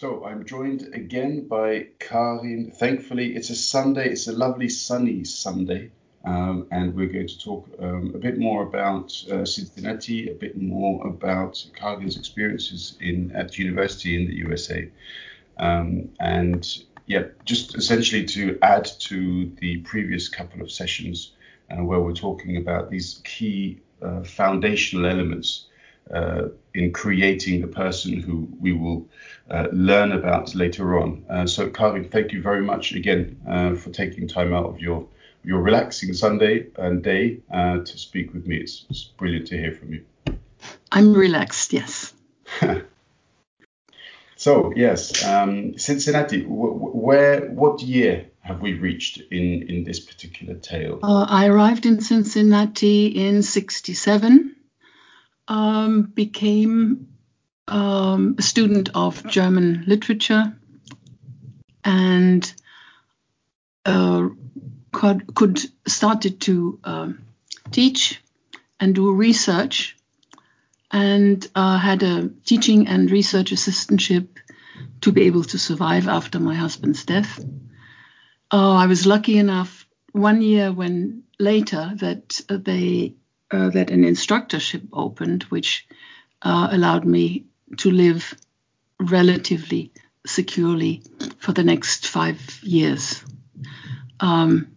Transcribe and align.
So 0.00 0.24
I'm 0.24 0.46
joined 0.46 0.94
again 0.94 1.46
by 1.46 1.88
Karin. 1.98 2.70
Thankfully, 2.70 3.36
it's 3.36 3.50
a 3.50 3.54
Sunday. 3.54 4.08
It's 4.08 4.28
a 4.28 4.32
lovely 4.32 4.70
sunny 4.70 5.24
Sunday. 5.24 5.90
Um, 6.24 6.68
and 6.70 6.94
we're 6.94 7.12
going 7.12 7.28
to 7.28 7.38
talk 7.38 7.68
um, 7.78 8.12
a 8.14 8.18
bit 8.18 8.38
more 8.38 8.62
about 8.62 9.12
uh, 9.30 9.44
Cincinnati, 9.44 10.30
a 10.30 10.34
bit 10.34 10.56
more 10.56 11.06
about 11.06 11.62
Karin's 11.78 12.16
experiences 12.16 12.96
in 12.98 13.32
at 13.32 13.58
university 13.58 14.16
in 14.16 14.26
the 14.26 14.36
USA, 14.36 14.90
um, 15.58 16.08
and 16.18 16.66
yeah, 17.04 17.24
just 17.44 17.76
essentially 17.76 18.24
to 18.24 18.58
add 18.62 18.86
to 19.00 19.52
the 19.60 19.82
previous 19.82 20.30
couple 20.30 20.62
of 20.62 20.70
sessions 20.70 21.32
uh, 21.70 21.84
where 21.84 22.00
we're 22.00 22.14
talking 22.14 22.56
about 22.56 22.88
these 22.88 23.20
key 23.24 23.80
uh, 24.00 24.22
foundational 24.22 25.04
elements 25.04 25.66
in 26.74 26.92
creating 26.92 27.60
the 27.60 27.66
person 27.66 28.20
who 28.20 28.48
we 28.60 28.72
will 28.72 29.08
uh, 29.50 29.66
learn 29.72 30.12
about 30.12 30.54
later 30.54 30.98
on. 30.98 31.24
Uh, 31.28 31.46
so, 31.46 31.68
Karin, 31.68 32.08
thank 32.08 32.32
you 32.32 32.42
very 32.42 32.62
much 32.62 32.92
again 32.92 33.40
uh, 33.48 33.74
for 33.74 33.90
taking 33.90 34.28
time 34.28 34.52
out 34.52 34.66
of 34.66 34.80
your 34.80 35.06
your 35.42 35.60
relaxing 35.60 36.12
Sunday 36.12 36.66
and 36.76 37.02
day 37.02 37.40
uh, 37.50 37.78
to 37.78 37.98
speak 37.98 38.34
with 38.34 38.46
me. 38.46 38.56
It's, 38.56 38.84
it's, 38.90 39.04
brilliant 39.04 39.46
to 39.46 39.56
hear 39.56 39.72
from 39.72 39.94
you. 39.94 40.04
I'm 40.92 41.14
relaxed, 41.14 41.72
yes. 41.72 42.12
so, 44.36 44.70
yes, 44.76 45.24
um, 45.24 45.78
Cincinnati. 45.78 46.44
where, 46.44 47.46
what 47.46 47.80
year 47.80 48.26
have 48.42 48.60
we 48.60 48.74
reached 48.74 49.22
in 49.30 49.62
in 49.62 49.84
this 49.84 49.98
particular 49.98 50.54
tale? 50.54 51.00
Uh, 51.02 51.24
I 51.26 51.46
arrived 51.46 51.86
in 51.86 52.02
Cincinnati 52.02 53.06
in 53.06 53.42
'67 53.42 54.56
um, 55.50 56.02
became 56.02 57.08
um, 57.66 58.36
a 58.38 58.42
student 58.42 58.90
of 58.94 59.26
German 59.26 59.84
literature 59.86 60.56
and 61.84 62.54
uh, 63.84 64.28
could, 64.92 65.34
could 65.34 65.60
started 65.86 66.40
to 66.42 66.78
uh, 66.84 67.08
teach 67.72 68.22
and 68.78 68.94
do 68.94 69.12
research 69.12 69.96
and 70.92 71.46
uh, 71.56 71.78
had 71.78 72.04
a 72.04 72.30
teaching 72.44 72.86
and 72.86 73.10
research 73.10 73.50
assistantship 73.50 74.28
to 75.00 75.10
be 75.10 75.22
able 75.22 75.44
to 75.44 75.58
survive 75.58 76.06
after 76.06 76.38
my 76.38 76.54
husband's 76.54 77.04
death. 77.04 77.44
Uh, 78.52 78.74
I 78.74 78.86
was 78.86 79.04
lucky 79.04 79.36
enough 79.36 79.86
one 80.12 80.42
year 80.42 80.72
when 80.72 81.24
later 81.40 81.92
that 81.96 82.40
they 82.48 83.14
uh, 83.14 83.19
that 83.50 83.90
an 83.90 84.04
instructorship 84.04 84.82
opened, 84.92 85.44
which 85.44 85.86
uh, 86.42 86.68
allowed 86.70 87.04
me 87.04 87.46
to 87.78 87.90
live 87.90 88.34
relatively 89.00 89.92
securely 90.26 91.02
for 91.38 91.52
the 91.52 91.64
next 91.64 92.06
five 92.06 92.60
years. 92.62 93.24
Um, 94.20 94.76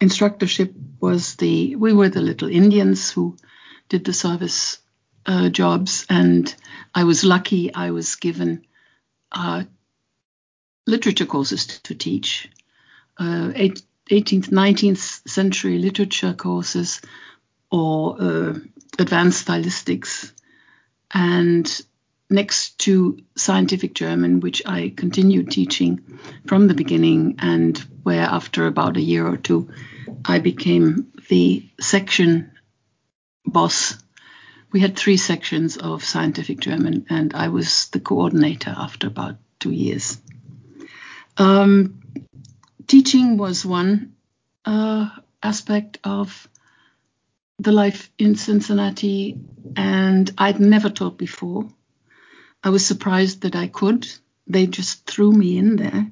instructorship 0.00 0.74
was 1.00 1.36
the 1.36 1.76
we 1.76 1.92
were 1.92 2.08
the 2.08 2.20
little 2.20 2.48
Indians 2.48 3.10
who 3.10 3.36
did 3.88 4.04
the 4.04 4.12
service 4.12 4.78
uh, 5.26 5.48
jobs, 5.48 6.06
and 6.08 6.54
I 6.94 7.04
was 7.04 7.24
lucky. 7.24 7.74
I 7.74 7.90
was 7.90 8.16
given 8.16 8.64
uh, 9.30 9.64
literature 10.86 11.26
courses 11.26 11.66
to 11.66 11.94
teach, 11.94 12.50
uh, 13.18 13.52
18th, 14.10 14.48
19th 14.50 15.28
century 15.28 15.78
literature 15.78 16.34
courses, 16.34 17.00
or 17.72 18.16
uh, 18.20 18.54
advanced 18.98 19.46
stylistics. 19.46 20.32
And 21.12 21.80
next 22.30 22.78
to 22.80 23.18
scientific 23.36 23.94
German, 23.94 24.40
which 24.40 24.62
I 24.66 24.92
continued 24.94 25.50
teaching 25.50 26.20
from 26.46 26.68
the 26.68 26.74
beginning, 26.74 27.36
and 27.38 27.76
where 28.02 28.22
after 28.22 28.66
about 28.66 28.96
a 28.96 29.00
year 29.00 29.26
or 29.26 29.36
two, 29.36 29.70
I 30.24 30.38
became 30.38 31.12
the 31.28 31.66
section 31.80 32.52
boss. 33.44 33.96
We 34.70 34.80
had 34.80 34.96
three 34.96 35.16
sections 35.16 35.76
of 35.76 36.04
scientific 36.04 36.60
German, 36.60 37.06
and 37.10 37.34
I 37.34 37.48
was 37.48 37.88
the 37.88 38.00
coordinator 38.00 38.74
after 38.76 39.06
about 39.06 39.36
two 39.58 39.72
years. 39.72 40.18
Um, 41.36 42.00
teaching 42.86 43.36
was 43.36 43.64
one 43.64 44.14
uh, 44.64 45.08
aspect 45.42 45.98
of 46.04 46.48
the 47.58 47.72
life 47.72 48.10
in 48.18 48.34
Cincinnati, 48.34 49.38
and 49.76 50.30
I'd 50.38 50.60
never 50.60 50.90
taught 50.90 51.18
before. 51.18 51.68
I 52.64 52.70
was 52.70 52.86
surprised 52.86 53.42
that 53.42 53.56
I 53.56 53.68
could. 53.68 54.08
They 54.46 54.66
just 54.66 55.06
threw 55.06 55.32
me 55.32 55.58
in 55.58 55.76
there, 55.76 56.10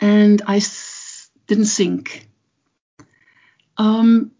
and 0.00 0.42
I 0.46 0.56
s- 0.56 1.30
didn't 1.46 1.66
sink. 1.66 2.28
Um, 3.76 4.32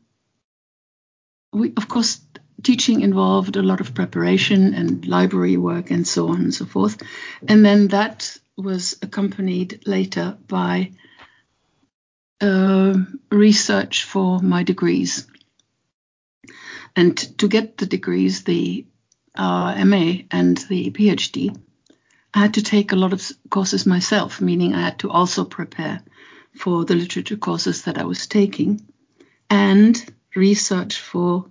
we, 1.53 1.73
of 1.77 1.89
course, 1.89 2.21
teaching 2.63 3.01
involved 3.01 3.57
a 3.57 3.63
lot 3.63 3.81
of 3.81 3.95
preparation 3.95 4.75
and 4.75 5.07
library 5.07 5.57
work 5.57 5.91
and 5.91 6.07
so 6.07 6.29
on 6.29 6.43
and 6.43 6.55
so 6.55 6.67
forth, 6.67 7.03
and 7.49 7.65
then 7.65 7.89
that 7.89 8.37
was 8.57 8.99
accompanied 9.03 9.83
later 9.87 10.37
by 10.49 10.93
uh, 12.41 12.95
research 13.31 14.05
for 14.05 14.41
my 14.41 14.63
degrees. 14.63 15.27
And 16.97 17.17
to 17.39 17.49
get 17.49 17.79
the 17.79 17.87
degrees, 17.87 18.45
the 18.45 18.87
uh, 19.35 19.85
MA 19.85 20.23
and 20.31 20.57
the 20.57 20.91
PhD, 20.91 21.57
I 22.33 22.39
had 22.39 22.55
to 22.55 22.63
take 22.63 22.93
a 22.93 22.97
lot 22.97 23.13
of 23.13 23.31
courses 23.49 23.87
myself, 23.87 24.41
meaning 24.41 24.75
I 24.75 24.83
had 24.83 24.99
to 25.01 25.11
also 25.11 25.45
prepare 25.45 26.03
for 26.57 26.85
the 26.85 26.95
literature 26.95 27.37
courses 27.37 27.83
that 27.83 27.99
I 27.99 28.05
was 28.05 28.27
taking 28.27 28.87
and 29.49 30.15
research 30.35 31.01
for 31.01 31.47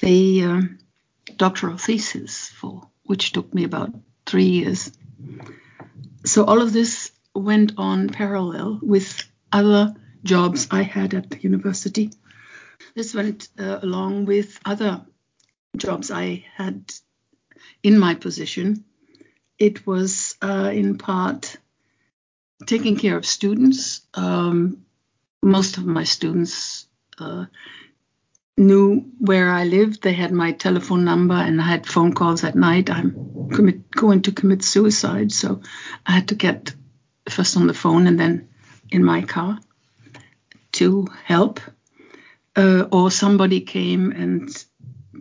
the 0.00 0.44
uh, 0.44 0.60
doctoral 1.36 1.76
thesis, 1.76 2.48
for 2.48 2.88
which 3.04 3.32
took 3.32 3.52
me 3.52 3.64
about 3.64 3.90
three 4.26 4.46
years. 4.48 4.90
So 6.24 6.44
all 6.44 6.62
of 6.62 6.72
this 6.72 7.12
went 7.34 7.72
on 7.76 8.08
parallel 8.08 8.78
with 8.82 9.22
other 9.50 9.94
jobs 10.24 10.68
I 10.70 10.82
had 10.82 11.14
at 11.14 11.30
the 11.30 11.40
university. 11.40 12.10
This 12.94 13.14
went 13.14 13.48
uh, 13.58 13.78
along 13.82 14.26
with 14.26 14.58
other 14.64 15.04
jobs 15.76 16.10
I 16.10 16.44
had 16.54 16.92
in 17.82 17.98
my 17.98 18.14
position. 18.14 18.84
It 19.58 19.86
was 19.86 20.36
uh, 20.42 20.70
in 20.72 20.98
part 20.98 21.56
taking 22.66 22.96
care 22.96 23.16
of 23.16 23.26
students. 23.26 24.02
Um, 24.14 24.84
most 25.42 25.78
of 25.78 25.86
my 25.86 26.04
students 26.04 26.86
uh, 27.18 27.46
knew 28.56 29.10
where 29.18 29.50
I 29.50 29.64
lived. 29.64 30.02
They 30.02 30.12
had 30.12 30.32
my 30.32 30.52
telephone 30.52 31.04
number, 31.04 31.34
and 31.34 31.60
I 31.60 31.64
had 31.64 31.86
phone 31.86 32.12
calls 32.12 32.44
at 32.44 32.54
night. 32.54 32.90
I'm 32.90 33.48
commit, 33.52 33.90
going 33.90 34.22
to 34.22 34.32
commit 34.32 34.62
suicide, 34.62 35.32
so 35.32 35.62
I 36.06 36.12
had 36.12 36.28
to 36.28 36.34
get 36.34 36.74
first 37.28 37.56
on 37.56 37.66
the 37.66 37.74
phone 37.74 38.06
and 38.06 38.18
then 38.18 38.48
in 38.90 39.04
my 39.04 39.22
car 39.22 39.58
to 40.72 41.06
help 41.24 41.60
uh, 42.56 42.86
or 42.92 43.10
somebody 43.10 43.60
came 43.60 44.12
and 44.12 44.64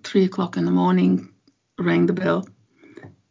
three 0.03 0.25
o'clock 0.25 0.58
in 0.58 0.66
the 0.66 0.72
morning 0.72 1.34
rang 1.80 2.06
the 2.06 2.14
bell 2.14 2.47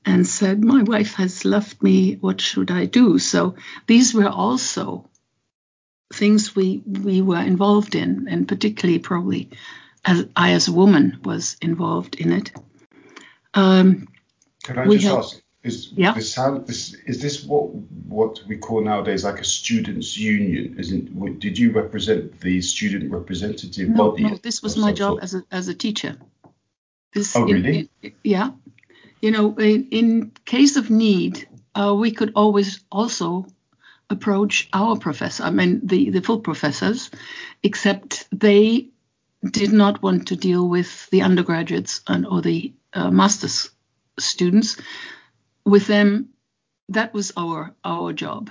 and 0.04 0.26
said, 0.26 0.64
My 0.64 0.82
wife 0.82 1.14
has 1.14 1.44
left 1.44 1.82
me, 1.82 2.14
what 2.14 2.40
should 2.40 2.70
I 2.70 2.86
do? 2.86 3.18
So 3.18 3.56
these 3.86 4.14
were 4.14 4.28
also 4.28 5.08
things 6.12 6.56
we, 6.56 6.82
we 6.86 7.22
were 7.22 7.40
involved 7.40 7.94
in, 7.94 8.26
and 8.28 8.48
particularly 8.48 8.98
probably 8.98 9.50
as 10.04 10.26
I, 10.34 10.52
as 10.52 10.68
a 10.68 10.72
woman, 10.72 11.20
was 11.22 11.56
involved 11.60 12.16
in 12.16 12.32
it. 12.32 12.52
Um, 13.54 14.08
Can 14.64 14.78
I 14.78 14.86
just 14.88 15.06
ask, 15.06 15.42
is 15.62 15.92
yeah. 15.94 16.14
this 16.14 16.34
how 16.34 16.58
this 16.58 16.94
is 17.06 17.20
this 17.20 17.44
what 17.44 17.74
what 18.08 18.40
we 18.46 18.56
call 18.56 18.82
nowadays 18.82 19.24
like 19.24 19.40
a 19.40 19.44
students' 19.44 20.16
union? 20.16 20.76
Isn't 20.78 21.38
did 21.38 21.58
you 21.58 21.72
represent 21.72 22.40
the 22.40 22.62
student 22.62 23.12
representative 23.12 23.88
no, 23.90 24.10
body? 24.10 24.24
No, 24.24 24.36
this 24.36 24.62
was 24.62 24.76
my 24.76 24.92
job 24.92 25.18
as 25.20 25.34
a 25.34 25.44
as 25.50 25.68
a 25.68 25.74
teacher. 25.74 26.16
This, 27.12 27.36
oh 27.36 27.44
really? 27.44 27.90
Yeah, 28.24 28.50
you 29.20 29.32
know, 29.32 29.54
in, 29.58 29.88
in 29.90 30.32
case 30.44 30.76
of 30.76 30.90
need, 30.90 31.46
uh, 31.74 31.94
we 31.94 32.12
could 32.12 32.32
always 32.34 32.80
also 32.90 33.46
approach 34.08 34.68
our 34.72 34.96
professor. 34.96 35.42
I 35.42 35.50
mean, 35.50 35.80
the 35.84 36.10
the 36.10 36.22
full 36.22 36.40
professors, 36.40 37.10
except 37.62 38.26
they 38.32 38.88
did 39.44 39.72
not 39.72 40.02
want 40.02 40.28
to 40.28 40.36
deal 40.36 40.66
with 40.66 41.08
the 41.10 41.22
undergraduates 41.22 42.00
and 42.06 42.26
or 42.26 42.40
the 42.40 42.72
uh, 42.94 43.10
master's 43.10 43.70
students 44.18 44.76
with 45.70 45.86
them, 45.86 46.30
that 46.88 47.14
was 47.14 47.32
our 47.36 47.74
our 47.84 48.12
job 48.12 48.50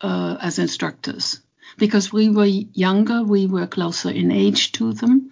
uh, 0.00 0.36
as 0.40 0.58
instructors 0.58 1.40
because 1.78 2.12
we 2.12 2.28
were 2.28 2.46
younger, 2.46 3.22
we 3.22 3.46
were 3.46 3.66
closer 3.66 4.10
in 4.10 4.30
age 4.30 4.72
to 4.72 4.92
them, 4.92 5.30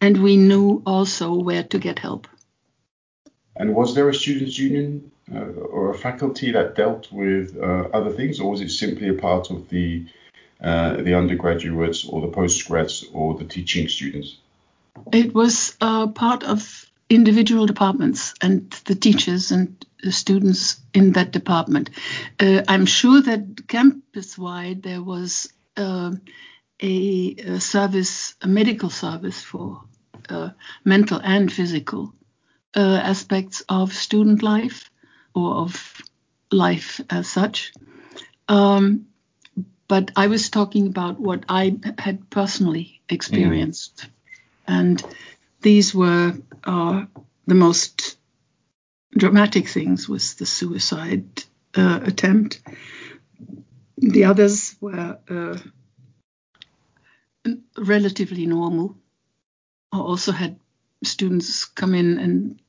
and 0.00 0.22
we 0.22 0.36
knew 0.36 0.82
also 0.86 1.34
where 1.34 1.62
to 1.62 1.78
get 1.78 1.98
help. 1.98 2.26
And 3.56 3.74
was 3.74 3.94
there 3.94 4.08
a 4.08 4.14
students' 4.14 4.58
union 4.58 5.10
uh, 5.34 5.38
or 5.38 5.90
a 5.90 5.98
faculty 5.98 6.52
that 6.52 6.76
dealt 6.76 7.10
with 7.10 7.56
uh, 7.56 7.88
other 7.92 8.10
things, 8.10 8.40
or 8.40 8.50
was 8.50 8.60
it 8.60 8.70
simply 8.70 9.08
a 9.08 9.14
part 9.14 9.50
of 9.50 9.68
the 9.68 10.06
uh, 10.60 10.96
the 11.02 11.14
undergraduates 11.14 12.06
or 12.06 12.20
the 12.20 12.28
postgrads 12.28 13.04
or 13.12 13.34
the 13.34 13.44
teaching 13.44 13.88
students? 13.88 14.38
It 15.12 15.34
was 15.34 15.76
uh, 15.80 16.08
part 16.08 16.44
of 16.44 16.85
individual 17.08 17.66
departments 17.66 18.34
and 18.40 18.70
the 18.86 18.94
teachers 18.94 19.52
and 19.52 19.84
the 20.02 20.12
students 20.12 20.80
in 20.92 21.12
that 21.12 21.30
department. 21.30 21.90
Uh, 22.40 22.62
I'm 22.66 22.86
sure 22.86 23.22
that 23.22 23.68
campus 23.68 24.36
wide 24.36 24.82
there 24.82 25.02
was 25.02 25.52
uh, 25.76 26.12
a, 26.82 27.34
a, 27.38 27.60
service, 27.60 28.34
a 28.42 28.48
medical 28.48 28.90
service 28.90 29.40
for 29.40 29.82
uh, 30.28 30.50
mental 30.84 31.20
and 31.22 31.52
physical 31.52 32.12
uh, 32.74 33.00
aspects 33.02 33.62
of 33.68 33.92
student 33.92 34.42
life 34.42 34.90
or 35.34 35.54
of 35.54 36.02
life 36.50 37.00
as 37.08 37.28
such. 37.28 37.72
Um, 38.48 39.06
but 39.88 40.10
I 40.16 40.26
was 40.26 40.50
talking 40.50 40.88
about 40.88 41.20
what 41.20 41.44
I 41.48 41.76
had 41.98 42.28
personally 42.30 43.00
experienced. 43.08 43.96
Mm. 43.98 44.10
And 44.68 45.04
these 45.66 45.92
were 45.92 46.32
uh, 46.62 47.04
the 47.48 47.54
most 47.56 48.18
dramatic 49.10 49.66
things 49.66 50.08
was 50.08 50.34
the 50.34 50.46
suicide 50.46 51.42
uh, 51.76 51.98
attempt. 52.04 52.60
The 53.98 54.26
others 54.26 54.76
were 54.80 55.18
uh, 55.28 55.58
relatively 57.76 58.46
normal. 58.46 58.96
I 59.90 59.98
also 59.98 60.30
had 60.30 60.60
students 61.02 61.64
come 61.64 61.96
in 61.96 62.20
and 62.20 62.60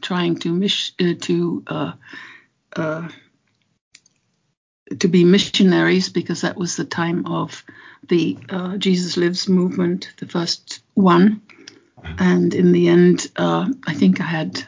trying 0.00 0.38
to 0.38 0.64
uh, 1.00 1.14
to 1.20 1.62
uh, 1.66 1.92
uh, 2.74 3.08
to 5.00 5.08
be 5.08 5.24
missionaries 5.24 6.08
because 6.08 6.40
that 6.40 6.56
was 6.56 6.76
the 6.76 6.86
time 6.86 7.26
of 7.26 7.62
the 8.08 8.38
Jesus 8.78 9.18
Lives 9.18 9.50
movement, 9.50 10.14
the 10.16 10.26
first 10.26 10.80
one. 10.94 11.42
And 12.18 12.54
in 12.54 12.72
the 12.72 12.88
end, 12.88 13.26
uh, 13.36 13.68
I 13.86 13.94
think 13.94 14.20
I 14.20 14.24
had 14.24 14.66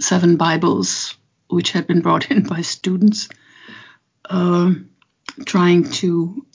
seven 0.00 0.36
Bibles 0.36 1.16
which 1.48 1.72
had 1.72 1.86
been 1.86 2.00
brought 2.00 2.30
in 2.30 2.42
by 2.44 2.62
students 2.62 3.28
uh, 4.24 4.72
trying 5.44 5.84
to 5.90 6.46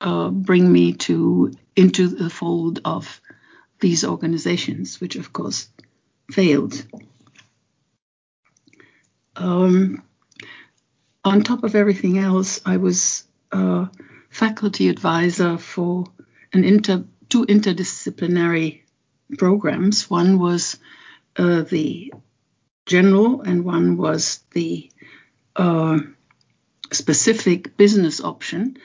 uh, 0.00 0.30
bring 0.30 0.70
me 0.70 0.94
to 0.94 1.52
into 1.76 2.08
the 2.08 2.28
fold 2.28 2.80
of 2.84 3.20
these 3.80 4.04
organizations, 4.04 5.00
which 5.00 5.16
of 5.16 5.32
course 5.32 5.68
failed. 6.30 6.84
Um, 9.36 10.02
on 11.24 11.42
top 11.42 11.64
of 11.64 11.74
everything 11.74 12.18
else, 12.18 12.60
I 12.66 12.76
was 12.76 13.24
faculty 14.32 14.88
advisor 14.88 15.58
for 15.58 16.06
an 16.52 16.64
inter, 16.64 17.04
two 17.28 17.44
interdisciplinary 17.46 18.81
programs. 19.38 20.08
One 20.10 20.38
was 20.38 20.78
uh, 21.36 21.62
the 21.62 22.12
general, 22.86 23.42
and 23.42 23.64
one 23.64 23.96
was 23.96 24.40
the 24.52 24.90
uh, 25.56 25.98
specific 26.92 27.76
business 27.76 28.20
option. 28.20 28.78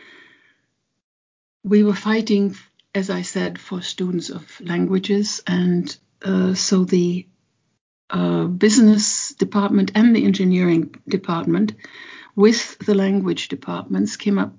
We 1.64 1.84
were 1.84 1.96
fighting, 1.96 2.56
as 2.96 3.10
I 3.10 3.24
said, 3.24 3.60
for 3.60 3.82
students 3.82 4.30
of 4.30 4.62
languages, 4.62 5.42
and 5.48 5.96
uh, 6.22 6.54
so 6.54 6.86
the 6.86 7.28
uh, 8.10 8.46
business 8.46 9.34
department 9.34 9.92
and 9.96 10.16
the 10.16 10.24
engineering 10.24 10.96
department 11.08 11.74
with 12.36 12.78
the 12.80 12.96
language 12.96 13.50
departments 13.50 14.16
came 14.16 14.38
up 14.38 14.54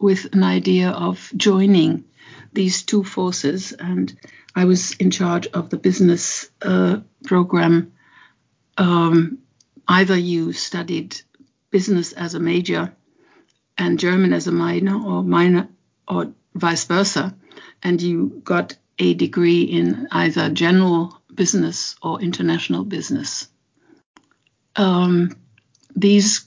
with 0.00 0.32
an 0.32 0.42
idea 0.42 0.90
of 0.90 1.30
joining 1.36 2.04
these 2.52 2.82
two 2.82 3.04
forces 3.04 3.72
and 3.72 4.18
I 4.54 4.64
was 4.64 4.92
in 4.92 5.10
charge 5.10 5.46
of 5.48 5.70
the 5.70 5.76
business 5.76 6.50
uh, 6.62 7.00
program. 7.24 7.92
Um, 8.76 9.38
either 9.86 10.16
you 10.16 10.52
studied 10.52 11.20
business 11.70 12.12
as 12.12 12.34
a 12.34 12.40
major 12.40 12.92
and 13.78 13.98
German 13.98 14.32
as 14.32 14.46
a 14.46 14.52
minor 14.52 14.96
or 14.96 15.22
minor 15.22 15.68
or 16.08 16.32
vice 16.54 16.84
versa 16.84 17.36
and 17.82 18.00
you 18.02 18.40
got 18.42 18.76
a 18.98 19.14
degree 19.14 19.62
in 19.62 20.08
either 20.10 20.50
general 20.50 21.20
business 21.32 21.94
or 22.02 22.20
international 22.20 22.84
business. 22.84 23.48
Um, 24.76 25.36
these 25.94 26.46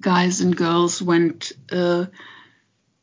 guys 0.00 0.40
and 0.40 0.56
girls 0.56 1.02
went 1.02 1.52
uh, 1.70 2.06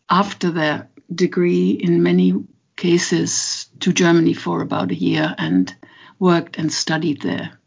after 0.09 0.51
their 0.51 0.89
degree 1.13 1.71
in 1.71 2.03
many 2.03 2.33
cases 2.75 3.67
to 3.79 3.91
Germany 3.91 4.33
for 4.33 4.61
about 4.61 4.91
a 4.91 4.95
year 4.95 5.33
and 5.37 5.75
worked 6.19 6.57
and 6.57 6.71
studied 6.71 7.21
there, 7.21 7.57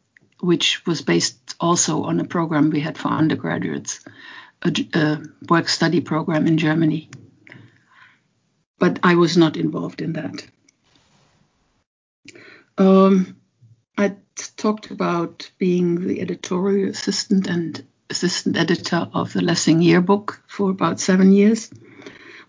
which 0.40 0.84
was 0.86 1.02
based 1.02 1.54
also 1.60 2.04
on 2.04 2.20
a 2.20 2.24
program 2.24 2.70
we 2.70 2.80
had 2.80 2.96
for 2.96 3.08
undergraduates, 3.08 4.00
a, 4.62 4.72
a 4.94 5.22
work 5.48 5.68
study 5.68 6.00
program 6.00 6.46
in 6.46 6.58
Germany. 6.58 7.10
But 8.78 8.98
I 9.02 9.16
was 9.16 9.36
not 9.36 9.56
involved 9.56 10.00
in 10.00 10.14
that. 10.14 10.46
Um, 12.78 13.36
I 13.98 14.16
talked 14.56 14.90
about 14.90 15.50
being 15.58 16.06
the 16.06 16.20
editorial 16.22 16.88
assistant 16.90 17.46
and 17.46 17.84
assistant 18.08 18.56
editor 18.56 19.08
of 19.12 19.32
the 19.32 19.42
Lessing 19.42 19.82
yearbook 19.82 20.42
for 20.46 20.70
about 20.70 20.98
seven 20.98 21.32
years, 21.32 21.70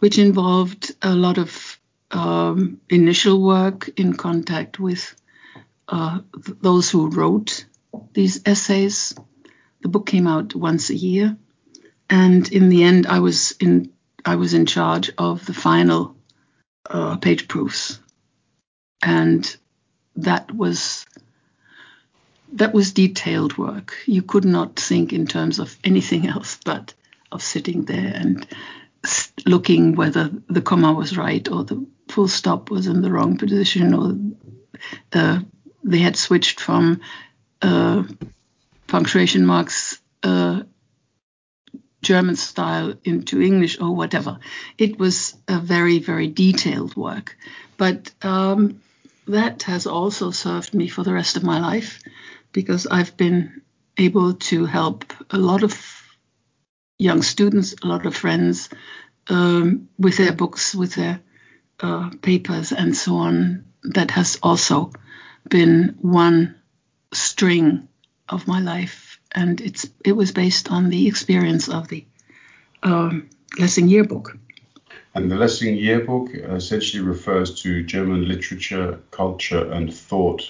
which 0.01 0.18
involved 0.18 0.95
a 1.03 1.13
lot 1.13 1.38
of 1.38 1.80
um, 2.09 2.81
initial 2.89 3.39
work 3.39 3.88
in 3.98 4.13
contact 4.13 4.80
with 4.80 5.13
uh, 5.88 6.21
th- 6.44 6.57
those 6.59 6.89
who 6.89 7.12
wrote 7.12 7.65
these 8.13 8.42
essays. 8.48 9.13
The 9.81 9.89
book 9.89 10.07
came 10.07 10.25
out 10.25 10.56
once 10.56 10.89
a 10.89 10.95
year, 10.95 11.38
and 12.09 12.51
in 12.51 12.69
the 12.69 12.83
end, 12.83 13.06
I 13.06 13.19
was 13.19 13.51
in 13.59 13.92
I 14.25 14.38
was 14.38 14.56
in 14.56 14.65
charge 14.65 15.12
of 15.19 15.45
the 15.45 15.53
final 15.53 16.15
uh, 16.89 17.18
page 17.18 17.48
proofs, 17.48 18.00
and 19.03 19.56
that 20.15 20.51
was 20.51 21.06
that 22.53 22.74
was 22.74 22.94
detailed 22.94 23.56
work. 23.56 23.94
You 24.07 24.24
could 24.24 24.45
not 24.45 24.80
think 24.80 25.13
in 25.13 25.27
terms 25.27 25.59
of 25.59 25.77
anything 25.83 26.27
else 26.36 26.57
but 26.65 26.95
of 27.31 27.44
sitting 27.44 27.86
there 27.86 28.12
and 28.15 28.48
looking 29.46 29.96
whether 29.96 30.29
the 30.48 30.62
comma 30.62 30.93
was 30.93 31.17
right 31.17 31.48
or 31.50 31.63
the 31.63 31.86
full 32.08 32.27
stop 32.27 32.70
was 32.70 32.88
in 32.88 33.01
the 33.01 33.12
wrong 33.12 33.38
position 33.38 33.93
or 33.93 34.15
uh, 35.13 35.39
they 35.84 36.00
had 36.00 36.15
switched 36.15 36.60
from 36.60 37.01
uh, 37.62 38.03
punctuation 38.88 39.46
marks 39.46 40.00
uh, 40.24 40.62
German 42.01 42.36
style 42.36 42.93
into 43.03 43.41
English 43.41 43.79
or 43.79 43.96
whatever. 43.96 44.39
It 44.77 44.98
was 44.98 45.36
a 45.48 45.60
very, 45.60 46.00
very 46.00 46.27
detailed 46.27 46.96
work. 46.96 47.38
But 47.77 48.12
um, 48.24 48.81
that 49.27 49.63
has 49.63 49.88
also 49.88 50.31
served 50.31 50.74
me 50.74 50.88
for 50.88 51.03
the 51.03 51.13
rest 51.13 51.38
of 51.38 51.43
my 51.43 51.60
life 51.60 52.00
because 52.51 52.88
I've 52.88 53.15
been 53.17 53.62
able 53.98 54.34
to 54.34 54.65
help 54.65 55.13
a 55.29 55.38
lot 55.38 55.63
of 55.63 56.00
young 57.01 57.24
students, 57.24 57.74
a 57.81 57.88
lot 57.88 58.05
of 58.05 58.15
friends 58.15 58.70
um, 59.27 59.89
with 59.98 60.17
their 60.17 60.34
books, 60.34 60.75
with 60.75 60.93
their 60.96 61.20
uh, 61.79 62.12
papers, 62.22 62.72
and 62.72 62.96
so 62.96 63.15
on. 63.15 63.65
That 63.84 64.12
has 64.12 64.38
also 64.43 64.91
been 65.50 65.98
one 66.01 66.55
string 67.12 67.88
of 68.29 68.48
my 68.48 68.60
life, 68.60 69.20
and 69.31 69.60
it's 69.60 69.89
it 70.05 70.12
was 70.12 70.31
based 70.31 70.70
on 70.70 70.89
the 70.89 71.08
experience 71.08 71.67
of 71.67 71.88
the 71.88 72.05
um, 72.84 73.29
Lessing 73.60 73.88
Yearbook. 73.88 74.38
And 75.15 75.29
the 75.29 75.36
Lessing 75.36 75.75
Yearbook 75.75 76.29
essentially 76.34 77.03
refers 77.03 77.62
to 77.63 77.84
German 77.84 78.27
literature, 78.27 79.00
culture, 79.10 79.72
and 79.72 79.91
thought 79.93 80.43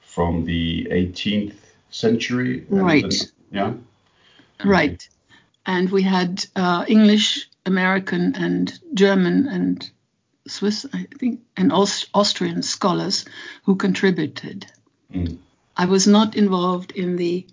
from 0.00 0.44
the 0.44 0.88
18th 0.90 1.54
century. 1.90 2.66
Right. 2.68 3.02
Then, 3.02 3.28
yeah. 3.52 4.68
Right. 4.68 5.08
And 5.64 5.90
we 5.90 6.02
had 6.02 6.44
uh, 6.56 6.84
English, 6.88 7.48
American, 7.64 8.34
and 8.36 8.78
German, 8.94 9.48
and 9.48 9.90
Swiss, 10.46 10.86
I 10.92 11.06
think, 11.18 11.40
and 11.56 11.72
Aust- 11.72 12.08
Austrian 12.14 12.62
scholars 12.62 13.24
who 13.64 13.76
contributed. 13.76 14.66
Mm. 15.12 15.38
I 15.76 15.86
was 15.86 16.06
not 16.06 16.36
involved 16.36 16.92
in 16.92 17.16
the 17.16 17.46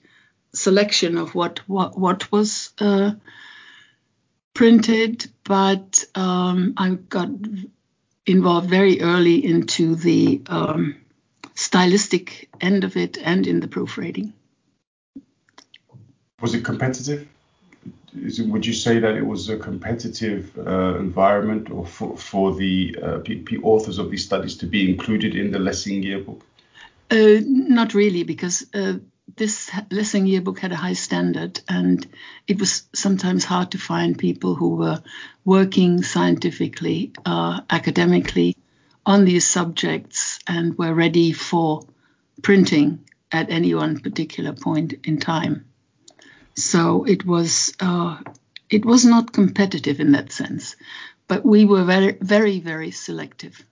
selection 0.53 1.17
of 1.17 1.35
what 1.35 1.59
what, 1.67 1.97
what 1.97 2.31
was 2.31 2.71
uh, 2.79 3.11
printed, 4.53 5.31
but 5.43 6.03
um, 6.15 6.73
I 6.77 6.89
got 6.95 7.29
involved 8.25 8.69
very 8.69 9.01
early 9.01 9.43
into 9.43 9.95
the 9.95 10.41
um, 10.47 10.95
stylistic 11.55 12.49
end 12.61 12.83
of 12.83 12.97
it 12.97 13.17
and 13.17 13.45
in 13.47 13.59
the 13.59 13.67
proofreading. 13.67 14.33
Was 16.41 16.53
it 16.53 16.63
competitive? 16.63 17.27
It, 18.15 18.47
would 18.47 18.65
you 18.65 18.73
say 18.73 18.99
that 18.99 19.15
it 19.15 19.25
was 19.25 19.49
a 19.49 19.57
competitive 19.57 20.57
uh, 20.57 20.97
environment 20.97 21.69
or 21.69 21.85
for, 21.85 22.17
for 22.17 22.55
the 22.55 22.97
uh, 23.01 23.19
authors 23.63 23.99
of 23.99 24.09
these 24.09 24.25
studies 24.25 24.57
to 24.57 24.65
be 24.65 24.89
included 24.89 25.35
in 25.35 25.51
the 25.51 25.59
Lessing 25.59 26.03
yearbook? 26.03 26.43
Uh, 27.11 27.39
not 27.43 27.93
really, 27.93 28.23
because 28.23 28.65
uh, 28.73 28.93
this 29.35 29.71
Lessing 29.91 30.25
yearbook 30.25 30.59
had 30.59 30.71
a 30.71 30.75
high 30.75 30.93
standard, 30.93 31.61
and 31.67 32.07
it 32.47 32.59
was 32.59 32.83
sometimes 32.93 33.45
hard 33.45 33.71
to 33.71 33.77
find 33.77 34.17
people 34.17 34.55
who 34.55 34.75
were 34.75 35.01
working 35.45 36.03
scientifically, 36.03 37.11
uh, 37.25 37.61
academically 37.69 38.55
on 39.05 39.25
these 39.25 39.47
subjects 39.47 40.39
and 40.47 40.77
were 40.77 40.93
ready 40.93 41.31
for 41.31 41.81
printing 42.41 42.99
at 43.31 43.49
any 43.49 43.73
one 43.73 43.99
particular 43.99 44.53
point 44.53 44.93
in 45.03 45.19
time. 45.19 45.68
So 46.59 47.05
it 47.05 47.25
was 47.25 47.73
uh, 47.79 48.17
it 48.69 48.85
was 48.85 49.05
not 49.05 49.31
competitive 49.31 49.99
in 49.99 50.11
that 50.11 50.31
sense, 50.31 50.75
but 51.27 51.45
we 51.45 51.65
were 51.65 51.83
very 51.83 52.17
very 52.19 52.59
very 52.59 52.91
selective. 52.91 53.63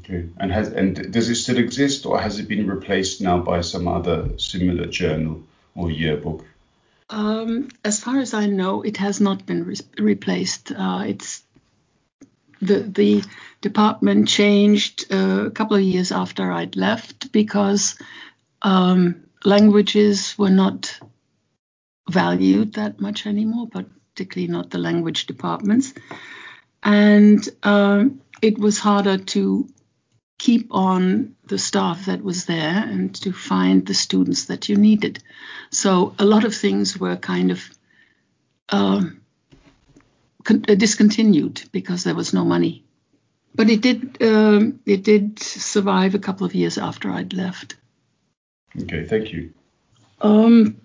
Okay, 0.00 0.28
and 0.38 0.52
has 0.52 0.68
and 0.68 1.12
does 1.12 1.28
it 1.28 1.36
still 1.36 1.58
exist, 1.58 2.06
or 2.06 2.20
has 2.20 2.38
it 2.38 2.48
been 2.48 2.66
replaced 2.66 3.20
now 3.20 3.38
by 3.38 3.60
some 3.60 3.88
other 3.88 4.38
similar 4.38 4.86
journal 4.86 5.42
or 5.74 5.90
yearbook? 5.90 6.44
Um, 7.10 7.68
as 7.84 8.00
far 8.00 8.18
as 8.18 8.34
I 8.34 8.46
know, 8.46 8.82
it 8.82 8.98
has 8.98 9.20
not 9.20 9.46
been 9.46 9.64
re- 9.64 9.76
replaced. 9.98 10.72
Uh, 10.72 11.04
it's 11.06 11.42
the 12.60 12.80
the 12.80 13.24
department 13.60 14.28
changed 14.28 15.12
uh, 15.12 15.46
a 15.46 15.50
couple 15.50 15.76
of 15.76 15.82
years 15.82 16.12
after 16.12 16.52
I'd 16.52 16.76
left 16.76 17.32
because 17.32 17.98
um, 18.62 19.22
languages 19.44 20.36
were 20.38 20.50
not 20.50 20.98
valued 22.10 22.74
that 22.74 23.00
much 23.00 23.26
anymore, 23.26 23.68
particularly 23.68 24.50
not 24.50 24.70
the 24.70 24.78
language 24.78 25.26
departments, 25.26 25.94
and 26.82 27.48
um, 27.62 28.20
it 28.42 28.58
was 28.58 28.78
harder 28.78 29.18
to 29.18 29.68
keep 30.38 30.68
on 30.70 31.34
the 31.46 31.58
staff 31.58 32.06
that 32.06 32.22
was 32.22 32.46
there 32.46 32.84
and 32.88 33.14
to 33.16 33.32
find 33.32 33.84
the 33.84 33.94
students 33.94 34.46
that 34.46 34.68
you 34.68 34.76
needed. 34.76 35.22
So 35.70 36.14
a 36.18 36.24
lot 36.24 36.44
of 36.44 36.54
things 36.54 36.96
were 36.96 37.16
kind 37.16 37.50
of 37.50 37.68
um, 38.68 39.20
con- 40.44 40.64
uh, 40.68 40.74
discontinued 40.76 41.68
because 41.72 42.04
there 42.04 42.14
was 42.14 42.32
no 42.32 42.44
money. 42.44 42.84
But 43.54 43.70
it 43.70 43.80
did 43.80 44.22
um, 44.22 44.80
it 44.86 45.02
did 45.02 45.40
survive 45.40 46.14
a 46.14 46.18
couple 46.20 46.46
of 46.46 46.54
years 46.54 46.78
after 46.78 47.10
I'd 47.10 47.32
left. 47.32 47.76
Okay, 48.80 49.04
thank 49.04 49.32
you. 49.32 49.52
Um, 50.20 50.76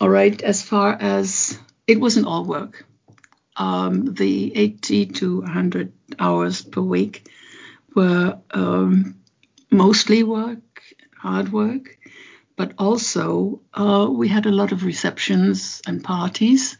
all 0.00 0.08
right, 0.08 0.40
as 0.42 0.62
far 0.62 0.92
as 0.92 1.58
it 1.86 2.00
wasn't 2.00 2.26
all 2.26 2.44
work. 2.44 2.84
Um, 3.56 4.12
the 4.14 4.54
80 4.54 5.06
to 5.06 5.40
100 5.40 5.92
hours 6.18 6.62
per 6.62 6.82
week 6.82 7.26
were 7.94 8.38
um, 8.50 9.16
mostly 9.70 10.22
work, 10.22 10.82
hard 11.16 11.50
work, 11.50 11.96
but 12.56 12.72
also 12.78 13.62
uh, 13.72 14.08
we 14.10 14.28
had 14.28 14.46
a 14.46 14.52
lot 14.52 14.72
of 14.72 14.84
receptions 14.84 15.80
and 15.86 16.04
parties. 16.04 16.76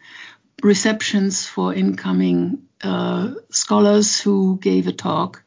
Receptions 0.63 1.47
for 1.47 1.73
incoming 1.73 2.63
uh, 2.83 3.35
scholars 3.51 4.21
who 4.21 4.59
gave 4.59 4.87
a 4.87 4.93
talk, 4.93 5.43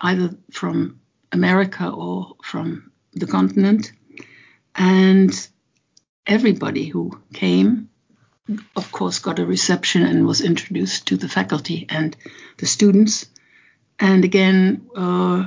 either 0.00 0.36
from 0.52 1.00
America 1.30 1.88
or 1.88 2.36
from 2.42 2.90
the 3.12 3.26
continent. 3.26 3.92
And 4.74 5.32
everybody 6.26 6.86
who 6.86 7.20
came, 7.32 7.90
of 8.76 8.90
course, 8.92 9.18
got 9.18 9.38
a 9.38 9.46
reception 9.46 10.02
and 10.02 10.26
was 10.26 10.40
introduced 10.40 11.06
to 11.08 11.16
the 11.16 11.28
faculty 11.28 11.86
and 11.88 12.16
the 12.58 12.66
students. 12.66 13.26
And 13.98 14.24
again, 14.24 14.86
uh, 14.94 15.46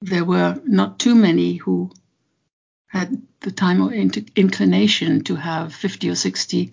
there 0.00 0.24
were 0.24 0.60
not 0.64 0.98
too 0.98 1.14
many 1.14 1.56
who 1.56 1.90
had 2.86 3.22
the 3.40 3.50
time 3.50 3.82
or 3.82 3.92
inclination 3.92 5.24
to 5.24 5.36
have 5.36 5.74
50 5.74 6.10
or 6.10 6.14
60 6.14 6.72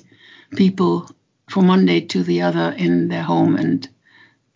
people 0.55 1.09
from 1.49 1.67
one 1.67 1.85
day 1.85 2.01
to 2.01 2.23
the 2.23 2.41
other 2.41 2.73
in 2.77 3.07
their 3.07 3.23
home 3.23 3.55
and 3.55 3.87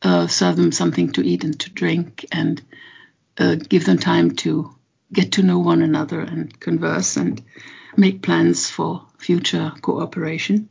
uh, 0.01 0.27
serve 0.27 0.57
them 0.57 0.71
something 0.71 1.11
to 1.13 1.25
eat 1.25 1.43
and 1.43 1.59
to 1.59 1.69
drink 1.69 2.25
and 2.31 2.61
uh, 3.37 3.55
give 3.55 3.85
them 3.85 3.97
time 3.97 4.35
to 4.35 4.75
get 5.13 5.33
to 5.33 5.43
know 5.43 5.59
one 5.59 5.81
another 5.81 6.19
and 6.19 6.59
converse 6.59 7.17
and 7.17 7.41
make 7.95 8.21
plans 8.21 8.69
for 8.69 9.05
future 9.17 9.71
cooperation. 9.81 10.69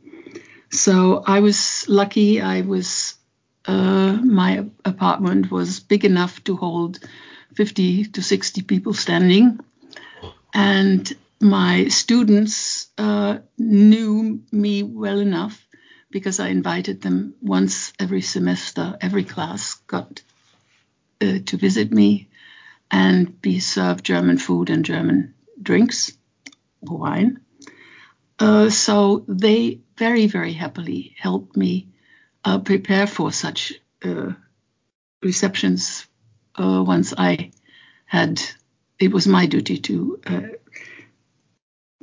So 0.69 1.23
I 1.25 1.39
was 1.39 1.85
lucky. 1.87 2.41
I 2.41 2.61
was 2.61 3.15
uh, 3.65 4.13
my 4.13 4.65
apartment 4.83 5.49
was 5.51 5.79
big 5.79 6.03
enough 6.03 6.43
to 6.43 6.57
hold 6.57 6.99
50 7.55 8.05
to 8.05 8.21
60 8.21 8.63
people 8.63 8.93
standing, 8.93 9.59
and 10.53 11.13
my 11.39 11.87
students 11.87 12.87
uh, 12.97 13.37
knew 13.57 14.41
me 14.51 14.83
well 14.83 15.19
enough 15.19 15.65
because 16.09 16.39
I 16.39 16.49
invited 16.49 17.01
them 17.01 17.35
once 17.41 17.93
every 17.99 18.21
semester. 18.21 18.97
Every 18.99 19.23
class 19.23 19.75
got 19.87 20.21
uh, 21.21 21.39
to 21.45 21.57
visit 21.57 21.91
me 21.91 22.29
and 22.93 23.41
be 23.41 23.59
served 23.59 24.05
German 24.05 24.37
food 24.37 24.69
and 24.69 24.85
German 24.85 25.33
drinks, 25.59 26.15
wine. 26.81 27.41
Uh, 28.37 28.69
so 28.69 29.25
they 29.27 29.79
very, 29.97 30.27
very 30.27 30.53
happily 30.53 31.15
helped 31.17 31.57
me 31.57 31.87
uh, 32.45 32.59
prepare 32.59 33.07
for 33.07 33.31
such 33.31 33.73
uh, 34.05 34.33
receptions 35.23 36.05
uh, 36.55 36.83
once 36.85 37.15
I 37.17 37.51
had. 38.05 38.39
It 38.99 39.11
was 39.11 39.25
my 39.25 39.47
duty 39.47 39.79
to 39.79 40.19
uh, 40.27 40.41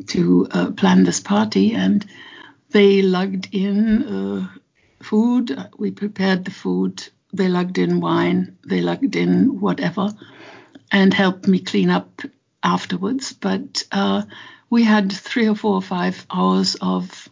to 0.08 0.48
uh, 0.50 0.70
plan 0.72 1.04
this 1.04 1.20
party, 1.20 1.74
and 1.74 2.04
they 2.70 3.02
lugged 3.02 3.48
in 3.52 4.48
food. 5.00 5.56
We 5.78 5.92
prepared 5.92 6.44
the 6.44 6.50
food. 6.50 7.08
They 7.32 7.48
lugged 7.48 7.78
in 7.78 8.00
wine. 8.00 8.58
They 8.66 8.80
lugged 8.80 9.14
in 9.14 9.60
whatever, 9.60 10.12
and 10.90 11.14
helped 11.14 11.46
me 11.46 11.60
clean 11.60 11.90
up 11.90 12.22
afterwards. 12.62 13.32
But 13.32 13.84
we 14.70 14.84
had 14.84 15.12
three 15.12 15.48
or 15.48 15.56
four 15.56 15.74
or 15.74 15.82
five 15.82 16.24
hours 16.30 16.76
of 16.80 17.28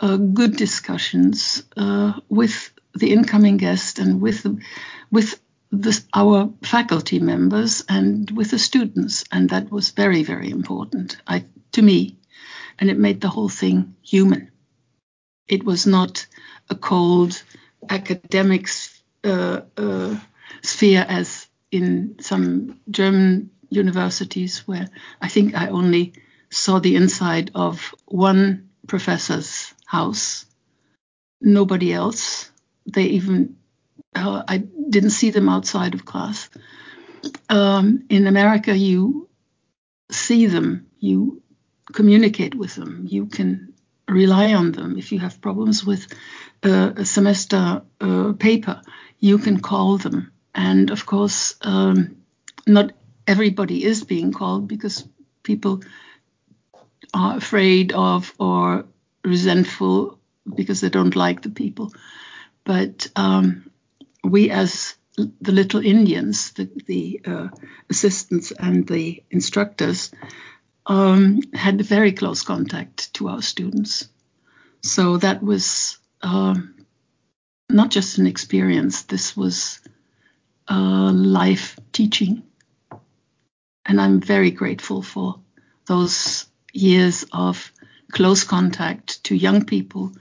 uh, 0.00 0.16
good 0.16 0.56
discussions 0.56 1.62
uh, 1.76 2.12
with 2.28 2.70
the 2.94 3.12
incoming 3.12 3.56
guest 3.56 3.98
and 3.98 4.20
with 4.20 4.46
with 5.10 5.40
our 6.12 6.52
faculty 6.62 7.20
members 7.20 7.84
and 7.88 8.30
with 8.30 8.50
the 8.50 8.58
students, 8.58 9.24
and 9.30 9.50
that 9.50 9.70
was 9.70 9.90
very 9.90 10.22
very 10.22 10.50
important 10.50 11.16
I, 11.26 11.44
to 11.72 11.82
me, 11.82 12.16
and 12.78 12.90
it 12.90 12.98
made 12.98 13.20
the 13.20 13.28
whole 13.28 13.48
thing 13.48 13.94
human. 14.02 14.50
It 15.48 15.64
was 15.64 15.86
not 15.86 16.26
a 16.68 16.74
cold 16.74 17.42
academic 17.88 18.68
uh, 19.24 19.60
uh, 19.76 20.16
sphere 20.62 21.04
as 21.08 21.46
in 21.70 22.16
some 22.20 22.80
German 22.90 23.50
universities 23.68 24.66
where 24.66 24.88
I 25.20 25.28
think 25.28 25.54
I 25.54 25.68
only 25.68 26.14
saw 26.50 26.80
the 26.80 26.96
inside 26.96 27.52
of 27.54 27.94
one 28.06 28.70
professor's 28.86 29.72
house. 29.86 30.46
Nobody 31.40 31.92
else. 31.92 32.50
They 32.86 33.04
even, 33.04 33.56
uh, 34.14 34.42
I 34.46 34.58
didn't 34.58 35.10
see 35.10 35.30
them 35.30 35.48
outside 35.48 35.94
of 35.94 36.04
class. 36.04 36.50
Um, 37.48 38.04
in 38.08 38.26
America, 38.26 38.76
you 38.76 39.28
see 40.10 40.46
them, 40.46 40.86
you 40.98 41.42
communicate 41.92 42.54
with 42.54 42.74
them, 42.74 43.06
you 43.08 43.26
can 43.26 43.74
rely 44.08 44.54
on 44.54 44.72
them. 44.72 44.98
If 44.98 45.12
you 45.12 45.20
have 45.20 45.40
problems 45.40 45.84
with 45.84 46.06
uh, 46.64 46.92
a 46.96 47.04
semester 47.04 47.82
uh, 48.00 48.32
paper, 48.32 48.82
you 49.18 49.38
can 49.38 49.60
call 49.60 49.98
them. 49.98 50.32
And 50.54 50.90
of 50.90 51.06
course, 51.06 51.54
um, 51.62 52.16
not 52.66 52.92
everybody 53.26 53.84
is 53.84 54.04
being 54.04 54.32
called 54.32 54.68
because 54.68 55.06
people 55.42 55.82
are 57.14 57.36
afraid 57.36 57.92
of 57.92 58.32
or 58.38 58.86
resentful 59.24 60.18
because 60.54 60.80
they 60.80 60.88
don't 60.88 61.16
like 61.16 61.42
the 61.42 61.50
people. 61.50 61.92
But 62.64 63.08
um, 63.16 63.70
we, 64.24 64.50
as 64.50 64.96
the 65.16 65.52
little 65.52 65.84
Indians, 65.84 66.52
the, 66.52 66.70
the 66.86 67.20
uh, 67.24 67.48
assistants 67.88 68.52
and 68.52 68.86
the 68.86 69.22
instructors, 69.30 70.10
um, 70.86 71.40
had 71.52 71.80
very 71.80 72.12
close 72.12 72.42
contact 72.42 73.12
to 73.14 73.28
our 73.28 73.42
students. 73.42 74.08
So 74.82 75.18
that 75.18 75.42
was 75.42 75.98
uh, 76.22 76.54
not 77.68 77.90
just 77.90 78.18
an 78.18 78.26
experience, 78.26 79.02
this 79.02 79.36
was 79.36 79.80
uh, 80.70 81.12
life 81.12 81.78
teaching. 81.92 82.42
And 83.84 84.00
I'm 84.00 84.20
very 84.20 84.52
grateful 84.52 85.02
for 85.02 85.40
those 85.86 86.46
years 86.72 87.24
of 87.32 87.72
close 88.12 88.44
contact 88.44 89.24
to 89.24 89.34
young 89.34 89.64
people, 89.64 90.12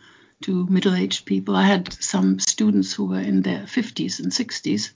to 0.41 0.65
middle 0.65 0.96
aged 0.96 1.25
people. 1.25 1.56
I 1.56 1.68
had 1.68 1.94
some 1.94 2.39
students 2.39 2.94
who 2.94 3.06
were 3.06 3.20
in 3.20 3.41
their 3.41 3.62
50s 3.62 4.20
and 4.20 4.32
60s, 4.32 4.91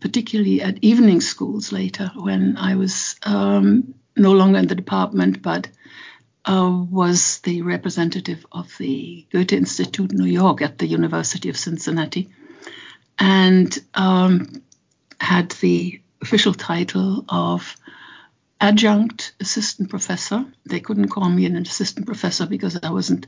particularly 0.00 0.62
at 0.62 0.78
evening 0.82 1.20
schools 1.20 1.72
later 1.72 2.10
when 2.14 2.56
I 2.56 2.76
was 2.76 3.16
um, 3.24 3.94
no 4.16 4.32
longer 4.32 4.58
in 4.58 4.68
the 4.68 4.74
department 4.74 5.42
but 5.42 5.68
uh, 6.44 6.84
was 6.90 7.40
the 7.40 7.62
representative 7.62 8.46
of 8.52 8.72
the 8.78 9.26
Goethe 9.32 9.52
Institute 9.52 10.12
New 10.12 10.30
York 10.30 10.62
at 10.62 10.78
the 10.78 10.86
University 10.86 11.48
of 11.48 11.56
Cincinnati 11.56 12.28
and 13.18 13.76
um, 13.94 14.62
had 15.20 15.50
the 15.52 16.00
official 16.22 16.54
title 16.54 17.24
of 17.28 17.76
adjunct 18.60 19.34
assistant 19.40 19.90
professor. 19.90 20.44
They 20.68 20.80
couldn't 20.80 21.08
call 21.08 21.28
me 21.28 21.46
an 21.46 21.56
assistant 21.56 22.06
professor 22.06 22.46
because 22.46 22.78
I 22.82 22.90
wasn't 22.90 23.26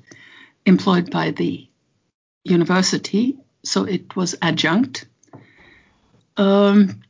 employed 0.65 1.11
by 1.11 1.31
the 1.31 1.69
university, 2.45 3.39
so 3.65 3.85
it 3.85 4.17
was 4.17 4.37
adjunct. 4.41 5.07
Um, 6.37 7.01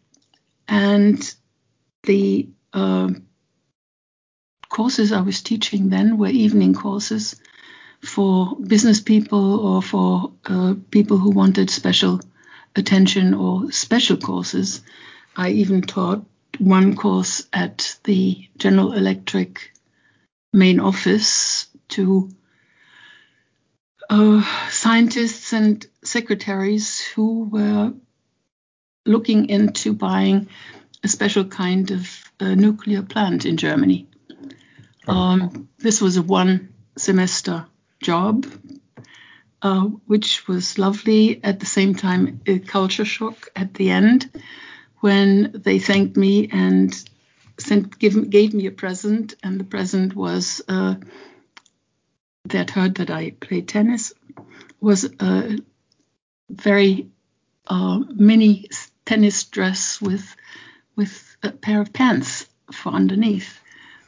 and 0.66 1.34
the 2.04 2.48
uh, 2.72 3.10
courses 4.68 5.12
I 5.12 5.20
was 5.20 5.42
teaching 5.42 5.88
then 5.88 6.18
were 6.18 6.28
evening 6.28 6.74
courses 6.74 7.40
for 8.02 8.56
business 8.56 9.00
people 9.00 9.60
or 9.60 9.82
for 9.82 10.32
uh, 10.46 10.74
people 10.90 11.18
who 11.18 11.30
wanted 11.30 11.70
special 11.70 12.20
attention 12.76 13.34
or 13.34 13.70
special 13.72 14.16
courses. 14.16 14.82
I 15.36 15.50
even 15.50 15.82
taught 15.82 16.24
one 16.58 16.96
course 16.96 17.46
at 17.52 17.98
the 18.04 18.48
General 18.56 18.92
Electric 18.92 19.72
main 20.52 20.80
office 20.80 21.66
to 21.88 22.30
uh, 24.10 24.42
scientists 24.70 25.52
and 25.52 25.86
secretaries 26.02 27.00
who 27.00 27.44
were 27.44 27.92
looking 29.04 29.48
into 29.48 29.92
buying 29.92 30.48
a 31.04 31.08
special 31.08 31.44
kind 31.44 31.90
of 31.90 32.08
uh, 32.40 32.54
nuclear 32.54 33.02
plant 33.02 33.44
in 33.44 33.56
Germany. 33.56 34.06
Um, 35.06 35.68
this 35.78 36.00
was 36.00 36.16
a 36.16 36.22
one 36.22 36.74
semester 36.96 37.66
job, 38.02 38.46
uh, 39.62 39.84
which 40.06 40.46
was 40.48 40.78
lovely. 40.78 41.42
At 41.42 41.60
the 41.60 41.66
same 41.66 41.94
time, 41.94 42.40
a 42.46 42.58
culture 42.58 43.04
shock 43.04 43.48
at 43.56 43.74
the 43.74 43.90
end 43.90 44.30
when 45.00 45.52
they 45.54 45.78
thanked 45.78 46.16
me 46.16 46.48
and 46.52 46.94
sent 47.58 47.98
give, 47.98 48.30
gave 48.30 48.54
me 48.54 48.66
a 48.66 48.70
present, 48.70 49.34
and 49.42 49.58
the 49.58 49.64
present 49.64 50.14
was 50.14 50.60
uh, 50.68 50.94
that 52.46 52.70
heard 52.70 52.96
that 52.96 53.10
I 53.10 53.30
played 53.30 53.68
tennis 53.68 54.12
was 54.80 55.04
a 55.20 55.58
very 56.50 57.10
uh, 57.66 57.98
mini 58.14 58.70
tennis 59.04 59.44
dress 59.44 60.00
with 60.00 60.36
with 60.96 61.36
a 61.42 61.50
pair 61.50 61.80
of 61.80 61.92
pants 61.92 62.46
for 62.72 62.92
underneath. 62.92 63.60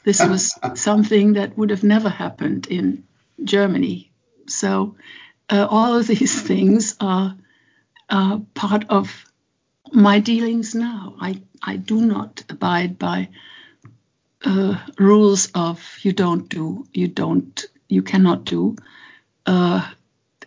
This 0.05 0.21
was 0.21 0.59
something 0.75 1.35
that 1.35 1.57
would 1.57 1.71
have 1.71 1.85
never 1.85 2.09
happened 2.09 2.67
in 2.67 3.05
Germany. 3.43 4.11
So 4.49 4.97
uh, 5.51 5.67
all 5.69 5.99
of 5.99 6.07
these 6.07 6.41
things 6.51 6.97
are 7.01 7.37
part 8.55 8.85
of 8.89 9.25
my 9.93 10.21
dealings 10.21 10.75
now. 10.75 11.17
I, 11.21 11.43
I 11.63 11.77
do 11.77 12.01
not 12.01 12.45
abide 12.49 12.99
by 12.99 13.29
uh, 14.45 14.79
rules 14.99 15.51
of 15.55 15.99
you 16.03 16.13
don't 16.13 16.49
do, 16.49 16.87
you 16.93 17.09
don't, 17.09 17.65
you 17.89 18.03
cannot 18.03 18.45
do. 18.45 18.77
Uh, 19.47 19.89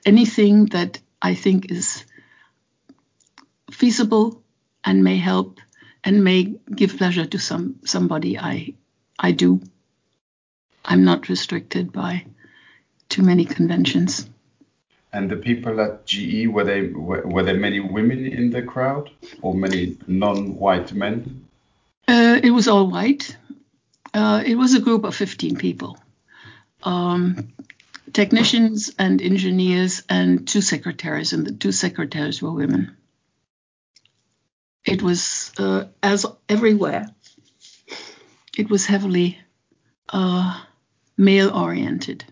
anything 0.06 0.66
that 0.68 1.00
I 1.22 1.36
think 1.36 1.72
is 1.72 2.06
feasible 3.72 4.44
and 4.84 5.04
may 5.04 5.18
help 5.18 5.60
and 6.04 6.24
may 6.24 6.56
give 6.76 6.98
pleasure 6.98 7.26
to 7.26 7.40
some 7.40 7.80
somebody, 7.86 8.38
I 8.38 8.74
I 9.18 9.32
do. 9.32 9.62
I'm 10.84 11.06
not 11.06 11.30
restricted 11.30 11.92
by 11.94 12.26
too 13.10 13.22
many 13.24 13.46
conventions. 13.46 14.30
And 15.14 15.30
the 15.30 15.36
people 15.36 15.80
at 15.80 16.08
GE 16.08 16.48
were 16.48 16.64
they 16.64 16.88
were, 16.88 17.44
there 17.44 17.54
many 17.54 17.80
women 17.80 18.26
in 18.26 18.50
the 18.50 18.64
crowd 18.64 19.12
or 19.44 19.54
many 19.54 19.96
non-white 20.08 20.92
men? 20.94 21.46
Uh, 22.08 22.40
it 22.44 22.50
was 22.50 22.68
all 22.68 22.90
white. 22.90 23.38
Uh, 24.12 24.42
it 24.44 24.56
was 24.56 24.74
a 24.74 24.80
group 24.80 25.04
of 25.04 25.16
15 25.16 25.56
people, 25.58 25.98
um, 26.82 27.54
technicians 28.12 28.92
and 28.98 29.22
engineers 29.22 30.04
and 30.10 30.48
two 30.48 30.62
secretaries, 30.62 31.34
and 31.34 31.46
the 31.46 31.52
two 31.52 31.72
secretaries 31.72 32.42
were 32.42 32.52
women. 32.52 32.96
It 34.86 35.02
was 35.02 35.52
uh, 35.58 35.86
as 36.02 36.26
everywhere. 36.50 37.08
It 38.58 38.70
was 38.70 38.86
heavily 38.86 39.40
uh, 40.10 40.60
male-oriented 41.18 42.26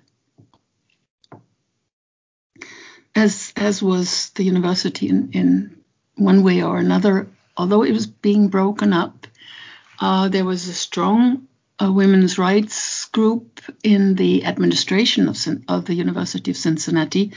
as 3.15 3.53
as 3.55 3.81
was 3.81 4.29
the 4.31 4.43
university 4.43 5.09
in, 5.09 5.29
in 5.33 5.83
one 6.15 6.43
way 6.43 6.63
or 6.63 6.77
another. 6.77 7.27
Although 7.57 7.83
it 7.83 7.91
was 7.91 8.07
being 8.07 8.47
broken 8.47 8.93
up, 8.93 9.27
uh, 9.99 10.29
there 10.29 10.45
was 10.45 10.67
a 10.67 10.73
strong 10.73 11.47
uh, 11.81 11.91
women's 11.91 12.37
rights 12.37 13.05
group 13.05 13.59
in 13.83 14.15
the 14.15 14.45
administration 14.45 15.27
of, 15.27 15.37
of 15.67 15.85
the 15.85 15.93
University 15.93 16.51
of 16.51 16.57
Cincinnati, 16.57 17.33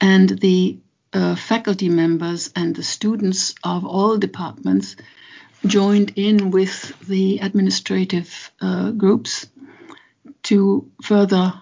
and 0.00 0.28
the 0.28 0.78
uh, 1.12 1.34
faculty 1.34 1.88
members 1.88 2.50
and 2.54 2.74
the 2.74 2.82
students 2.82 3.54
of 3.64 3.84
all 3.84 4.16
departments 4.16 4.96
joined 5.66 6.12
in 6.16 6.50
with 6.50 6.98
the 7.06 7.38
administrative 7.38 8.50
uh, 8.60 8.90
groups 8.92 9.46
to 10.42 10.90
further 11.02 11.60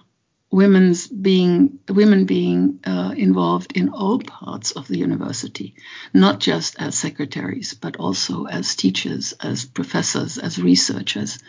women's 0.51 1.07
being 1.07 1.79
women 1.87 2.25
being 2.25 2.79
uh, 2.85 3.13
involved 3.15 3.77
in 3.77 3.89
all 3.89 4.19
parts 4.19 4.71
of 4.71 4.87
the 4.87 4.97
university, 4.97 5.75
not 6.13 6.39
just 6.39 6.79
as 6.81 6.97
secretaries, 6.97 7.73
but 7.73 7.97
also 7.97 8.45
as 8.45 8.75
teachers, 8.75 9.33
as 9.33 9.65
professors, 9.65 10.37
as 10.37 10.61
researchers. 10.61 11.39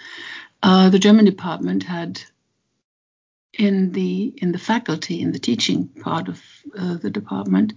Uh, 0.62 0.90
the 0.90 0.98
German 0.98 1.24
department 1.24 1.82
had 1.84 2.20
in 3.52 3.92
the 3.92 4.32
in 4.36 4.52
the 4.52 4.58
faculty 4.58 5.20
in 5.20 5.32
the 5.32 5.38
teaching 5.38 5.88
part 5.88 6.28
of 6.28 6.42
uh, 6.78 6.96
the 6.96 7.10
department 7.10 7.72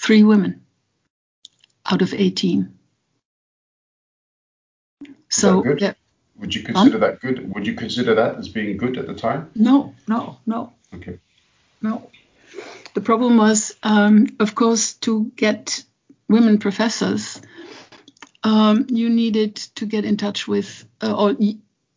three 0.00 0.22
women 0.22 0.64
out 1.84 2.02
of 2.02 2.14
18 2.14 2.72
so 5.28 5.62
would 6.38 6.54
you 6.54 6.62
consider 6.62 6.98
that 6.98 7.20
good? 7.20 7.54
Would 7.54 7.66
you 7.66 7.74
consider 7.74 8.14
that 8.16 8.36
as 8.36 8.48
being 8.48 8.76
good 8.76 8.98
at 8.98 9.06
the 9.06 9.14
time? 9.14 9.50
No, 9.54 9.94
no, 10.06 10.38
no. 10.46 10.72
Okay. 10.94 11.18
No. 11.80 12.10
The 12.94 13.00
problem 13.00 13.36
was, 13.36 13.74
um, 13.82 14.26
of 14.38 14.54
course, 14.54 14.94
to 14.94 15.30
get 15.36 15.82
women 16.28 16.58
professors, 16.58 17.40
um, 18.42 18.86
you 18.88 19.08
needed 19.08 19.56
to 19.76 19.86
get 19.86 20.04
in 20.04 20.16
touch 20.16 20.46
with, 20.46 20.86
uh, 21.02 21.14
or 21.14 21.36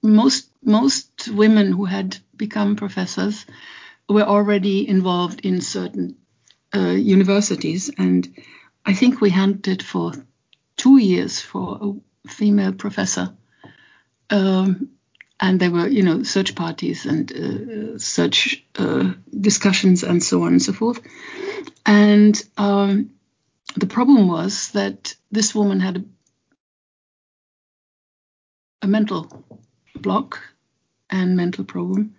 most 0.02 0.50
most 0.64 1.30
women 1.30 1.72
who 1.72 1.86
had 1.86 2.18
become 2.36 2.76
professors 2.76 3.46
were 4.08 4.24
already 4.24 4.88
involved 4.88 5.42
in 5.42 5.62
certain 5.62 6.18
uh, 6.74 6.90
universities, 6.90 7.92
and 7.98 8.28
I 8.86 8.94
think 8.94 9.22
we 9.22 9.30
hunted 9.30 9.84
for 9.84 10.14
two 10.76 10.98
years 10.98 11.40
for 11.42 11.80
a 11.82 12.30
female 12.30 12.74
professor 12.74 13.34
um, 14.30 14.90
and 15.40 15.60
there 15.60 15.72
were, 15.72 15.88
you 15.88 16.04
know, 16.04 16.24
search 16.24 16.56
parties 16.56 17.06
and 17.06 17.32
uh, 17.32 17.98
search 18.00 18.66
uh, 18.78 19.14
discussions 19.40 20.04
and 20.04 20.24
so 20.24 20.44
on 20.44 20.54
and 20.54 20.62
so 20.62 20.74
forth. 20.74 21.02
And 21.86 22.42
um, 22.58 23.12
the 23.76 23.88
problem 23.88 24.28
was 24.28 24.72
that 24.72 25.16
this 25.32 25.56
woman 25.56 25.80
had 25.80 25.98
a, 25.98 26.04
a 28.86 28.88
mental 28.88 29.46
block 29.96 30.40
and 31.10 31.38
mental 31.38 31.64
problem, 31.64 32.16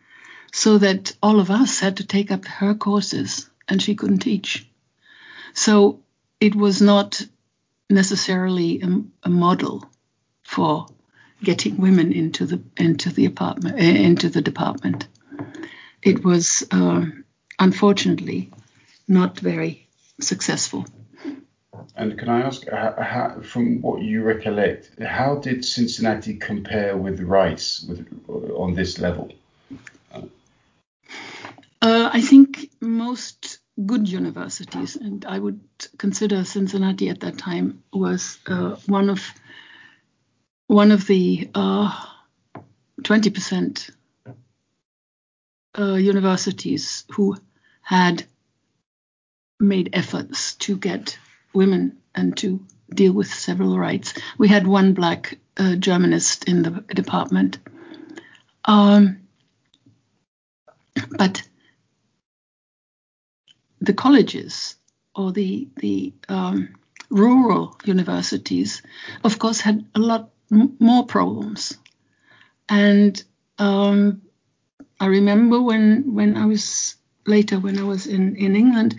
so 0.53 0.79
that 0.79 1.15
all 1.23 1.41
of 1.41 1.51
us 1.51 1.81
had 1.81 1.99
to 1.99 2.07
take 2.07 2.31
up 2.33 2.45
her 2.47 2.75
courses, 2.75 3.49
and 3.69 3.83
she 3.83 3.95
couldn't 3.95 4.19
teach. 4.19 4.69
So 5.55 6.01
it 6.41 6.55
was 6.55 6.81
not 6.83 7.23
necessarily 7.89 8.83
a, 8.83 9.03
a 9.25 9.31
model 9.31 9.85
for 10.43 10.87
getting 11.43 11.77
women 11.79 12.13
into 12.13 12.47
the 12.47 12.61
into 12.77 13.11
the 13.11 13.27
apartment 13.27 13.79
eh, 13.79 13.97
into 14.09 14.29
the 14.29 14.43
department. 14.43 15.07
It 16.03 16.25
was 16.25 16.67
uh, 16.71 17.05
unfortunately 17.59 18.51
not 19.07 19.39
very 19.39 19.89
successful. 20.21 20.87
And 21.97 22.19
can 22.19 22.29
I 22.29 22.43
ask, 22.43 22.69
how, 22.69 22.95
how, 22.99 23.41
from 23.43 23.81
what 23.83 24.03
you 24.03 24.23
recollect, 24.23 24.91
how 25.03 25.37
did 25.37 25.65
Cincinnati 25.65 26.35
compare 26.35 26.97
with 26.97 27.21
Rice 27.21 27.85
with, 27.89 28.07
on 28.55 28.75
this 28.75 28.99
level? 28.99 29.33
I 31.83 32.21
think 32.21 32.71
most 32.81 33.59
good 33.87 34.09
universities, 34.09 34.97
and 34.97 35.25
I 35.25 35.39
would 35.39 35.61
consider 35.97 36.45
Cincinnati 36.45 37.09
at 37.09 37.21
that 37.21 37.39
time 37.39 37.83
was 37.93 38.39
uh, 38.47 38.77
one 38.87 39.09
of 39.09 39.23
one 40.71 40.93
of 40.93 41.05
the 41.09 41.51
uh, 41.53 41.91
twenty 43.03 43.31
percent 43.31 43.91
uh, 45.77 45.95
universities 45.95 47.05
who 47.11 47.37
had 47.83 48.23
made 49.59 49.91
efforts 49.93 50.55
to 50.55 50.77
get 50.77 51.19
women 51.53 51.99
and 52.15 52.37
to 52.37 52.65
deal 52.89 53.13
with 53.13 53.27
several 53.27 53.77
rights. 53.77 54.15
We 54.39 54.47
had 54.47 54.65
one 54.65 54.95
black 54.95 55.39
uh, 55.57 55.75
Germanist 55.75 56.49
in 56.49 56.63
the 56.63 56.71
department. 56.95 57.59
Um, 58.65 59.23
but 61.19 61.43
the 63.81 63.93
colleges 63.93 64.77
or 65.17 65.33
the 65.33 65.67
the 65.79 66.13
um, 66.29 66.77
rural 67.11 67.77
universities, 67.85 68.83
of 69.25 69.41
course, 69.41 69.61
had 69.61 69.85
a 69.97 69.99
lot 69.99 70.31
m- 70.51 70.77
more 70.79 71.07
problems. 71.07 71.77
And 72.69 73.23
um, 73.59 74.23
I 74.99 75.07
remember 75.07 75.61
when 75.61 76.15
when 76.15 76.37
I 76.37 76.47
was 76.47 76.97
later 77.27 77.59
when 77.59 77.79
I 77.79 77.85
was 77.85 78.07
in 78.07 78.37
in 78.37 78.57
England, 78.57 78.97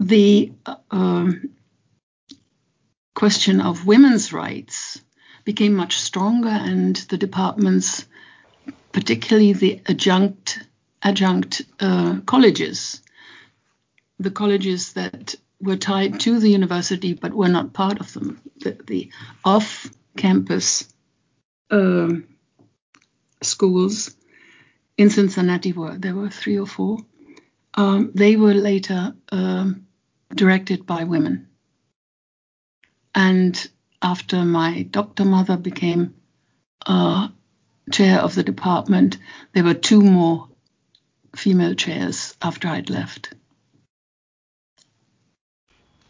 the 0.00 0.52
uh, 0.66 0.76
um, 0.90 1.50
question 3.14 3.60
of 3.60 3.86
women's 3.86 4.32
rights 4.32 5.00
became 5.44 5.74
much 5.74 5.98
stronger, 5.98 6.48
and 6.48 6.96
the 7.08 7.16
departments, 7.16 8.06
particularly 8.92 9.52
the 9.52 9.80
adjunct 9.86 10.60
adjunct 11.02 11.62
uh, 11.80 12.20
colleges, 12.26 13.00
the 14.18 14.30
colleges 14.30 14.92
that 14.94 15.34
were 15.60 15.76
tied 15.76 16.20
to 16.20 16.38
the 16.38 16.50
university 16.50 17.14
but 17.14 17.32
were 17.32 17.48
not 17.48 17.72
part 17.72 18.00
of 18.00 18.12
them, 18.12 18.40
the, 18.60 18.76
the 18.86 19.10
off-campus 20.18 20.88
um, 21.70 22.24
schools 23.42 24.14
in 24.96 25.10
Cincinnati 25.10 25.72
were 25.72 25.96
there 25.96 26.14
were 26.14 26.30
three 26.30 26.58
or 26.58 26.66
four. 26.66 26.98
Um, 27.74 28.10
they 28.14 28.36
were 28.36 28.54
later 28.54 29.14
um, 29.30 29.86
directed 30.34 30.86
by 30.86 31.04
women, 31.04 31.48
and 33.14 33.70
after 34.02 34.44
my 34.44 34.82
doctor 34.82 35.24
mother 35.24 35.56
became 35.56 36.14
uh, 36.84 37.28
chair 37.92 38.18
of 38.20 38.34
the 38.34 38.42
department, 38.42 39.18
there 39.52 39.64
were 39.64 39.74
two 39.74 40.02
more 40.02 40.48
female 41.36 41.74
chairs 41.74 42.34
after 42.42 42.68
I'd 42.68 42.90
left. 42.90 43.34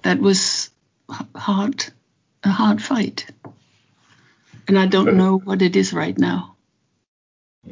That 0.03 0.21
was 0.21 0.71
hard, 1.37 1.85
a 2.43 2.51
hard 2.51 2.81
fight. 2.81 3.27
And 4.69 4.79
I 4.79 4.87
don't 4.87 5.17
know 5.17 5.39
what 5.39 5.63
it 5.63 5.77
is 5.77 5.95
right 5.95 6.17
now. 6.17 6.57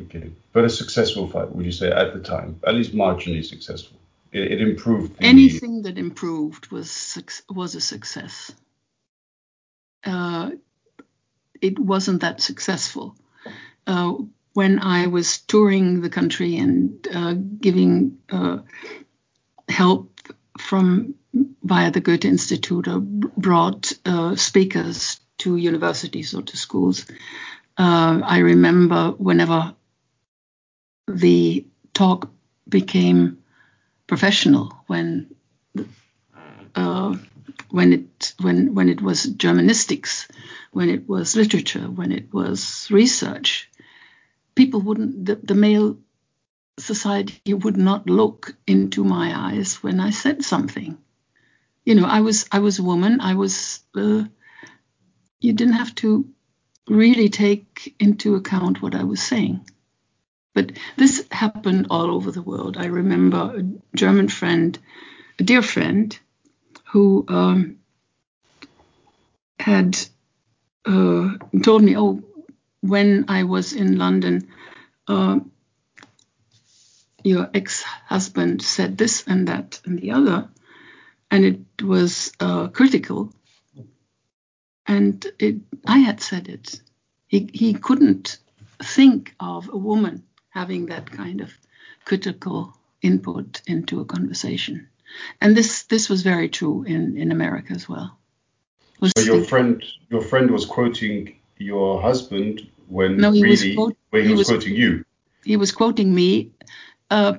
Okay, 0.04 0.30
but 0.52 0.64
a 0.64 0.70
successful 0.70 1.28
fight, 1.28 1.54
would 1.54 1.64
you 1.64 1.72
say, 1.72 1.90
at 1.90 2.14
the 2.14 2.20
time? 2.20 2.58
At 2.66 2.74
least 2.74 2.94
marginally 2.94 3.44
successful. 3.44 3.98
It, 4.32 4.52
it 4.52 4.60
improved. 4.60 5.18
The... 5.18 5.24
Anything 5.24 5.82
that 5.82 5.98
improved 5.98 6.70
was 6.70 7.18
was 7.48 7.74
a 7.74 7.80
success. 7.80 8.52
Uh, 10.04 10.52
it 11.60 11.78
wasn't 11.78 12.22
that 12.22 12.40
successful. 12.40 13.16
Uh, 13.86 14.14
when 14.54 14.78
I 14.80 15.06
was 15.06 15.38
touring 15.38 16.00
the 16.00 16.10
country 16.10 16.56
and 16.56 17.06
uh, 17.12 17.34
giving 17.34 18.18
uh, 18.30 18.58
help 19.68 20.18
from 20.58 21.14
via 21.62 21.90
the 21.90 22.00
Goethe 22.00 22.24
Institute 22.24 22.88
or 22.88 23.00
brought 23.00 23.92
uh, 24.06 24.36
speakers 24.36 25.20
to 25.38 25.56
universities 25.56 26.34
or 26.34 26.42
to 26.42 26.56
schools. 26.56 27.06
Uh, 27.78 28.20
I 28.24 28.38
remember 28.38 29.10
whenever 29.10 29.74
the 31.06 31.66
talk 31.92 32.30
became 32.68 33.38
professional, 34.06 34.72
when 34.86 35.34
uh, 36.74 37.16
when 37.70 37.92
it 37.92 38.34
when 38.40 38.74
when 38.74 38.88
it 38.88 39.00
was 39.00 39.26
Germanistics, 39.26 40.28
when 40.72 40.88
it 40.88 41.08
was 41.08 41.36
literature, 41.36 41.90
when 41.90 42.12
it 42.12 42.32
was 42.32 42.88
research, 42.90 43.70
people 44.54 44.80
wouldn't 44.80 45.26
the, 45.26 45.36
the 45.36 45.54
male 45.54 45.98
society 46.78 47.54
would 47.54 47.76
not 47.76 48.08
look 48.08 48.54
into 48.66 49.04
my 49.04 49.32
eyes 49.34 49.82
when 49.82 50.00
I 50.00 50.10
said 50.10 50.44
something. 50.44 50.98
You 51.84 51.94
know, 51.94 52.06
I 52.06 52.20
was 52.20 52.46
I 52.50 52.58
was 52.60 52.78
a 52.78 52.84
woman. 52.84 53.20
I 53.20 53.34
was. 53.34 53.80
Uh, 53.94 54.24
you 55.40 55.52
didn't 55.52 55.74
have 55.74 55.94
to 55.96 56.28
really 56.88 57.28
take 57.28 57.94
into 57.98 58.36
account 58.36 58.80
what 58.80 58.94
I 58.94 59.04
was 59.04 59.22
saying. 59.22 59.68
But 60.54 60.72
this 60.96 61.26
happened 61.30 61.88
all 61.90 62.10
over 62.10 62.30
the 62.30 62.42
world. 62.42 62.76
I 62.78 62.86
remember 62.86 63.56
a 63.58 63.96
German 63.96 64.28
friend, 64.28 64.78
a 65.38 65.42
dear 65.42 65.62
friend, 65.62 66.18
who 66.92 67.24
um, 67.28 67.78
had 69.58 69.98
uh, 70.86 71.34
told 71.62 71.82
me, 71.82 71.96
oh, 71.96 72.22
when 72.80 73.26
I 73.28 73.42
was 73.42 73.72
in 73.72 73.98
London, 73.98 74.48
uh, 75.08 75.40
your 77.24 77.50
ex-husband 77.52 78.62
said 78.62 78.96
this 78.96 79.24
and 79.26 79.48
that 79.48 79.80
and 79.84 79.98
the 79.98 80.12
other, 80.12 80.48
and 81.30 81.44
it 81.44 81.82
was 81.82 82.32
uh, 82.38 82.68
critical. 82.68 83.32
And 84.86 85.26
it, 85.38 85.56
I 85.86 85.98
had 85.98 86.20
said 86.20 86.48
it. 86.48 86.80
He, 87.26 87.50
he 87.52 87.74
couldn't 87.74 88.38
think 88.82 89.34
of 89.40 89.68
a 89.68 89.76
woman 89.76 90.22
having 90.50 90.86
that 90.86 91.10
kind 91.10 91.40
of 91.40 91.52
critical 92.04 92.76
input 93.02 93.62
into 93.66 94.00
a 94.00 94.04
conversation. 94.04 94.88
And 95.40 95.56
this 95.56 95.84
this 95.84 96.08
was 96.08 96.22
very 96.22 96.48
true 96.48 96.82
in, 96.82 97.16
in 97.16 97.32
America 97.32 97.72
as 97.72 97.88
well. 97.88 98.18
Was 99.00 99.12
so 99.16 99.22
your 99.22 99.44
friend 99.44 99.82
your 100.10 100.22
friend 100.22 100.50
was 100.50 100.64
quoting 100.64 101.36
your 101.58 102.00
husband 102.00 102.68
when 102.88 103.16
no, 103.18 103.30
he 103.30 103.42
really 103.42 103.68
was 103.68 103.76
quote, 103.76 103.96
when 104.10 104.22
he, 104.22 104.28
he 104.28 104.34
was, 104.34 104.38
was, 104.40 104.48
quoting 104.48 104.74
you. 104.74 105.04
He 105.44 105.56
was 105.56 105.72
quoting 105.72 106.14
me, 106.14 106.52
uh, 107.10 107.38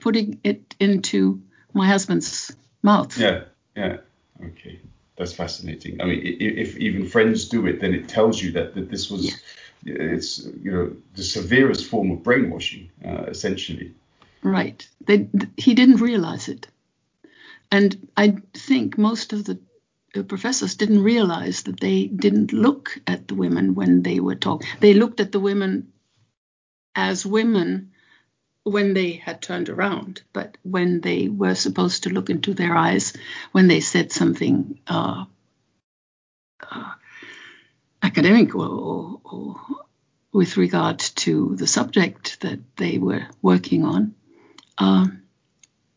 putting 0.00 0.40
it 0.44 0.74
into 0.78 1.42
my 1.72 1.86
husband's 1.86 2.54
mouth. 2.82 3.16
Yeah, 3.18 3.44
yeah. 3.76 3.98
Okay, 4.42 4.80
that's 5.20 5.34
fascinating. 5.34 6.00
I 6.00 6.06
mean, 6.06 6.20
if, 6.24 6.70
if 6.70 6.76
even 6.78 7.06
friends 7.06 7.46
do 7.46 7.66
it, 7.66 7.80
then 7.80 7.92
it 7.92 8.08
tells 8.08 8.42
you 8.42 8.52
that, 8.52 8.74
that 8.74 8.90
this 8.90 9.10
was, 9.10 9.26
yeah. 9.84 9.96
it's 10.14 10.46
you 10.62 10.72
know 10.72 10.96
the 11.14 11.22
severest 11.22 11.86
form 11.86 12.10
of 12.10 12.22
brainwashing, 12.22 12.90
uh, 13.04 13.24
essentially. 13.28 13.94
Right. 14.42 14.88
They, 15.04 15.28
he 15.58 15.74
didn't 15.74 15.98
realize 15.98 16.48
it, 16.48 16.66
and 17.70 18.08
I 18.16 18.38
think 18.54 18.96
most 18.96 19.34
of 19.34 19.44
the 19.44 19.58
professors 20.26 20.74
didn't 20.74 21.02
realize 21.02 21.64
that 21.64 21.80
they 21.80 22.06
didn't 22.06 22.52
look 22.54 22.98
at 23.06 23.28
the 23.28 23.34
women 23.34 23.74
when 23.74 24.02
they 24.02 24.20
were 24.20 24.34
talking. 24.34 24.66
They 24.80 24.94
looked 24.94 25.20
at 25.20 25.32
the 25.32 25.40
women 25.40 25.92
as 26.94 27.26
women 27.26 27.92
when 28.64 28.94
they 28.94 29.12
had 29.12 29.40
turned 29.40 29.68
around, 29.68 30.22
but 30.32 30.56
when 30.62 31.00
they 31.00 31.28
were 31.28 31.54
supposed 31.54 32.02
to 32.02 32.10
look 32.10 32.30
into 32.30 32.54
their 32.54 32.76
eyes, 32.76 33.12
when 33.52 33.68
they 33.68 33.80
said 33.80 34.12
something 34.12 34.78
uh, 34.86 35.24
uh, 36.70 36.92
academic 38.02 38.54
or, 38.54 38.68
or, 38.68 39.20
or, 39.24 39.56
with 40.32 40.56
regard 40.56 40.98
to 41.00 41.56
the 41.56 41.66
subject 41.66 42.40
that 42.42 42.60
they 42.76 42.98
were 42.98 43.26
working 43.42 43.84
on, 43.84 44.14
uh, 44.78 45.06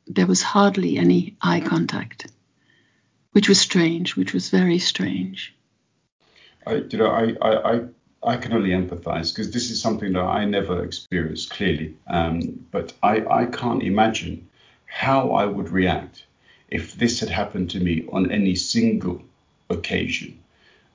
there 0.08 0.26
was 0.26 0.41
hardly 0.41 0.97
any 0.97 1.36
eye 1.41 1.60
contact, 1.60 2.28
which 3.32 3.47
was 3.47 3.60
strange, 3.60 4.15
which 4.15 4.34
was 4.34 4.49
very 4.49 4.80
strange. 4.80 5.56
I, 6.65 6.76
you 6.89 6.97
know, 6.97 7.08
I, 7.08 7.36
I, 7.41 7.73
I 7.73 7.82
I 8.25 8.38
can 8.38 8.53
only 8.53 8.69
empathize 8.69 9.33
because 9.33 9.51
this 9.51 9.69
is 9.69 9.81
something 9.81 10.13
that 10.13 10.23
I 10.23 10.45
never 10.45 10.83
experienced 10.83 11.49
clearly. 11.49 11.95
Um, 12.07 12.65
but 12.71 12.93
I, 13.03 13.25
I 13.25 13.45
can't 13.45 13.83
imagine 13.83 14.47
how 14.86 15.31
I 15.31 15.45
would 15.45 15.69
react 15.69 16.25
if 16.69 16.95
this 16.95 17.19
had 17.19 17.29
happened 17.29 17.69
to 17.71 17.79
me 17.79 18.07
on 18.12 18.31
any 18.31 18.55
single 18.55 19.21
occasion. 19.69 20.39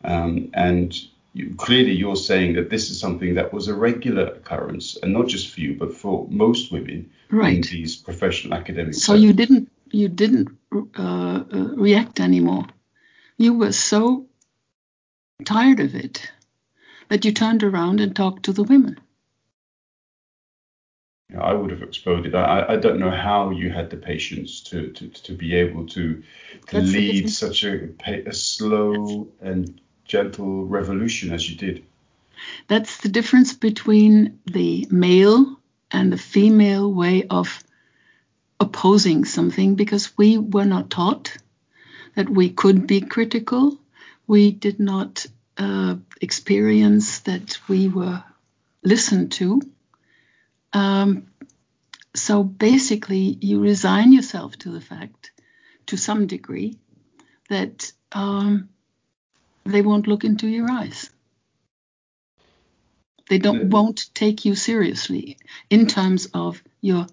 Um, 0.05 0.51
and 0.55 0.97
you, 1.35 1.55
clearly, 1.57 1.93
you're 1.93 2.17
saying 2.17 2.55
that 2.55 2.71
this 2.71 2.91
is 2.91 2.99
something 2.99 3.35
that 3.35 3.53
was 3.53 3.69
a 3.69 3.75
regular 3.75 4.27
occurrence, 4.27 4.97
and 5.03 5.13
not 5.13 5.29
just 5.29 5.53
for 5.53 5.61
you, 5.61 5.77
but 5.77 5.93
for 5.93 6.27
most 6.31 6.73
women 6.73 7.11
right. 7.31 7.57
in 7.57 7.61
these 7.63 7.97
professional 7.97 8.55
academic. 8.55 8.95
So 8.95 9.15
you 9.15 9.33
didn't 9.33 9.71
you 9.91 10.09
didn't 10.09 10.49
uh, 10.73 10.83
uh, 10.99 11.45
react 11.77 12.21
anymore. 12.21 12.67
You 13.37 13.55
were 13.55 13.73
so 13.73 14.27
tired 15.45 15.81
of 15.81 15.95
it 15.95 16.31
that 17.09 17.25
you 17.25 17.33
turned 17.33 17.63
around 17.63 18.01
and 18.01 18.15
talked 18.15 18.45
to 18.45 18.53
the 18.53 18.63
women. 18.63 18.99
know, 21.31 21.41
I 21.41 21.53
would 21.53 21.71
have 21.71 21.83
exploded. 21.83 22.35
I, 22.35 22.65
I 22.69 22.77
don't 22.77 22.99
know 22.99 23.11
how 23.11 23.51
you 23.51 23.71
had 23.71 23.91
the 23.91 23.97
patience 23.97 24.61
to, 24.63 24.91
to, 24.93 25.09
to 25.09 25.33
be 25.33 25.55
able 25.55 25.87
to, 25.89 26.23
to 26.69 26.81
lead 26.81 27.31
such 27.31 27.65
a, 27.65 27.89
a 28.07 28.33
slow 28.33 29.29
and 29.41 29.81
gentle 30.05 30.65
revolution 30.67 31.33
as 31.33 31.49
you 31.49 31.57
did. 31.57 31.85
That's 32.69 32.99
the 32.99 33.09
difference 33.09 33.53
between 33.53 34.39
the 34.47 34.87
male 34.91 35.59
and 35.91 36.13
the 36.13 36.19
female 36.19 36.93
way 36.93 37.25
of 37.29 37.63
opposing 38.61 39.25
something 39.25 39.75
because 39.75 40.17
we 40.17 40.39
were 40.39 40.65
not 40.65 40.91
taught 40.91 41.37
that 42.15 42.29
we 42.29 42.51
could 42.51 42.87
be 42.87 43.01
critical. 43.01 43.79
We 44.27 44.51
did 44.51 44.81
not 44.81 45.27
uh, 45.59 45.97
experience 46.21 47.21
that 47.21 47.59
we 47.69 47.89
were 47.89 48.23
listened 48.83 49.33
to. 49.33 49.61
Um, 50.73 51.29
so 52.15 52.43
basically, 52.43 53.37
you 53.41 53.61
resign 53.61 54.13
yourself 54.13 54.57
to 54.59 54.71
the 54.71 54.81
fact, 54.81 55.33
to 55.87 55.97
some 55.97 56.27
degree, 56.27 56.79
that 57.49 57.93
um, 58.13 58.69
they 59.65 59.83
won't 59.83 60.07
look 60.07 60.25
into 60.25 60.49
your 60.49 60.71
eyes. 60.71 61.11
They 63.29 63.39
don't 63.39 63.69
won't 63.69 64.15
take 64.15 64.45
you 64.45 64.55
seriously 64.55 65.37
in 65.69 65.87
terms 65.87 66.29
of 66.33 66.63
your 66.81 67.07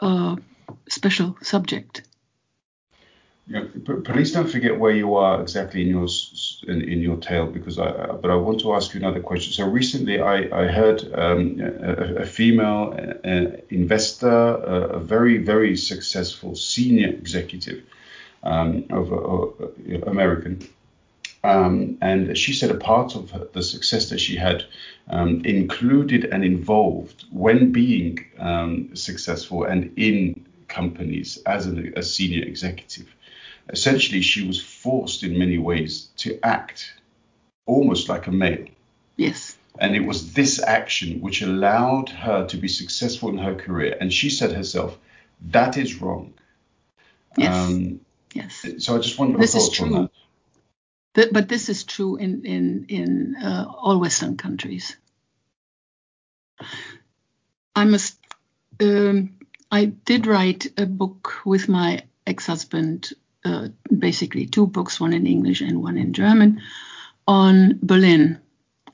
uh, 0.00 0.36
special 0.88 1.36
subject. 1.40 2.02
Yeah, 3.48 3.62
please 4.04 4.32
don't 4.32 4.50
forget 4.50 4.76
where 4.76 4.90
you 4.90 5.14
are 5.14 5.40
exactly 5.40 5.80
in 5.82 5.88
your 5.88 6.08
in, 6.66 6.82
in 6.82 7.00
your 7.00 7.16
tale 7.18 7.46
because 7.46 7.78
I 7.78 8.06
but 8.20 8.28
I 8.28 8.34
want 8.34 8.58
to 8.60 8.74
ask 8.74 8.92
you 8.92 8.98
another 8.98 9.20
question. 9.20 9.52
So 9.52 9.68
recently 9.68 10.20
I, 10.20 10.36
I 10.62 10.66
heard 10.66 11.02
um, 11.14 11.60
a, 11.60 12.22
a, 12.22 12.26
female 12.26 12.92
uh, 13.24 13.56
investor, 13.70 14.28
a, 14.28 14.96
a, 14.96 14.98
very 14.98 15.38
very 15.38 15.76
successful 15.76 16.56
senior 16.56 17.08
executive 17.08 17.84
um, 18.42 18.84
of, 18.90 19.12
of 19.12 20.08
American, 20.08 20.68
um, 21.44 21.98
and 22.00 22.36
she 22.36 22.52
said 22.52 22.72
a 22.72 22.78
part 22.78 23.14
of 23.14 23.52
the 23.52 23.62
success 23.62 24.10
that 24.10 24.18
she 24.18 24.34
had 24.34 24.64
um, 25.08 25.44
included 25.44 26.24
and 26.24 26.44
involved 26.44 27.26
when 27.30 27.70
being 27.70 28.24
um, 28.40 28.96
successful 28.96 29.62
and 29.62 29.92
in 29.96 30.44
companies 30.66 31.38
as 31.46 31.68
a, 31.68 31.92
a 31.96 32.02
senior 32.02 32.42
executive. 32.42 33.06
Essentially, 33.68 34.22
she 34.22 34.46
was 34.46 34.62
forced 34.62 35.22
in 35.22 35.38
many 35.38 35.58
ways 35.58 36.08
to 36.18 36.38
act 36.44 36.92
almost 37.66 38.08
like 38.08 38.26
a 38.26 38.32
male. 38.32 38.66
Yes. 39.16 39.56
And 39.78 39.94
it 39.94 40.06
was 40.06 40.32
this 40.32 40.62
action 40.62 41.20
which 41.20 41.42
allowed 41.42 42.08
her 42.08 42.46
to 42.46 42.56
be 42.56 42.68
successful 42.68 43.28
in 43.30 43.38
her 43.38 43.54
career. 43.54 43.96
And 44.00 44.12
she 44.12 44.30
said 44.30 44.52
herself, 44.52 44.96
that 45.50 45.76
is 45.76 46.00
wrong. 46.00 46.32
Yes. 47.36 47.54
Um, 47.54 48.00
yes. 48.32 48.64
So 48.78 48.96
I 48.96 48.98
just 48.98 49.18
wonder 49.18 49.38
your 49.38 49.46
thoughts 49.46 49.80
on 49.80 49.92
that 49.92 51.32
but 51.32 51.48
this 51.48 51.68
is 51.68 51.84
true 51.84 52.16
in 52.16 52.44
in 52.44 52.86
in 52.88 53.36
uh, 53.36 53.64
all 53.68 53.98
Western 53.98 54.36
countries. 54.36 54.96
I 57.74 57.84
must. 57.84 58.18
Um, 58.80 59.38
I 59.70 59.86
did 59.86 60.26
write 60.26 60.66
a 60.76 60.86
book 60.86 61.44
with 61.44 61.68
my 61.68 62.04
ex-husband, 62.26 63.12
uh, 63.46 63.68
basically 63.96 64.46
two 64.46 64.66
books, 64.66 65.00
one 65.00 65.12
in 65.12 65.26
English 65.26 65.60
and 65.60 65.80
one 65.82 65.96
in 65.96 66.12
German, 66.12 66.60
on 67.28 67.78
Berlin, 67.80 68.40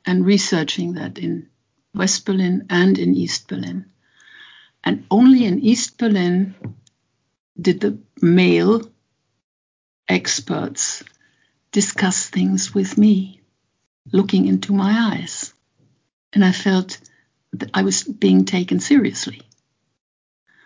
and 0.04 0.26
researching 0.26 0.94
that 0.94 1.18
in 1.18 1.48
West 1.94 2.26
Berlin 2.26 2.66
and 2.68 2.98
in 2.98 3.14
East 3.14 3.48
Berlin. 3.48 3.86
And 4.84 5.06
only 5.10 5.46
in 5.46 5.60
East 5.60 5.96
Berlin 5.96 6.54
did 7.58 7.80
the 7.80 7.98
male 8.20 8.82
experts 10.08 11.02
discuss 11.70 12.28
things 12.28 12.74
with 12.74 12.98
me, 12.98 13.40
looking 14.12 14.46
into 14.48 14.72
my 14.74 15.12
eyes. 15.12 15.54
And 16.34 16.44
I 16.44 16.52
felt 16.52 16.98
that 17.54 17.70
I 17.72 17.82
was 17.82 18.02
being 18.04 18.44
taken 18.44 18.80
seriously. 18.80 19.40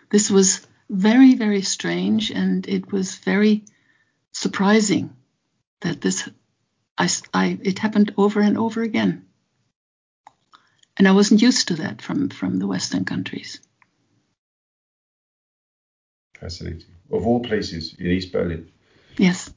This 0.09 0.29
was 0.29 0.65
very, 0.89 1.35
very 1.35 1.61
strange, 1.61 2.31
and 2.31 2.67
it 2.67 2.91
was 2.91 3.15
very 3.15 3.63
surprising 4.37 5.15
that 5.81 5.99
this, 5.99 6.29
I, 6.97 7.09
I, 7.33 7.57
it 7.63 7.79
happened 7.79 8.13
over 8.17 8.39
and 8.39 8.57
over 8.57 8.83
again. 8.83 9.25
And 10.95 11.07
I 11.07 11.11
wasn't 11.11 11.41
used 11.41 11.69
to 11.69 11.75
that 11.75 12.01
from, 12.01 12.29
from 12.29 12.59
the 12.59 12.67
Western 12.67 13.03
countries. 13.03 13.59
Fascinating. 16.39 16.83
Of 17.11 17.25
all 17.25 17.39
places 17.39 17.95
in 17.97 18.05
East 18.05 18.31
Berlin. 18.31 18.71
Yes. 19.17 19.51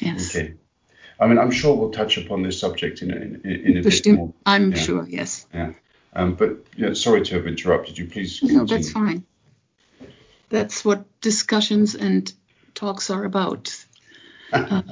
Yes. 0.00 0.34
Okay. 0.34 0.54
I 1.20 1.26
mean, 1.26 1.38
I'm 1.38 1.50
sure 1.50 1.76
we'll 1.76 1.90
touch 1.90 2.16
upon 2.16 2.42
this 2.42 2.58
subject 2.58 3.02
in, 3.02 3.10
in, 3.10 3.44
in 3.44 3.76
a 3.78 3.82
bit 3.82 4.06
more. 4.06 4.32
I'm 4.46 4.72
yeah. 4.72 4.78
sure, 4.78 5.06
yes. 5.08 5.46
Yeah. 5.52 5.72
Um, 6.14 6.34
but 6.34 6.66
yeah, 6.76 6.94
sorry 6.94 7.22
to 7.22 7.34
have 7.34 7.46
interrupted 7.46 7.98
you. 7.98 8.06
Please 8.06 8.40
continue. 8.40 8.60
No, 8.60 8.66
that's 8.66 8.90
fine. 8.90 9.24
That's 10.54 10.84
what 10.84 11.20
discussions 11.20 11.94
and 11.94 12.32
talks 12.74 13.10
are 13.10 13.24
about. 13.24 13.74
uh, 14.52 14.82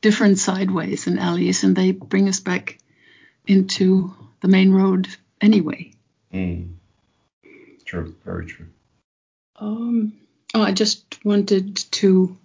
different 0.00 0.38
sideways 0.38 1.06
and 1.06 1.18
alleys, 1.18 1.64
and 1.64 1.76
they 1.76 1.92
bring 1.92 2.28
us 2.28 2.40
back 2.40 2.78
into 3.46 4.14
the 4.40 4.48
main 4.48 4.72
road 4.72 5.08
anyway. 5.40 5.92
Mm. 6.32 6.74
True, 7.84 8.14
very 8.24 8.46
true. 8.46 8.66
Um, 9.56 10.12
oh, 10.54 10.62
I 10.62 10.72
just 10.72 11.24
wanted 11.24 11.76
to 11.92 12.36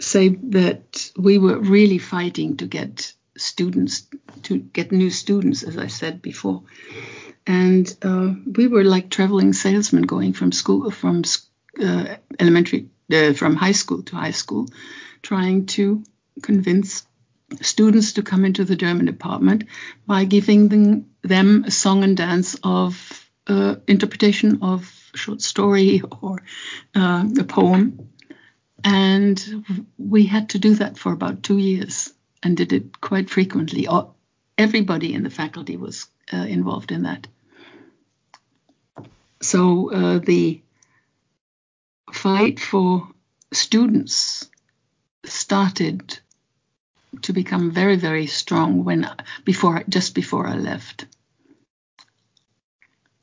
say 0.00 0.28
that 0.28 1.10
we 1.16 1.38
were 1.38 1.58
really 1.58 1.98
fighting 1.98 2.56
to 2.58 2.66
get 2.66 3.12
students 3.36 4.06
to 4.42 4.58
get 4.58 4.92
new 4.92 5.10
students, 5.10 5.62
as 5.62 5.76
I 5.76 5.88
said 5.88 6.22
before, 6.22 6.62
and 7.46 7.96
uh, 8.02 8.34
we 8.46 8.68
were 8.68 8.84
like 8.84 9.10
traveling 9.10 9.52
salesmen 9.52 10.02
going 10.02 10.32
from 10.32 10.52
school 10.52 10.90
from 10.90 11.24
uh, 11.80 12.16
elementary 12.38 12.88
uh, 13.12 13.32
from 13.32 13.56
high 13.56 13.72
school 13.72 14.02
to 14.02 14.16
high 14.16 14.32
school, 14.32 14.68
trying 15.22 15.66
to 15.66 16.02
convince 16.42 17.06
students 17.60 18.14
to 18.14 18.22
come 18.22 18.44
into 18.44 18.64
the 18.64 18.76
German 18.76 19.06
department 19.06 19.64
by 20.06 20.24
giving 20.24 20.68
them, 20.68 21.10
them 21.22 21.64
a 21.66 21.70
song 21.70 22.02
and 22.02 22.16
dance 22.16 22.56
of 22.62 23.28
uh, 23.46 23.76
interpretation 23.86 24.60
of 24.62 24.90
short 25.14 25.42
story 25.42 26.02
or 26.22 26.38
uh, 26.94 27.24
a 27.38 27.44
poem 27.44 28.08
and 28.84 29.64
we 29.96 30.26
had 30.26 30.50
to 30.50 30.58
do 30.58 30.74
that 30.74 30.98
for 30.98 31.12
about 31.12 31.42
two 31.42 31.56
years 31.56 32.12
and 32.42 32.56
did 32.56 32.72
it 32.72 33.00
quite 33.00 33.30
frequently. 33.30 33.88
Everybody 34.58 35.14
in 35.14 35.24
the 35.24 35.30
faculty 35.30 35.76
was 35.76 36.06
uh, 36.32 36.36
involved 36.36 36.92
in 36.92 37.04
that. 37.04 37.26
So 39.40 39.90
uh, 39.90 40.18
the 40.18 40.60
fight 42.24 42.58
for 42.58 43.06
students 43.52 44.48
started 45.26 46.18
to 47.20 47.34
become 47.34 47.70
very, 47.70 47.96
very 47.96 48.26
strong 48.26 48.82
when 48.82 49.06
before 49.44 49.84
just 49.90 50.14
before 50.14 50.46
I 50.46 50.54
left. 50.54 51.04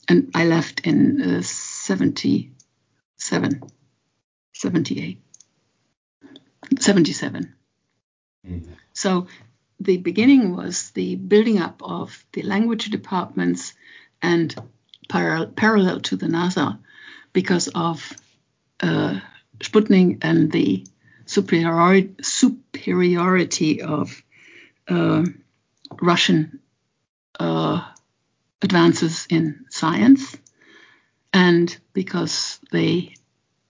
And 0.07 0.29
I 0.35 0.45
left 0.45 0.81
in 0.81 1.19
uh, 1.19 1.41
77, 1.41 3.63
78. 4.53 5.19
77. 6.79 7.55
Mm-hmm. 8.47 8.71
So 8.93 9.25
the 9.79 9.97
beginning 9.97 10.55
was 10.55 10.91
the 10.91 11.15
building 11.15 11.57
up 11.57 11.81
of 11.83 12.23
the 12.33 12.43
language 12.43 12.91
departments 12.91 13.73
and 14.21 14.55
par- 15.09 15.47
parallel 15.47 16.01
to 16.01 16.17
the 16.17 16.27
NASA 16.27 16.77
because 17.33 17.67
of 17.73 18.13
uh, 18.81 19.19
Sputnik 19.59 20.19
and 20.23 20.51
the 20.51 20.85
superiority, 21.25 22.15
superiority 22.21 23.81
of 23.81 24.21
uh, 24.87 25.23
Russian 26.01 26.59
uh, 27.39 27.87
advances 28.61 29.27
in 29.29 29.65
science, 29.69 30.35
and 31.33 31.75
because 31.93 32.59
they 32.71 33.15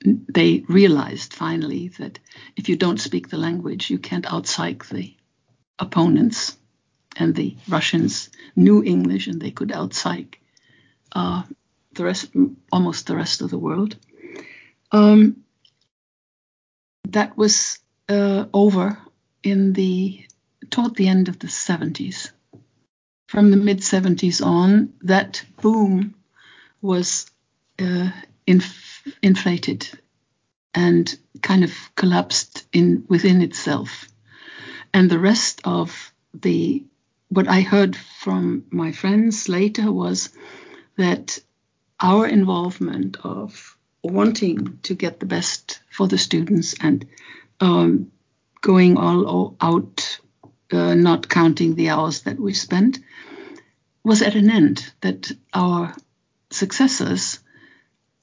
they 0.03 0.63
realized 0.67 1.33
finally 1.33 1.89
that 1.99 2.19
if 2.55 2.69
you 2.69 2.75
don't 2.75 2.99
speak 2.99 3.29
the 3.29 3.37
language, 3.37 3.89
you 3.89 3.99
can't 3.99 4.25
outpsych 4.25 4.89
the 4.89 5.15
opponents. 5.77 6.57
And 7.17 7.35
the 7.35 7.57
Russians 7.67 8.29
knew 8.55 8.83
English 8.83 9.27
and 9.27 9.39
they 9.41 9.51
could 9.51 9.69
outpsych 9.69 10.35
uh, 11.11 11.43
the 11.93 12.03
rest, 12.03 12.31
almost 12.71 13.07
the 13.07 13.15
rest 13.15 13.41
of 13.41 13.49
the 13.49 13.57
world. 13.57 13.97
Um, 14.91 15.43
that 17.09 17.37
was 17.37 17.79
uh, 18.09 18.45
over 18.53 18.97
in 19.43 19.73
the 19.73 20.25
toward 20.69 20.95
the 20.95 21.07
end 21.09 21.29
of 21.29 21.39
the 21.39 21.47
70s. 21.47 22.31
from 23.27 23.51
the 23.51 23.57
mid 23.57 23.79
70s 23.79 24.45
on, 24.45 24.93
that 25.03 25.43
boom 25.61 26.15
was 26.81 27.29
uh, 27.79 28.11
inf- 28.47 29.07
inflated 29.21 29.89
and 30.73 31.17
kind 31.41 31.63
of 31.63 31.73
collapsed 31.95 32.65
in 32.73 33.05
within 33.09 33.41
itself. 33.41 34.07
And 34.93 35.09
the 35.09 35.19
rest 35.19 35.61
of 35.65 36.13
the 36.33 36.85
what 37.29 37.47
I 37.47 37.61
heard 37.61 37.95
from 37.95 38.65
my 38.71 38.91
friends 38.91 39.49
later 39.49 39.91
was 39.91 40.29
that 40.97 41.39
our 42.01 42.27
involvement 42.27 43.17
of 43.23 43.70
wanting 44.03 44.79
to 44.83 44.95
get 44.95 45.19
the 45.19 45.25
best 45.25 45.79
for 45.89 46.07
the 46.07 46.17
students 46.17 46.75
and 46.81 47.05
um, 47.59 48.11
going 48.61 48.97
all 48.97 49.55
out, 49.61 50.19
uh, 50.71 50.93
not 50.95 51.29
counting 51.29 51.75
the 51.75 51.89
hours 51.89 52.21
that 52.21 52.39
we 52.39 52.53
spent, 52.53 52.99
was 54.03 54.21
at 54.21 54.35
an 54.35 54.49
end. 54.49 54.91
That 55.01 55.31
our 55.53 55.95
successors 56.49 57.39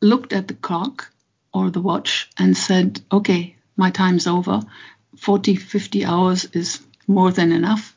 looked 0.01 0.33
at 0.33 0.49
the 0.49 0.55
clock 0.55 1.11
or 1.53 1.71
the 1.71 1.81
watch 1.81 2.31
and 2.38 2.57
said, 2.57 3.01
okay, 3.11 3.57
my 3.77 3.91
time's 3.91 4.27
over. 4.27 4.62
40, 5.17 5.57
50 5.57 6.05
hours 6.05 6.45
is 6.53 6.81
more 7.07 7.33
than 7.33 7.53
enough. 7.53 7.95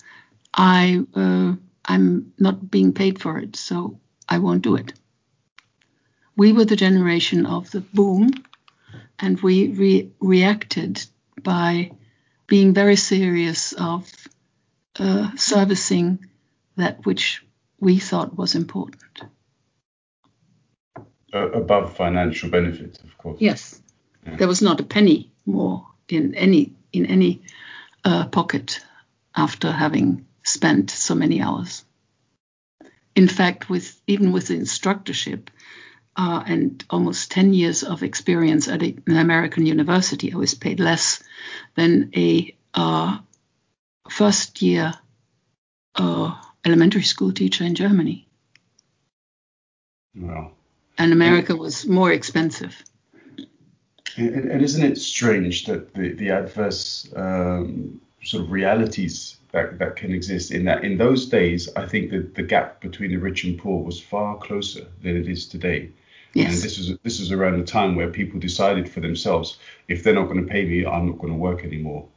I, 0.54 1.04
uh, 1.16 1.54
I'm 1.86 2.34
not 2.40 2.70
being 2.72 2.94
paid 2.94 3.22
for 3.22 3.38
it, 3.38 3.56
so 3.56 4.00
I 4.28 4.40
won't 4.40 4.64
do 4.64 4.76
it. 4.76 4.94
We 6.36 6.54
were 6.54 6.66
the 6.66 6.76
generation 6.76 7.46
of 7.46 7.72
the 7.72 7.82
boom, 7.82 8.32
and 9.20 9.40
we 9.42 9.68
re- 9.70 10.12
reacted 10.20 11.06
by 11.42 11.92
being 12.48 12.74
very 12.74 12.96
serious 12.96 13.74
of 13.74 14.10
uh, 15.00 15.32
servicing 15.36 16.26
that 16.78 17.06
which 17.06 17.44
we 17.80 18.00
thought 18.00 18.36
was 18.36 18.56
important. 18.56 19.22
Uh, 21.34 21.50
above 21.52 21.96
financial 21.96 22.50
benefit, 22.50 23.00
of 23.04 23.18
course. 23.18 23.38
Yes, 23.40 23.82
yeah. 24.26 24.36
there 24.36 24.48
was 24.48 24.62
not 24.62 24.82
a 24.82 24.84
penny 24.84 25.32
more 25.46 25.88
in 26.10 26.36
any 26.36 26.74
in 26.92 27.06
any 27.06 27.42
uh, 28.04 28.28
pocket 28.28 28.82
after 29.36 29.72
having 29.72 30.26
spent 30.44 30.90
so 30.92 31.16
many 31.16 31.42
hours. 31.42 31.86
In 33.16 33.28
fact, 33.28 33.70
with 33.70 34.00
even 34.08 34.32
with 34.32 34.48
the 34.48 34.56
instructorship 34.56 35.50
uh, 36.16 36.44
and 36.46 36.84
almost 36.90 37.32
10 37.32 37.54
years 37.54 37.84
of 37.84 38.04
experience 38.04 38.68
at 38.68 38.84
a, 38.84 38.96
an 39.08 39.18
American 39.18 39.66
university, 39.66 40.34
I 40.34 40.38
was 40.38 40.54
paid 40.54 40.80
less 40.80 41.24
than 41.76 42.12
a 42.16 42.56
uh, 42.74 43.18
first 44.10 44.62
year 44.62 44.94
uh, 45.96 46.36
elementary 46.66 47.04
school 47.04 47.32
teacher 47.32 47.64
in 47.64 47.76
Germany. 47.76 48.28
Wow. 50.16 50.52
And 50.98 51.14
America 51.14 51.56
was 51.56 51.88
more 51.88 52.12
expensive. 52.12 52.76
And, 54.18 54.52
and 54.52 54.62
isn't 54.62 54.84
it 54.84 54.98
strange 54.98 55.66
that 55.66 55.94
the, 55.94 56.14
the 56.14 56.30
adverse 56.32 57.12
um, 57.16 58.02
sort 58.24 58.44
of 58.44 58.52
realities 58.52 59.38
that, 59.52 59.80
that 59.80 59.96
can 59.96 60.12
exist 60.14 60.52
in 60.52 60.66
that 60.66 60.84
in 60.84 60.98
those 60.98 61.28
days, 61.28 61.70
I 61.76 61.86
think 61.86 62.12
that 62.12 62.36
the 62.36 62.44
gap 62.44 62.82
between 62.82 63.12
the 63.12 63.18
rich 63.18 63.44
and 63.44 63.58
poor 63.58 63.84
was 63.84 64.00
far 64.00 64.38
closer 64.38 64.86
than 65.02 65.16
it 65.16 65.28
is 65.28 65.48
today. 65.48 65.90
Yes. 66.34 66.54
And 66.54 66.64
this 66.64 66.80
is 66.80 66.98
this 67.04 67.20
is 67.20 67.32
around 67.32 67.60
the 67.60 67.66
time 67.66 67.96
where 67.96 68.10
people 68.10 68.40
decided 68.40 68.90
for 68.90 69.02
themselves, 69.02 69.58
if 69.88 70.04
they're 70.04 70.14
not 70.14 70.28
going 70.28 70.46
to 70.46 70.52
pay 70.52 70.66
me, 70.66 70.86
I'm 70.86 71.08
not 71.08 71.18
going 71.18 71.34
to 71.34 71.40
work 71.40 71.64
anymore. 71.64 72.08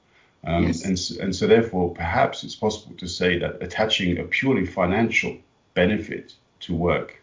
Um, 0.47 0.67
yes. 0.67 0.85
and, 0.85 1.21
and 1.21 1.35
so 1.35 1.47
therefore, 1.47 1.95
perhaps 1.95 2.45
it's 2.45 2.55
possible 2.55 2.95
to 2.97 3.09
say 3.09 3.39
that 3.39 3.63
attaching 3.63 4.19
a 4.19 4.25
purely 4.25 4.67
financial 4.67 5.39
benefit 5.73 6.35
to 6.61 6.75
work, 6.75 7.23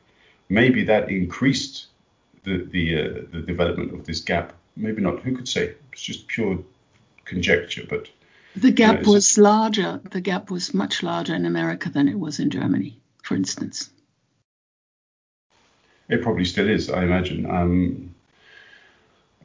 maybe 0.49 0.83
that 0.85 1.09
increased 1.09 1.87
the 2.43 2.67
the, 2.71 2.99
uh, 2.99 3.13
the 3.31 3.41
development 3.41 3.93
of 3.93 4.05
this 4.05 4.21
gap. 4.21 4.53
Maybe 4.75 5.01
not. 5.01 5.19
Who 5.19 5.35
could 5.35 5.47
say? 5.47 5.75
It's 5.93 6.01
just 6.01 6.27
pure 6.27 6.59
conjecture, 7.25 7.85
but 7.87 8.09
the 8.55 8.71
gap 8.71 8.99
you 8.99 9.05
know, 9.05 9.11
was 9.13 9.37
larger. 9.37 10.01
The 10.09 10.21
gap 10.21 10.51
was 10.51 10.73
much 10.73 11.03
larger 11.03 11.35
in 11.35 11.45
America 11.45 11.89
than 11.89 12.07
it 12.07 12.19
was 12.19 12.39
in 12.39 12.49
Germany, 12.49 12.99
for 13.23 13.35
instance. 13.35 13.89
It 16.11 16.21
probably 16.21 16.45
still 16.45 16.69
is, 16.69 16.89
I 16.89 17.03
imagine. 17.03 17.49
Um, 17.49 18.15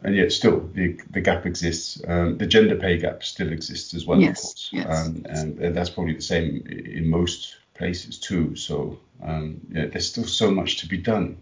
and 0.03 0.15
yet 0.15 0.33
still 0.33 0.69
the, 0.75 0.99
the 1.11 1.21
gap 1.21 1.47
exists. 1.47 2.03
Um, 2.07 2.37
the 2.39 2.47
gender 2.47 2.77
pay 2.77 2.99
gap 2.99 3.25
still 3.25 3.53
exists 3.53 3.95
as 3.95 4.05
well, 4.05 4.21
yes, 4.21 4.39
of 4.39 4.43
course. 4.43 4.71
Yes. 4.73 5.07
Um, 5.07 5.27
and, 5.29 5.59
and, 5.59 5.77
that's 5.77 5.91
probably 5.91 6.15
the 6.15 6.23
same 6.23 6.67
in 6.67 7.09
most 7.09 7.57
places 7.75 8.19
too. 8.19 8.57
So 8.57 8.99
um, 9.23 9.61
yeah, 9.71 9.87
there's 9.87 10.09
still 10.09 10.27
so 10.27 10.51
much 10.51 10.79
to 10.79 10.89
be 10.89 10.99
done. 10.99 11.39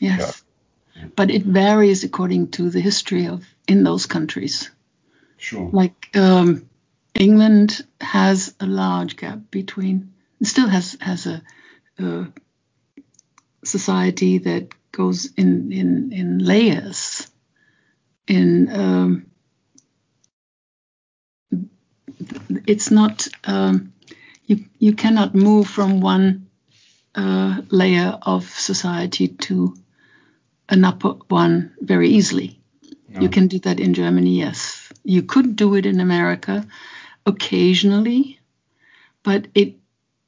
Yes. 0.00 0.42
Yeah. 0.94 1.06
But 1.14 1.30
it 1.30 1.42
varies 1.42 2.04
according 2.04 2.52
to 2.52 2.70
the 2.70 2.80
history 2.80 3.26
of 3.26 3.44
in 3.68 3.82
those 3.84 4.06
countries. 4.06 4.70
Sure. 5.36 5.68
Like 5.72 6.10
um, 6.14 6.68
England 7.14 7.84
has 8.00 8.54
a 8.60 8.66
large 8.66 9.16
gap 9.16 9.38
between, 9.50 10.12
still 10.42 10.68
has 10.68 10.96
has 11.00 11.26
a, 11.26 11.42
a 11.98 12.28
society 13.66 14.38
that 14.38 14.72
goes 14.92 15.32
in 15.36 15.72
in 15.72 16.12
in 16.12 16.38
layers 16.38 17.30
in 18.26 18.68
um, 18.70 19.26
it's 22.66 22.90
not 22.90 23.28
um, 23.44 23.92
you 24.46 24.64
you 24.78 24.92
cannot 24.94 25.34
move 25.34 25.68
from 25.68 26.00
one 26.00 26.48
uh, 27.14 27.62
layer 27.70 28.18
of 28.22 28.44
society 28.44 29.28
to 29.28 29.74
an 30.68 30.84
upper 30.84 31.10
one 31.28 31.74
very 31.80 32.10
easily. 32.10 32.60
No. 33.08 33.20
You 33.20 33.28
can 33.28 33.46
do 33.46 33.58
that 33.60 33.80
in 33.80 33.94
Germany, 33.94 34.38
yes. 34.38 34.92
You 35.04 35.22
could 35.22 35.56
do 35.56 35.74
it 35.76 35.86
in 35.86 36.00
America 36.00 36.66
occasionally, 37.24 38.40
but 39.22 39.46
it 39.54 39.76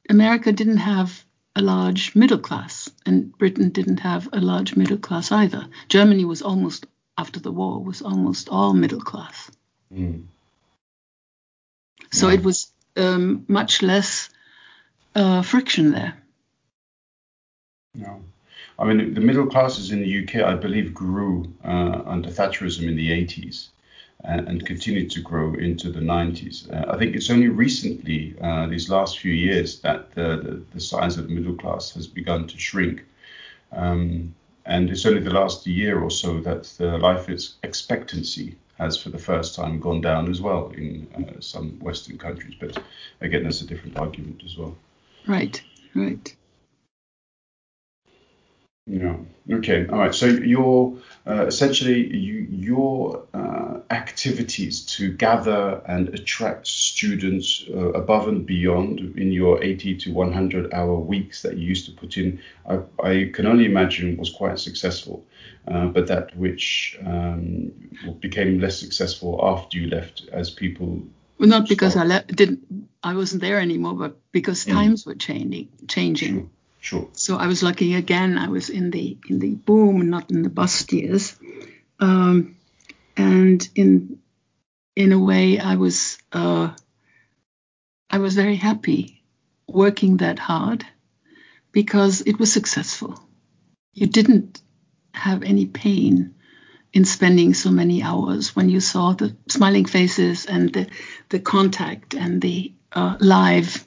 America 0.09 0.51
didn't 0.51 0.77
have 0.77 1.23
a 1.55 1.61
large 1.61 2.15
middle 2.15 2.37
class, 2.37 2.89
and 3.05 3.37
Britain 3.37 3.69
didn't 3.69 3.99
have 3.99 4.29
a 4.31 4.39
large 4.39 4.75
middle 4.75 4.97
class 4.97 5.31
either. 5.31 5.67
Germany 5.87 6.25
was 6.25 6.41
almost 6.41 6.85
after 7.17 7.39
the 7.39 7.51
war 7.51 7.83
was 7.83 8.01
almost 8.01 8.49
all 8.49 8.73
middle 8.73 9.01
class. 9.01 9.51
Mm. 9.93 10.25
So 12.11 12.27
yeah. 12.27 12.35
it 12.35 12.43
was 12.43 12.71
um, 12.95 13.45
much 13.47 13.81
less 13.81 14.29
uh, 15.15 15.41
friction 15.41 15.91
there. 15.91 16.17
No. 17.95 18.21
I 18.77 18.85
mean, 18.85 19.13
the 19.13 19.21
middle 19.21 19.47
classes 19.47 19.91
in 19.91 20.01
the 20.01 20.23
UK, 20.23 20.35
I 20.35 20.55
believe, 20.55 20.93
grew 20.93 21.53
uh, 21.65 22.01
under 22.05 22.29
Thatcherism 22.29 22.87
in 22.87 22.95
the 22.95 23.09
80s 23.09 23.69
and, 24.23 24.65
continued 24.65 25.09
to 25.11 25.21
grow 25.21 25.53
into 25.53 25.91
the 25.91 25.99
90s. 25.99 26.71
Uh, 26.71 26.91
I 26.91 26.97
think 26.97 27.15
it's 27.15 27.29
only 27.29 27.47
recently, 27.47 28.35
uh, 28.41 28.67
these 28.67 28.89
last 28.89 29.19
few 29.19 29.33
years, 29.33 29.79
that 29.81 30.13
the, 30.13 30.37
the, 30.37 30.63
the, 30.73 30.79
size 30.79 31.17
of 31.17 31.27
the 31.27 31.33
middle 31.33 31.55
class 31.55 31.91
has 31.91 32.07
begun 32.07 32.47
to 32.47 32.57
shrink. 32.57 33.05
Um, 33.71 34.35
and 34.65 34.89
it's 34.89 35.05
only 35.05 35.21
the 35.21 35.33
last 35.33 35.65
year 35.65 35.99
or 35.99 36.11
so 36.11 36.39
that 36.41 36.63
the 36.77 36.97
life 36.97 37.29
expectancy 37.63 38.55
has, 38.77 39.01
for 39.01 39.09
the 39.09 39.17
first 39.17 39.55
time, 39.55 39.79
gone 39.79 40.01
down 40.01 40.29
as 40.29 40.41
well 40.41 40.69
in 40.77 41.07
uh, 41.15 41.39
some 41.39 41.79
Western 41.79 42.17
countries. 42.17 42.55
But 42.59 42.81
again, 43.21 43.43
that's 43.43 43.61
a 43.61 43.67
different 43.67 43.97
argument 43.97 44.41
as 44.45 44.57
well. 44.57 44.75
Right, 45.27 45.61
right. 45.95 46.35
Yeah. 48.89 49.17
Okay. 49.51 49.87
All 49.87 49.99
right. 49.99 50.13
So 50.13 50.25
your 50.25 50.97
uh, 51.27 51.45
essentially 51.45 52.15
you, 52.15 52.47
your 52.49 53.23
uh, 53.33 53.79
activities 53.91 54.85
to 54.97 55.11
gather 55.11 55.81
and 55.85 56.09
attract 56.09 56.67
students 56.67 57.63
uh, 57.69 57.91
above 57.91 58.27
and 58.27 58.45
beyond 58.45 58.99
in 59.17 59.31
your 59.31 59.63
80 59.63 59.97
to 59.97 60.13
100 60.13 60.73
hour 60.73 60.95
weeks 60.95 61.43
that 61.43 61.57
you 61.57 61.67
used 61.67 61.85
to 61.85 61.91
put 61.91 62.17
in, 62.17 62.41
I, 62.67 62.79
I 63.01 63.31
can 63.33 63.45
only 63.45 63.65
imagine 63.65 64.17
was 64.17 64.31
quite 64.31 64.59
successful. 64.59 65.25
Uh, 65.67 65.85
but 65.85 66.07
that 66.07 66.35
which 66.35 66.97
um, 67.05 67.71
became 68.19 68.59
less 68.59 68.79
successful 68.79 69.39
after 69.43 69.77
you 69.77 69.87
left, 69.87 70.27
as 70.31 70.49
people. 70.49 71.03
Well, 71.37 71.49
not 71.49 71.69
because 71.69 71.95
I 71.95 72.05
left, 72.05 72.35
didn't 72.35 72.89
I 73.03 73.13
wasn't 73.13 73.41
there 73.41 73.59
anymore, 73.59 73.93
but 73.93 74.17
because 74.31 74.65
mm. 74.65 74.73
times 74.73 75.05
were 75.05 75.15
changing. 75.15 75.69
Changing. 75.87 76.49
Sure. 76.79 77.09
So 77.13 77.35
I 77.37 77.47
was 77.47 77.61
lucky 77.61 77.95
again. 77.95 78.37
I 78.37 78.47
was 78.47 78.69
in 78.69 78.89
the 78.89 79.17
in 79.27 79.39
the 79.39 79.55
boom, 79.55 80.09
not 80.09 80.31
in 80.31 80.43
the 80.43 80.49
bust 80.49 80.93
years, 80.93 81.35
um, 81.99 82.55
and 83.17 83.67
in 83.75 84.19
in 84.95 85.11
a 85.11 85.19
way, 85.19 85.59
I 85.59 85.75
was 85.75 86.17
uh, 86.31 86.71
I 88.09 88.17
was 88.19 88.35
very 88.35 88.55
happy 88.55 89.23
working 89.67 90.17
that 90.17 90.39
hard 90.39 90.85
because 91.71 92.21
it 92.21 92.39
was 92.39 92.51
successful. 92.51 93.21
You 93.93 94.07
didn't 94.07 94.61
have 95.13 95.43
any 95.43 95.65
pain 95.65 96.35
in 96.93 97.05
spending 97.05 97.53
so 97.53 97.69
many 97.71 98.01
hours 98.01 98.55
when 98.55 98.69
you 98.69 98.79
saw 98.79 99.13
the 99.13 99.35
smiling 99.47 99.85
faces 99.85 100.45
and 100.45 100.73
the 100.73 100.87
the 101.27 101.39
contact 101.39 102.13
and 102.13 102.41
the 102.41 102.73
uh, 102.93 103.17
live 103.19 103.85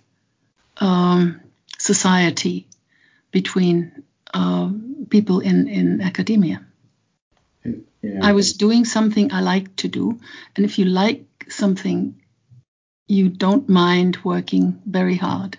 um, 0.76 1.40
society 1.78 2.68
between 3.32 4.04
uh, 4.32 4.70
people 5.10 5.40
in, 5.40 5.68
in 5.68 6.00
academia. 6.00 6.64
Yeah. 8.02 8.18
I 8.22 8.32
was 8.32 8.54
doing 8.54 8.84
something 8.84 9.32
I 9.32 9.40
like 9.40 9.76
to 9.76 9.88
do, 9.88 10.18
and 10.56 10.64
if 10.64 10.78
you 10.78 10.86
like 10.86 11.24
something, 11.48 12.20
you 13.06 13.28
don't 13.28 13.68
mind 13.68 14.18
working 14.24 14.82
very 14.86 15.16
hard. 15.16 15.58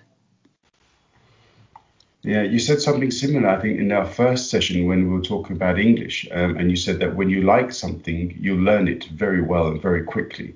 Yeah, 2.22 2.44
you 2.44 2.60
said 2.60 2.82
something 2.82 3.12
similar, 3.12 3.50
I 3.50 3.60
think, 3.60 3.80
in 3.80 3.92
our 3.92 4.06
first 4.06 4.50
session 4.50 4.88
when 4.88 5.10
we 5.10 5.18
were 5.18 5.24
talking 5.24 5.56
about 5.56 5.78
English. 5.78 6.28
Um, 6.32 6.58
and 6.58 6.70
you 6.70 6.78
said 6.78 7.00
that 7.00 7.16
when 7.16 7.30
you 7.30 7.42
like 7.42 7.74
something, 7.74 8.38
you 8.40 8.56
learn 8.56 8.88
it 8.88 9.06
very 9.06 9.42
well 9.42 9.68
and 9.68 9.82
very 9.82 10.04
quickly. 10.04 10.56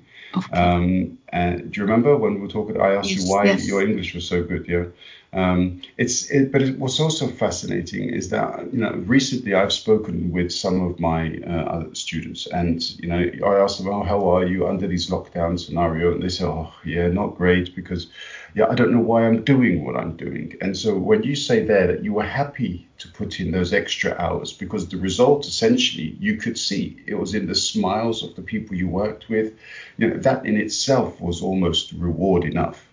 Um, 0.52 1.18
and 1.28 1.70
do 1.70 1.80
you 1.80 1.86
remember 1.86 2.16
when 2.16 2.34
we 2.34 2.40
were 2.40 2.48
talking? 2.48 2.80
I 2.80 2.94
asked 2.94 3.10
yes, 3.10 3.24
you 3.24 3.30
why 3.30 3.44
yes. 3.44 3.66
your 3.66 3.82
English 3.82 4.14
was 4.14 4.26
so 4.26 4.42
good. 4.42 4.66
Yeah. 4.66 4.86
Um, 5.34 5.82
it's 5.98 6.30
it, 6.30 6.50
but 6.50 6.62
it, 6.62 6.78
what's 6.78 7.00
also 7.00 7.28
fascinating 7.28 8.08
is 8.08 8.30
that 8.30 8.72
you 8.72 8.78
know 8.78 8.92
recently 9.06 9.54
I've 9.54 9.74
spoken 9.74 10.32
with 10.32 10.50
some 10.50 10.80
of 10.80 10.98
my 10.98 11.38
uh, 11.46 11.64
other 11.64 11.94
students, 11.94 12.46
and 12.46 12.82
you 12.98 13.08
know 13.08 13.30
I 13.46 13.62
asked 13.62 13.76
them, 13.78 13.88
"Oh, 13.88 14.02
how 14.04 14.26
are 14.30 14.46
you 14.46 14.66
under 14.66 14.86
these 14.86 15.10
lockdown 15.10 15.60
scenario?" 15.60 16.12
And 16.12 16.22
they 16.22 16.30
say, 16.30 16.46
"Oh, 16.46 16.72
yeah, 16.82 17.08
not 17.08 17.36
great 17.36 17.76
because 17.76 18.06
yeah, 18.54 18.68
I 18.70 18.74
don't 18.74 18.90
know 18.90 19.00
why 19.00 19.26
I'm 19.26 19.44
doing 19.44 19.84
what 19.84 19.96
I'm 19.96 20.16
doing." 20.16 20.56
And 20.62 20.74
so 20.74 20.96
when 20.96 21.22
you 21.22 21.36
say 21.36 21.62
there 21.62 21.86
that 21.88 22.02
you 22.02 22.14
were 22.14 22.24
happy 22.24 22.88
to 22.96 23.08
put 23.08 23.38
in 23.38 23.50
those 23.50 23.74
extra 23.74 24.16
hours 24.18 24.54
because 24.54 24.88
the 24.88 24.96
result 24.96 25.46
essentially 25.46 26.16
you 26.18 26.38
could 26.38 26.58
see 26.58 26.96
it 27.06 27.16
was 27.16 27.34
in 27.34 27.46
the 27.46 27.54
smiles 27.54 28.22
of 28.22 28.34
the 28.34 28.42
people 28.42 28.74
you 28.74 28.88
worked 28.88 29.28
with, 29.28 29.52
you 29.98 30.08
know 30.08 30.16
that 30.16 30.46
in 30.46 30.56
itself 30.56 31.20
was 31.20 31.42
almost 31.42 31.92
reward 31.92 32.44
enough 32.44 32.87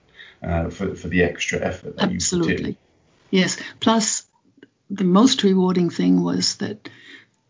uh, 0.46 0.70
for, 0.70 0.96
for 0.96 1.08
the 1.08 1.24
extra 1.24 1.60
effort 1.60 1.98
that 1.98 2.12
Absolutely. 2.12 2.72
you. 2.72 2.78
Yes. 3.32 3.58
Plus, 3.80 4.26
the 4.90 5.04
most 5.04 5.44
rewarding 5.44 5.90
thing 5.90 6.22
was 6.22 6.58
that 6.58 6.90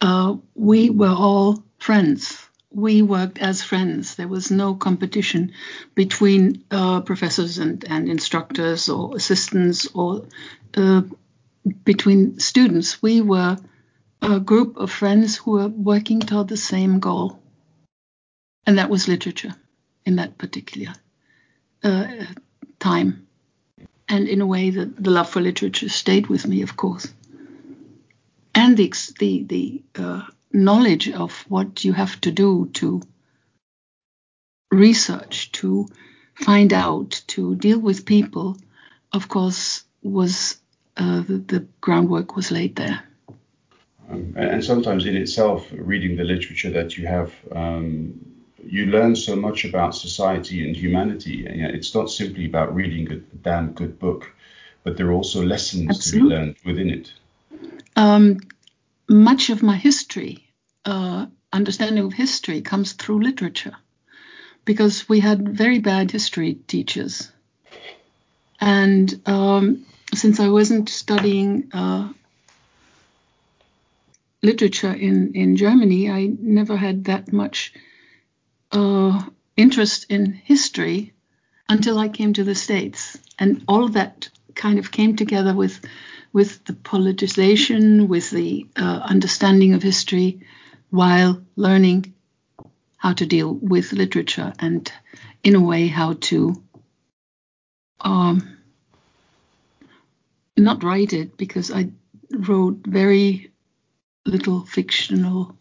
uh, 0.01 0.35
we 0.55 0.89
were 0.89 1.15
all 1.15 1.63
friends. 1.77 2.41
We 2.71 3.01
worked 3.01 3.39
as 3.39 3.63
friends. 3.63 4.15
There 4.15 4.27
was 4.27 4.51
no 4.51 4.75
competition 4.75 5.53
between 5.93 6.63
uh, 6.71 7.01
professors 7.01 7.57
and, 7.57 7.83
and 7.87 8.09
instructors 8.09 8.89
or 8.89 9.15
assistants 9.15 9.87
or 9.93 10.25
uh, 10.75 11.03
between 11.83 12.39
students. 12.39 13.01
We 13.01 13.21
were 13.21 13.57
a 14.21 14.39
group 14.39 14.77
of 14.77 14.91
friends 14.91 15.37
who 15.37 15.51
were 15.51 15.67
working 15.67 16.19
toward 16.19 16.47
the 16.47 16.57
same 16.57 16.99
goal, 16.99 17.39
and 18.65 18.77
that 18.77 18.89
was 18.89 19.07
literature 19.07 19.55
in 20.05 20.17
that 20.17 20.37
particular 20.37 20.93
uh, 21.85 22.07
time. 22.79 23.27
And 24.07 24.27
in 24.27 24.41
a 24.41 24.45
way, 24.45 24.69
the, 24.69 24.85
the 24.85 25.11
love 25.11 25.29
for 25.29 25.41
literature 25.41 25.89
stayed 25.89 26.27
with 26.27 26.47
me, 26.47 26.61
of 26.61 26.77
course. 26.77 27.11
And 28.53 28.77
the, 28.77 28.93
the, 29.19 29.43
the 29.43 29.83
uh, 29.95 30.21
knowledge 30.53 31.09
of 31.09 31.45
what 31.49 31.83
you 31.83 31.93
have 31.93 32.19
to 32.21 32.31
do 32.31 32.69
to 32.73 33.01
research, 34.71 35.51
to 35.53 35.87
find 36.35 36.73
out, 36.73 37.21
to 37.27 37.55
deal 37.55 37.79
with 37.79 38.05
people, 38.05 38.57
of 39.11 39.27
course, 39.27 39.83
was 40.03 40.57
uh, 40.97 41.21
the, 41.21 41.37
the, 41.37 41.67
groundwork 41.81 42.35
was 42.35 42.51
laid 42.51 42.75
there. 42.75 43.03
Um, 44.09 44.33
and 44.37 44.63
sometimes 44.63 45.05
in 45.05 45.17
itself, 45.17 45.67
reading 45.71 46.15
the 46.15 46.23
literature 46.23 46.69
that 46.71 46.97
you 46.97 47.07
have 47.07 47.33
um, 47.51 48.34
you 48.65 48.87
learn 48.87 49.15
so 49.15 49.35
much 49.35 49.65
about 49.65 49.95
society 49.95 50.65
and 50.65 50.75
humanity. 50.75 51.45
And, 51.45 51.55
you 51.57 51.63
know, 51.63 51.73
it's 51.73 51.93
not 51.93 52.09
simply 52.09 52.45
about 52.45 52.75
reading 52.75 53.11
a 53.11 53.15
damn 53.15 53.73
good 53.73 53.99
book, 53.99 54.31
but 54.83 54.97
there 54.97 55.07
are 55.07 55.13
also 55.13 55.43
lessons 55.43 55.89
Absolutely. 55.89 56.19
to 56.19 56.29
be 56.29 56.35
learned 56.35 56.55
within 56.65 56.89
it. 56.89 57.13
Um, 57.95 58.39
much 59.09 59.49
of 59.49 59.63
my 59.63 59.75
history, 59.75 60.47
uh, 60.85 61.27
understanding 61.53 62.05
of 62.05 62.13
history, 62.13 62.61
comes 62.61 62.93
through 62.93 63.23
literature, 63.23 63.75
because 64.65 65.07
we 65.07 65.19
had 65.19 65.57
very 65.57 65.79
bad 65.79 66.11
history 66.11 66.55
teachers, 66.67 67.31
and 68.59 69.21
um, 69.25 69.85
since 70.13 70.39
I 70.39 70.49
wasn't 70.49 70.89
studying. 70.89 71.69
Uh, 71.73 72.09
literature 74.43 74.93
in, 74.93 75.33
in 75.33 75.55
Germany, 75.55 76.11
I 76.11 76.27
never 76.39 76.77
had 76.77 77.05
that 77.05 77.33
much 77.33 77.73
uh, 78.75 79.23
interest 79.55 80.07
in 80.09 80.33
history 80.33 81.13
until 81.69 81.97
I 81.97 82.09
came 82.09 82.33
to 82.33 82.43
the 82.43 82.55
States. 82.55 83.17
And 83.39 83.63
all 83.67 83.89
that 83.89 84.29
kind 84.53 84.79
of 84.79 84.91
came 84.91 85.15
together 85.15 85.53
with, 85.53 85.83
with 86.33 86.63
the 86.65 86.73
politicization, 86.73 88.07
with 88.07 88.29
the 88.29 88.67
uh, 88.75 89.01
understanding 89.03 89.73
of 89.73 89.83
history, 89.83 90.41
while 90.89 91.41
learning 91.55 92.13
how 92.97 93.13
to 93.13 93.25
deal 93.25 93.53
with 93.53 93.93
literature 93.93 94.53
and, 94.59 94.91
in 95.43 95.55
a 95.55 95.61
way, 95.61 95.87
how 95.87 96.13
to 96.13 96.61
um, 98.01 98.57
not 100.57 100.83
write 100.83 101.13
it 101.13 101.37
because 101.37 101.71
I 101.71 101.89
wrote 102.31 102.85
very 102.85 103.51
little 104.25 104.65
fictional 104.65 105.55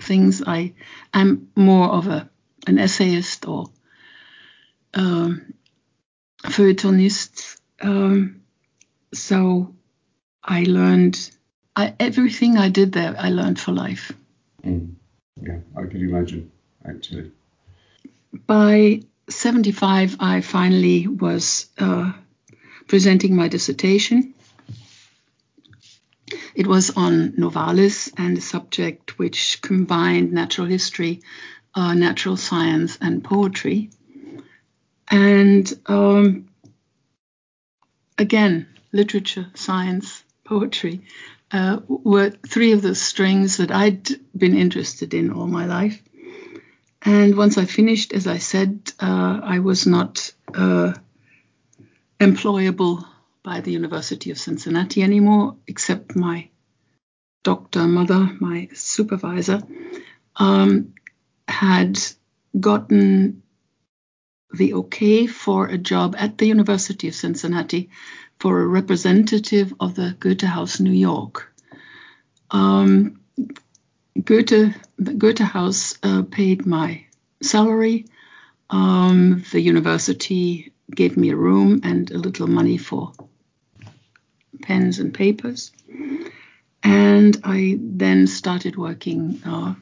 things. 0.00 0.42
I 0.46 0.74
I'm 1.12 1.50
more 1.56 1.88
of 1.88 2.06
a 2.06 2.28
an 2.66 2.78
essayist 2.78 3.46
or 3.48 3.66
um, 4.94 5.54
feuilletonist. 6.44 7.58
Um, 7.80 8.42
so 9.12 9.74
I 10.42 10.64
learned 10.64 11.30
I, 11.76 11.94
everything 11.98 12.56
I 12.56 12.68
did 12.68 12.92
there. 12.92 13.14
I 13.18 13.30
learned 13.30 13.60
for 13.60 13.72
life. 13.72 14.12
Mm. 14.64 14.94
Yeah, 15.40 15.58
I 15.76 15.86
can 15.86 16.00
imagine 16.00 16.50
actually. 16.86 17.32
By 18.46 19.02
75, 19.28 20.16
I 20.20 20.40
finally 20.40 21.06
was 21.06 21.66
uh, 21.78 22.12
presenting 22.86 23.36
my 23.36 23.48
dissertation 23.48 24.34
it 26.60 26.66
was 26.66 26.90
on 26.90 27.32
Novalis 27.38 28.12
and 28.18 28.36
a 28.36 28.40
subject 28.42 29.18
which 29.18 29.62
combined 29.62 30.30
natural 30.30 30.66
history, 30.66 31.22
uh, 31.74 31.94
natural 31.94 32.36
science, 32.36 32.98
and 33.00 33.24
poetry. 33.24 33.88
And 35.08 35.72
um, 35.86 36.50
again, 38.18 38.66
literature, 38.92 39.46
science, 39.54 40.22
poetry 40.44 41.00
uh, 41.50 41.78
were 41.88 42.28
three 42.28 42.72
of 42.72 42.82
the 42.82 42.94
strings 42.94 43.56
that 43.56 43.70
I'd 43.70 44.10
been 44.36 44.54
interested 44.54 45.14
in 45.14 45.32
all 45.32 45.46
my 45.46 45.64
life. 45.64 46.02
And 47.00 47.38
once 47.38 47.56
I 47.56 47.64
finished, 47.64 48.12
as 48.12 48.26
I 48.26 48.36
said, 48.36 48.92
uh, 49.00 49.40
I 49.42 49.60
was 49.60 49.86
not 49.86 50.30
uh, 50.54 50.92
employable 52.20 53.06
by 53.42 53.62
the 53.62 53.72
University 53.72 54.30
of 54.30 54.38
Cincinnati 54.38 55.02
anymore, 55.02 55.56
except 55.66 56.14
my 56.14 56.49
doctor, 57.42 57.86
mother, 57.86 58.36
my 58.40 58.68
supervisor, 58.74 59.62
um, 60.36 60.94
had 61.48 61.98
gotten 62.58 63.42
the 64.52 64.74
okay 64.74 65.26
for 65.26 65.66
a 65.66 65.78
job 65.78 66.16
at 66.18 66.38
the 66.38 66.46
University 66.46 67.08
of 67.08 67.14
Cincinnati 67.14 67.90
for 68.38 68.60
a 68.60 68.66
representative 68.66 69.72
of 69.78 69.94
the 69.94 70.16
Goethe 70.18 70.42
House 70.42 70.80
New 70.80 70.92
York. 70.92 71.52
Um, 72.50 73.20
Goethe, 74.24 74.74
the 74.98 75.14
Goethe 75.14 75.38
House 75.38 75.96
uh, 76.02 76.22
paid 76.22 76.66
my 76.66 77.06
salary. 77.42 78.06
Um, 78.68 79.44
the 79.52 79.60
university 79.60 80.72
gave 80.92 81.16
me 81.16 81.30
a 81.30 81.36
room 81.36 81.80
and 81.84 82.10
a 82.10 82.18
little 82.18 82.46
money 82.48 82.76
for 82.76 83.12
pens 84.62 84.98
and 84.98 85.14
papers. 85.14 85.72
And 86.82 87.40
I 87.44 87.78
then 87.80 88.26
started 88.26 88.76
working, 88.76 89.42
uh, 89.44 89.74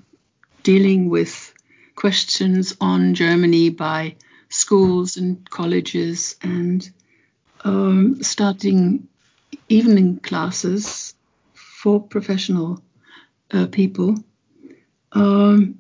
dealing 0.63 1.09
with 1.09 1.55
questions 1.95 2.77
on 2.81 3.15
Germany 3.15 3.71
by 3.71 4.17
schools 4.49 5.17
and 5.17 5.49
colleges 5.49 6.37
and 6.43 6.89
um, 7.65 8.23
starting 8.23 9.09
evening 9.69 10.19
classes 10.19 11.15
for 11.55 12.01
professional 12.01 12.83
uh, 13.53 13.67
people. 13.67 14.17
Um, 15.13 15.79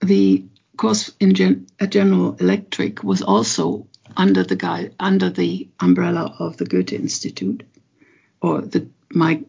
the 0.00 0.44
course 0.76 1.12
in 1.20 1.34
gen- 1.34 1.66
General 1.88 2.36
Electric 2.36 3.02
was 3.02 3.22
also 3.22 3.86
under 4.16 4.42
the 4.42 4.56
guide, 4.56 4.94
under 5.00 5.30
the 5.30 5.68
umbrella 5.80 6.34
of 6.38 6.56
the 6.56 6.64
Goethe 6.64 6.92
Institute, 6.92 7.62
or 8.40 8.60
the 8.60 8.88
my 9.10 9.42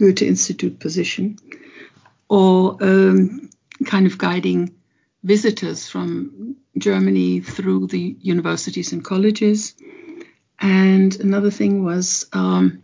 Goethe 0.00 0.22
Institute 0.22 0.80
position, 0.80 1.36
or 2.26 2.78
um, 2.80 3.50
kind 3.84 4.06
of 4.06 4.16
guiding 4.16 4.74
visitors 5.22 5.90
from 5.90 6.56
Germany 6.78 7.40
through 7.40 7.88
the 7.88 8.16
universities 8.20 8.92
and 8.94 9.04
colleges. 9.04 9.74
And 10.58 11.14
another 11.20 11.50
thing 11.50 11.84
was 11.84 12.26
um, 12.32 12.82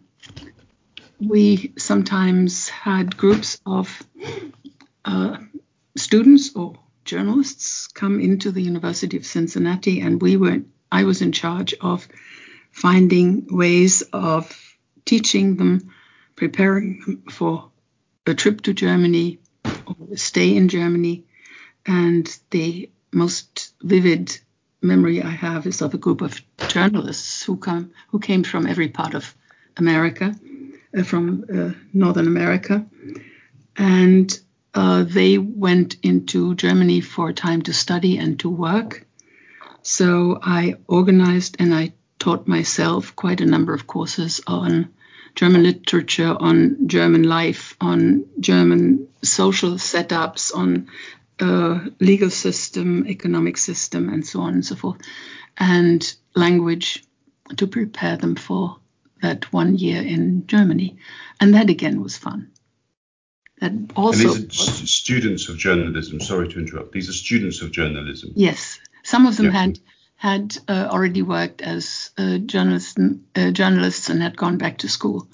we 1.18 1.72
sometimes 1.78 2.68
had 2.68 3.16
groups 3.16 3.60
of 3.64 4.02
uh, 5.06 5.38
students 5.96 6.54
or 6.54 6.74
journalists 7.06 7.86
come 7.86 8.20
into 8.20 8.52
the 8.52 8.60
University 8.60 9.16
of 9.16 9.24
Cincinnati, 9.24 10.00
and 10.02 10.20
we 10.20 10.36
were 10.36 10.60
I 10.92 11.04
was 11.04 11.22
in 11.22 11.32
charge 11.32 11.74
of 11.80 12.06
finding 12.72 13.46
ways 13.50 14.02
of 14.12 14.76
teaching 15.06 15.56
them, 15.56 15.94
preparing 16.36 17.00
them 17.00 17.22
for 17.30 17.70
a 18.26 18.34
trip 18.34 18.60
to 18.62 18.74
Germany 18.74 19.38
or 19.64 19.96
a 20.12 20.16
stay 20.16 20.56
in 20.56 20.68
Germany. 20.68 21.24
And 21.84 22.38
the 22.50 22.90
most 23.12 23.74
vivid 23.82 24.38
memory 24.82 25.22
I 25.22 25.30
have 25.30 25.66
is 25.66 25.82
of 25.82 25.94
a 25.94 25.98
group 25.98 26.20
of 26.20 26.40
journalists 26.68 27.42
who 27.42 27.56
come 27.56 27.92
who 28.08 28.18
came 28.18 28.44
from 28.44 28.66
every 28.66 28.88
part 28.88 29.14
of 29.14 29.34
America, 29.76 30.34
uh, 30.96 31.02
from 31.02 31.44
uh, 31.52 31.70
Northern 31.92 32.26
America, 32.26 32.86
and 33.76 34.38
uh, 34.74 35.04
they 35.04 35.38
went 35.38 35.96
into 36.02 36.54
Germany 36.54 37.00
for 37.00 37.30
a 37.30 37.34
time 37.34 37.62
to 37.62 37.72
study 37.72 38.18
and 38.18 38.38
to 38.40 38.50
work. 38.50 39.06
So 39.82 40.38
I 40.42 40.74
organized 40.86 41.56
and 41.58 41.74
I 41.74 41.92
taught 42.18 42.48
myself 42.48 43.14
quite 43.16 43.40
a 43.40 43.46
number 43.46 43.72
of 43.72 43.86
courses 43.86 44.40
on 44.46 44.92
German 45.36 45.62
literature, 45.62 46.34
on 46.38 46.88
German 46.88 47.22
life, 47.22 47.76
on 47.80 48.24
German 48.40 49.08
social 49.22 49.72
setups, 49.72 50.54
on 50.54 50.88
uh, 51.38 51.90
legal 52.00 52.30
system, 52.30 53.06
economic 53.06 53.58
system, 53.58 54.08
and 54.08 54.26
so 54.26 54.40
on 54.40 54.54
and 54.54 54.64
so 54.64 54.74
forth, 54.74 54.98
and 55.58 56.14
language 56.34 57.04
to 57.56 57.66
prepare 57.66 58.16
them 58.16 58.34
for 58.34 58.78
that 59.20 59.52
one 59.52 59.76
year 59.76 60.02
in 60.02 60.46
Germany. 60.46 60.96
And 61.38 61.54
that 61.54 61.68
again 61.68 62.02
was 62.02 62.16
fun. 62.16 62.50
That 63.60 63.72
also. 63.94 64.34
And 64.34 64.50
these 64.50 64.82
are 64.82 64.86
students 64.86 65.48
of 65.50 65.58
journalism. 65.58 66.18
Sorry 66.20 66.48
to 66.48 66.58
interrupt. 66.58 66.92
These 66.92 67.10
are 67.10 67.14
students 67.14 67.60
of 67.60 67.72
journalism. 67.72 68.32
Yes, 68.34 68.80
some 69.02 69.26
of 69.26 69.36
them 69.36 69.46
yeah. 69.46 69.52
had 69.52 69.78
had 70.16 70.56
uh, 70.66 70.88
already 70.90 71.22
worked 71.22 71.60
as 71.60 72.10
uh, 72.18 72.38
journalists, 72.38 72.98
uh, 73.36 73.50
journalists 73.50 74.08
and 74.08 74.22
had 74.22 74.36
gone 74.36 74.58
back 74.58 74.78
to 74.78 74.88
school, 74.88 75.28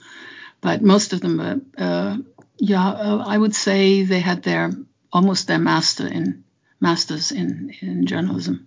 but 0.61 0.83
most 0.83 1.13
of 1.13 1.21
them 1.21 1.39
were, 1.39 1.61
uh, 1.79 2.19
yeah, 2.59 2.89
uh, 2.89 3.25
I 3.27 3.39
would 3.39 3.55
say 3.55 4.03
they 4.03 4.21
had 4.21 4.43
their 4.43 4.73
almost 5.13 5.47
their 5.47 5.59
master 5.59 6.07
in 6.07 6.45
masters 6.81 7.31
in 7.31 7.75
in 7.81 8.07
journalism. 8.07 8.67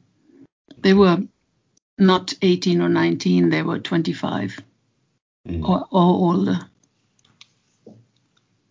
They 0.78 0.93
were 0.93 1.24
not 1.97 2.34
18 2.41 2.82
or 2.82 2.89
19; 2.89 3.49
they 3.49 3.61
were 3.61 3.80
25 3.80 4.59
mm. 5.47 5.68
or, 5.68 5.86
or 5.91 6.32
older. 6.32 6.59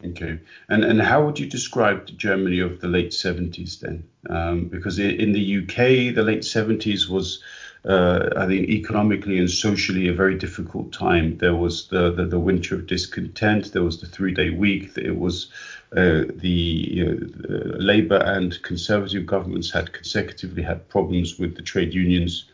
Okay, 0.05 0.39
and 0.69 0.85
and 0.85 1.01
how 1.01 1.25
would 1.25 1.39
you 1.39 1.47
describe 1.47 2.07
Germany 2.17 2.61
of 2.61 2.81
the 2.81 2.89
late 2.89 3.11
70s 3.11 3.81
then? 3.81 4.05
Um, 4.29 4.65
because 4.67 4.99
in 4.99 5.33
the 5.33 5.59
UK, 5.59 6.15
the 6.15 6.23
late 6.23 6.43
70s 6.43 7.09
was, 7.09 7.43
uh, 7.87 8.29
I 8.37 8.47
think, 8.47 8.69
economically 8.69 9.39
and 9.39 9.51
socially 9.51 10.09
a 10.09 10.13
very 10.13 10.37
difficult 10.37 10.93
time. 10.93 11.39
There 11.39 11.55
was 11.55 11.89
the 11.89 12.11
the, 12.11 12.27
the 12.27 12.39
winter 12.39 12.75
of 12.75 12.87
discontent. 12.87 13.73
There 13.73 13.83
was 13.83 14.01
the 14.01 14.07
three-day 14.07 14.51
week. 14.51 14.97
It 14.99 15.19
was 15.19 15.51
uh, 15.97 16.25
the 16.35 16.49
you 16.49 17.05
know, 17.05 17.77
Labour 17.79 18.17
and 18.17 18.61
Conservative 18.63 19.25
governments 19.25 19.71
had 19.71 19.93
consecutively 19.93 20.63
had 20.63 20.89
problems 20.89 21.39
with 21.39 21.57
the 21.57 21.63
trade 21.63 21.95
unions. 21.95 22.45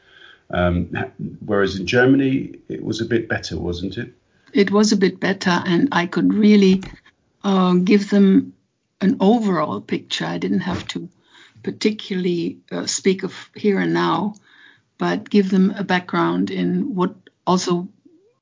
Um, 0.52 0.90
whereas 1.44 1.78
in 1.78 1.86
Germany, 1.86 2.58
it 2.68 2.82
was 2.84 3.00
a 3.00 3.04
bit 3.04 3.28
better, 3.28 3.58
wasn't 3.58 3.98
it? 3.98 4.12
It 4.52 4.72
was 4.72 4.90
a 4.90 4.96
bit 4.96 5.20
better, 5.20 5.62
and 5.64 5.88
I 5.92 6.06
could 6.06 6.34
really 6.34 6.82
uh, 7.42 7.74
give 7.74 8.10
them 8.10 8.54
an 9.00 9.16
overall 9.20 9.80
picture. 9.80 10.26
I 10.26 10.38
didn't 10.38 10.60
have 10.60 10.86
to 10.88 11.08
particularly 11.62 12.58
uh, 12.70 12.86
speak 12.86 13.22
of 13.22 13.34
here 13.54 13.78
and 13.78 13.94
now, 13.94 14.34
but 14.98 15.28
give 15.28 15.50
them 15.50 15.72
a 15.76 15.84
background 15.84 16.50
in 16.50 16.94
what 16.94 17.14
also 17.46 17.88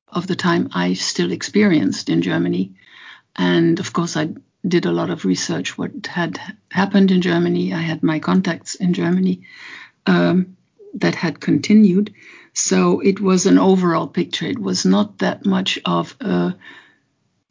of 0.08 0.26
the 0.26 0.36
time 0.36 0.70
I 0.72 0.94
still 0.94 1.32
experienced 1.32 2.08
in 2.08 2.22
Germany. 2.22 2.72
And 3.36 3.78
of 3.78 3.92
course, 3.92 4.16
I 4.16 4.30
did 4.66 4.86
a 4.86 4.92
lot 4.92 5.10
of 5.10 5.24
research 5.24 5.78
what 5.78 6.06
had 6.06 6.40
happened 6.70 7.10
in 7.10 7.22
Germany. 7.22 7.72
I 7.72 7.80
had 7.80 8.02
my 8.02 8.18
contacts 8.18 8.74
in 8.74 8.94
Germany 8.94 9.42
um, 10.06 10.56
that 10.94 11.14
had 11.14 11.40
continued. 11.40 12.14
So 12.54 13.00
it 13.00 13.20
was 13.20 13.46
an 13.46 13.58
overall 13.58 14.08
picture. 14.08 14.46
It 14.46 14.58
was 14.58 14.84
not 14.84 15.18
that 15.18 15.46
much 15.46 15.78
of 15.84 16.16
a 16.20 16.56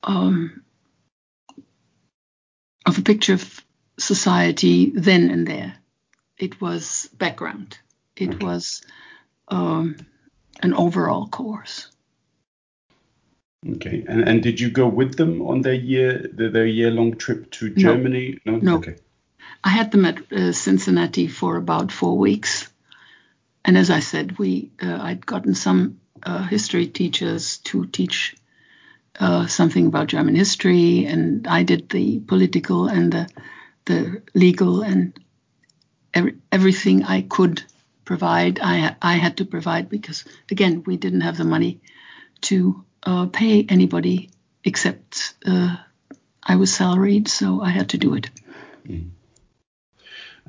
um, 0.03 0.63
of 2.87 2.97
a 2.97 3.01
picture 3.01 3.33
of 3.33 3.63
society 3.99 4.91
then 4.91 5.29
and 5.29 5.45
there. 5.45 5.75
It 6.37 6.61
was 6.61 7.09
background. 7.17 7.77
It 8.15 8.41
was 8.41 8.81
um, 9.49 9.97
an 10.61 10.73
overall 10.73 11.27
course. 11.27 11.87
Okay, 13.67 14.05
and 14.07 14.27
and 14.27 14.41
did 14.41 14.59
you 14.59 14.69
go 14.69 14.87
with 14.87 15.17
them 15.17 15.41
on 15.41 15.61
their 15.61 15.73
year 15.73 16.29
their 16.31 16.65
year 16.65 16.91
long 16.91 17.17
trip 17.17 17.51
to 17.51 17.71
Germany? 17.71 18.39
No, 18.45 18.57
no. 18.57 18.75
Okay. 18.77 18.95
I 19.63 19.69
had 19.69 19.91
them 19.91 20.05
at 20.05 20.31
uh, 20.31 20.51
Cincinnati 20.53 21.27
for 21.27 21.57
about 21.57 21.91
four 21.91 22.17
weeks, 22.17 22.69
and 23.65 23.77
as 23.77 23.89
I 23.89 23.99
said, 23.99 24.37
we 24.37 24.71
uh, 24.81 24.99
I'd 25.01 25.25
gotten 25.25 25.55
some 25.55 25.99
uh, 26.23 26.43
history 26.43 26.87
teachers 26.87 27.57
to 27.69 27.87
teach 27.87 28.35
uh, 29.19 29.47
something 29.47 29.87
about 29.87 30.07
German 30.07 30.35
history, 30.35 31.05
and 31.05 31.47
I 31.47 31.63
did 31.63 31.89
the 31.89 32.19
political 32.19 32.87
and 32.87 33.11
the, 33.11 33.29
the 33.85 34.21
legal 34.33 34.81
and 34.81 35.17
every, 36.13 36.35
everything 36.51 37.03
I 37.03 37.21
could 37.21 37.63
provide. 38.05 38.59
I 38.61 38.95
I 39.01 39.15
had 39.15 39.37
to 39.37 39.45
provide 39.45 39.89
because 39.89 40.23
again 40.51 40.83
we 40.85 40.97
didn't 40.97 41.21
have 41.21 41.37
the 41.37 41.43
money 41.43 41.81
to 42.41 42.83
uh, 43.03 43.25
pay 43.27 43.65
anybody 43.67 44.29
except 44.63 45.33
uh, 45.45 45.75
I 46.43 46.55
was 46.55 46.73
salaried, 46.73 47.27
so 47.27 47.61
I 47.61 47.69
had 47.69 47.89
to 47.89 47.97
do 47.97 48.15
it. 48.15 48.29
Mm. 48.87 49.09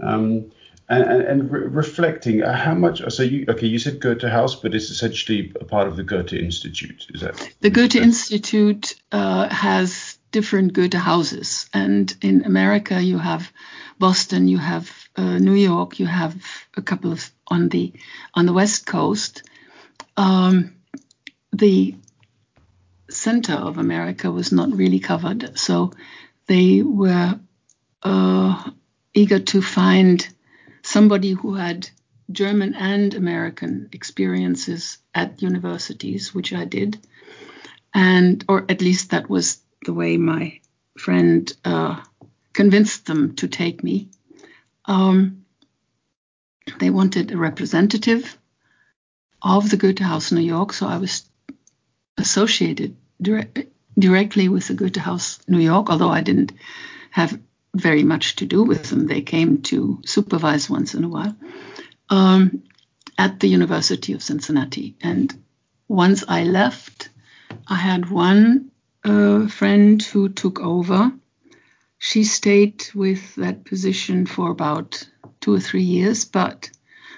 Um, 0.01 0.51
and, 0.89 1.05
and, 1.05 1.23
and 1.23 1.51
re- 1.51 1.67
reflecting 1.67 2.43
uh, 2.43 2.53
how 2.53 2.75
much 2.75 3.03
so 3.13 3.23
you 3.23 3.45
okay 3.49 3.67
you 3.67 3.79
said 3.79 4.01
goethe 4.01 4.23
house 4.23 4.55
but 4.55 4.75
it's 4.75 4.91
essentially 4.91 5.53
a 5.61 5.65
part 5.65 5.89
of 5.89 5.97
the 5.97 6.03
goethe 6.03 6.33
institute 6.33 7.07
is 7.15 7.21
that 7.21 7.51
the 7.61 7.71
goethe 7.71 7.93
that? 7.93 8.03
institute 8.03 8.95
uh, 9.13 9.49
has 9.49 10.19
different 10.31 10.73
goethe 10.73 10.95
houses 10.95 11.69
and 11.73 12.17
in 12.23 12.45
america 12.45 13.01
you 13.01 13.19
have 13.19 13.53
boston 13.99 14.49
you 14.49 14.59
have 14.59 14.91
uh, 15.17 15.39
new 15.39 15.55
york 15.55 15.99
you 15.99 16.07
have 16.07 16.37
a 16.77 16.83
couple 16.83 17.13
of 17.13 17.31
on 17.49 17.69
the 17.69 17.93
on 18.35 18.47
the 18.47 18.53
west 18.53 18.87
coast 18.87 19.43
um, 20.17 20.75
the 21.53 21.95
center 23.11 23.55
of 23.55 23.79
america 23.79 24.31
was 24.31 24.53
not 24.53 24.71
really 24.71 25.01
covered 25.01 25.59
so 25.59 25.93
they 26.47 26.83
were 26.83 27.39
uh, 28.03 28.71
eager 29.15 29.39
to 29.41 29.61
find 29.61 30.29
somebody 30.89 31.33
who 31.33 31.55
had 31.55 31.91
German 32.33 32.75
and 32.75 33.13
American 33.15 33.91
experiences 33.93 34.99
at 35.15 35.43
universities, 35.43 36.35
which 36.35 36.53
I 36.55 36.65
did, 36.65 36.99
and 37.93 38.43
or 38.49 38.65
at 38.69 38.81
least 38.81 39.11
that 39.11 39.29
was 39.29 39.59
the 39.85 39.93
way 39.93 40.17
my 40.17 40.61
friend 40.97 41.53
uh, 41.65 42.03
convinced 42.55 43.05
them 43.05 43.37
to 43.37 43.49
take 43.49 43.85
me. 43.85 44.09
Um, 44.87 45.45
they 46.81 46.91
wanted 46.91 47.33
a 47.33 47.37
representative 47.37 48.39
of 49.43 49.69
the 49.69 49.77
Goethe 49.77 49.99
House 49.99 50.33
New 50.33 50.41
York, 50.57 50.73
so 50.73 50.87
I 50.87 50.97
was 50.97 51.29
associated 52.17 52.97
dire- 53.21 53.51
directly 53.99 54.49
with 54.49 54.69
the 54.69 54.75
Goethe 54.75 54.97
House 54.97 55.39
New 55.47 55.61
York, 55.61 55.91
although 55.91 56.09
I 56.09 56.23
didn't 56.23 56.53
have 57.11 57.39
very 57.75 58.03
much 58.03 58.37
to 58.37 58.47
do 58.47 58.63
with 58.63 58.85
them. 58.85 59.07
They 59.07 59.23
came 59.23 59.63
to 59.63 60.01
supervise 60.05 60.71
once 60.71 60.95
in 60.95 61.05
a 61.05 61.09
while 61.09 61.37
um, 62.11 62.63
at 63.17 63.41
the 63.41 63.49
University 63.49 64.13
of 64.13 64.23
Cincinnati. 64.23 64.97
And 65.01 65.35
once 65.87 66.25
I 66.29 66.45
left, 66.45 67.11
I 67.67 67.77
had 67.77 68.11
one 68.11 68.71
uh, 69.05 69.49
friend 69.49 70.03
who 70.03 70.29
took 70.29 70.61
over. 70.61 71.13
She 71.99 72.25
stayed 72.25 72.87
with 72.95 73.35
that 73.37 73.65
position 73.65 74.27
for 74.27 74.51
about 74.51 75.07
two 75.41 75.55
or 75.55 75.61
three 75.61 75.83
years, 75.83 76.25
but 76.25 76.71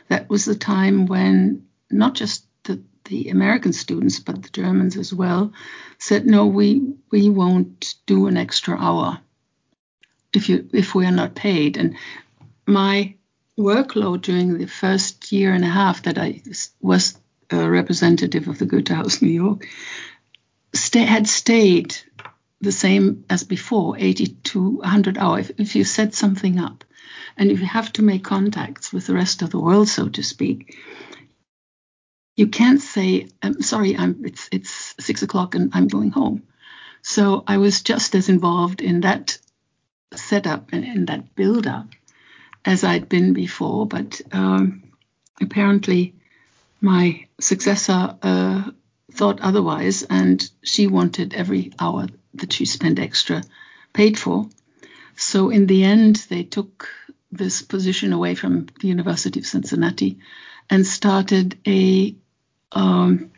that 0.08 0.28
was 0.28 0.44
the 0.44 0.54
time 0.54 1.06
when 1.06 1.66
not 1.90 2.14
just 2.14 2.44
the, 2.64 2.82
the 3.04 3.28
American 3.30 3.72
students, 3.72 4.20
but 4.20 4.42
the 4.42 4.50
Germans 4.50 4.96
as 4.96 5.12
well, 5.12 5.52
said, 5.98 6.26
no, 6.26 6.46
we, 6.46 6.94
we 7.10 7.28
won't 7.28 7.94
do 8.06 8.26
an 8.26 8.36
extra 8.36 8.76
hour 8.76 9.20
if 10.34 10.48
you 10.48 10.68
if 10.72 10.94
we 10.94 11.06
are 11.06 11.12
not 11.12 11.34
paid. 11.34 11.76
And 11.76 11.96
my 12.66 13.14
workload 13.58 14.22
during 14.22 14.58
the 14.58 14.66
first 14.66 15.32
year 15.32 15.52
and 15.52 15.64
a 15.64 15.68
half 15.68 16.02
that 16.04 16.18
I 16.18 16.42
was 16.80 17.18
uh, 17.52 17.68
representative 17.68 18.48
of 18.48 18.58
the 18.58 18.66
Goethe 18.66 18.88
House, 18.88 19.20
New 19.20 19.28
York, 19.28 19.66
stay, 20.72 21.04
had 21.04 21.28
stayed 21.28 21.96
the 22.60 22.72
same 22.72 23.24
as 23.28 23.44
before, 23.44 23.96
80 23.98 24.26
to 24.26 24.70
100 24.78 25.18
hours. 25.18 25.50
If, 25.50 25.60
if 25.60 25.76
you 25.76 25.84
set 25.84 26.14
something 26.14 26.58
up 26.58 26.84
and 27.36 27.50
if 27.50 27.60
you 27.60 27.66
have 27.66 27.92
to 27.94 28.02
make 28.02 28.24
contacts 28.24 28.92
with 28.92 29.06
the 29.06 29.14
rest 29.14 29.42
of 29.42 29.50
the 29.50 29.58
world, 29.58 29.88
so 29.88 30.08
to 30.08 30.22
speak, 30.22 30.76
you 32.36 32.48
can't 32.48 32.80
say, 32.80 33.28
I'm 33.42 33.62
sorry, 33.62 33.96
I'm, 33.96 34.22
it's, 34.24 34.48
it's 34.52 34.94
six 34.98 35.22
o'clock 35.22 35.54
and 35.54 35.70
I'm 35.74 35.88
going 35.88 36.10
home. 36.10 36.44
So 37.02 37.44
I 37.46 37.56
was 37.58 37.82
just 37.82 38.14
as 38.14 38.28
involved 38.28 38.80
in 38.80 39.00
that 39.02 39.38
setup 40.14 40.72
and 40.72 40.84
in 40.84 41.06
that 41.06 41.34
build 41.34 41.66
up 41.66 41.86
as 42.64 42.84
I'd 42.84 43.08
been 43.08 43.32
before, 43.32 43.86
but 43.86 44.20
um, 44.32 44.82
apparently 45.40 46.14
my 46.80 47.26
successor 47.40 48.16
uh, 48.22 48.70
thought 49.12 49.40
otherwise, 49.40 50.02
and 50.02 50.48
she 50.62 50.86
wanted 50.86 51.34
every 51.34 51.72
hour 51.78 52.06
that 52.34 52.52
she 52.52 52.64
spent 52.64 52.98
extra 52.98 53.42
paid 53.92 54.18
for. 54.18 54.48
So 55.16 55.50
in 55.50 55.66
the 55.66 55.84
end, 55.84 56.16
they 56.28 56.42
took 56.42 56.88
this 57.32 57.62
position 57.62 58.12
away 58.12 58.34
from 58.34 58.66
the 58.80 58.88
University 58.88 59.40
of 59.40 59.46
Cincinnati 59.46 60.18
and 60.68 60.86
started 60.86 61.58
a 61.66 62.14
um, 62.72 63.30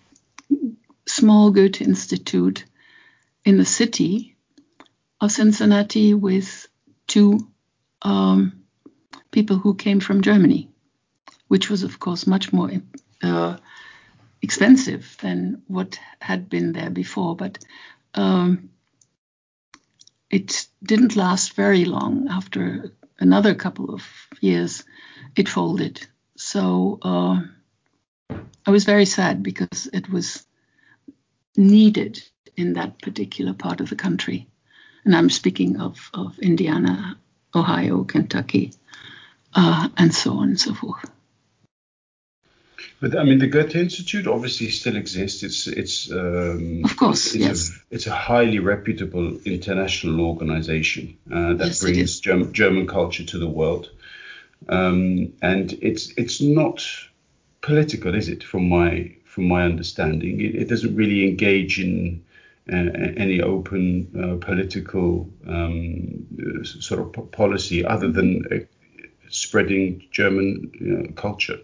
small 1.07 1.51
Goethe 1.51 1.81
Institute 1.81 2.65
in 3.45 3.59
the 3.59 3.65
city 3.65 4.32
of 5.23 5.31
Cincinnati 5.31 6.15
with 6.15 6.67
two 7.07 7.49
um, 8.03 8.65
people 9.31 9.57
who 9.57 9.75
came 9.75 10.01
from 10.01 10.21
Germany, 10.21 10.69
which 11.47 11.71
was, 11.71 11.85
of 11.85 12.01
course, 12.01 12.27
much 12.27 12.53
more 12.53 12.71
uh, 13.23 13.57
expensive 14.43 15.17
than 15.23 15.63
what 15.69 16.01
had 16.21 16.51
been 16.51 16.73
there 16.73 16.91
before. 16.91 17.37
But 17.37 17.65
um, 18.15 18.71
it 20.29 20.67
didn't 20.83 21.15
last 21.15 21.53
very 21.53 21.85
long. 21.85 22.27
After 22.29 22.93
another 23.21 23.55
couple 23.55 23.95
of 23.95 24.05
years, 24.41 24.83
it 25.37 25.49
folded. 25.49 26.05
So 26.37 26.99
uh, 27.01 27.41
I 28.67 28.71
was 28.71 28.85
very 28.85 29.07
sad 29.07 29.45
because 29.45 29.89
it 29.93 30.11
was 30.11 30.45
needed 31.57 32.21
in 32.57 32.73
that 32.73 33.01
particular 33.01 33.53
part 33.53 33.81
of 33.81 33.89
the 33.89 33.97
country. 33.97 34.49
And 35.05 35.17
I'm 35.17 35.31
speaking 35.31 35.81
of, 35.81 36.11
of 36.15 36.39
Indiana, 36.39 37.17
Ohio, 37.55 38.05
Kentucky, 38.05 38.73
uh, 39.55 39.89
and 39.97 40.15
so 40.15 40.33
on 40.35 40.51
and 40.51 40.61
so 40.61 40.75
forth. 40.75 41.11
But 43.03 43.19
I 43.19 43.25
mean, 43.25 43.41
the 43.41 43.49
Goethe 43.49 43.75
Institute 43.75 44.29
obviously 44.29 44.71
still 44.71 44.95
exists. 44.95 45.43
It's 45.43 45.67
it's 45.67 46.11
um, 46.13 46.83
of 46.85 46.97
course 46.97 47.35
it's, 47.35 47.45
yes. 47.45 47.71
A, 47.71 47.95
it's 47.95 48.07
a 48.07 48.15
highly 48.15 48.61
reputable 48.61 49.41
international 49.45 50.21
organization 50.21 51.19
uh, 51.29 51.55
that 51.55 51.67
yes, 51.67 51.83
brings 51.83 52.21
German, 52.21 52.53
German 52.53 52.87
culture 52.87 53.25
to 53.25 53.39
the 53.39 53.49
world, 53.49 53.91
um, 54.69 55.33
and 55.43 55.73
it's 55.83 56.13
it's 56.17 56.41
not 56.41 56.87
political, 57.61 58.15
is 58.15 58.29
it? 58.29 58.45
From 58.45 58.69
my 58.69 59.17
from 59.25 59.49
my 59.49 59.65
understanding, 59.65 60.41
it, 60.41 60.55
it 60.55 60.69
doesn't 60.69 60.95
really 60.95 61.29
engage 61.29 61.81
in 61.81 62.23
any 62.73 63.41
open 63.41 64.11
uh, 64.19 64.45
political 64.45 65.29
um, 65.47 66.27
sort 66.65 67.01
of 67.01 67.31
policy 67.31 67.85
other 67.85 68.11
than 68.11 68.45
uh, 68.51 68.57
spreading 69.31 70.05
German 70.11 71.13
culture. 71.17 71.59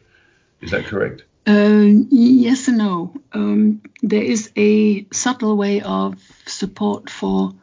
Is 0.61 0.70
that 0.72 0.84
correct? 0.86 1.24
Uh, 1.46 2.04
yes 2.11 2.68
and 2.68 2.78
no. 2.78 3.14
Um, 3.32 3.80
there 4.02 4.22
is 4.22 4.50
a 4.56 5.06
subtle 5.12 5.56
way 5.56 5.80
of 5.80 6.20
support 6.46 7.09
for 7.09 7.54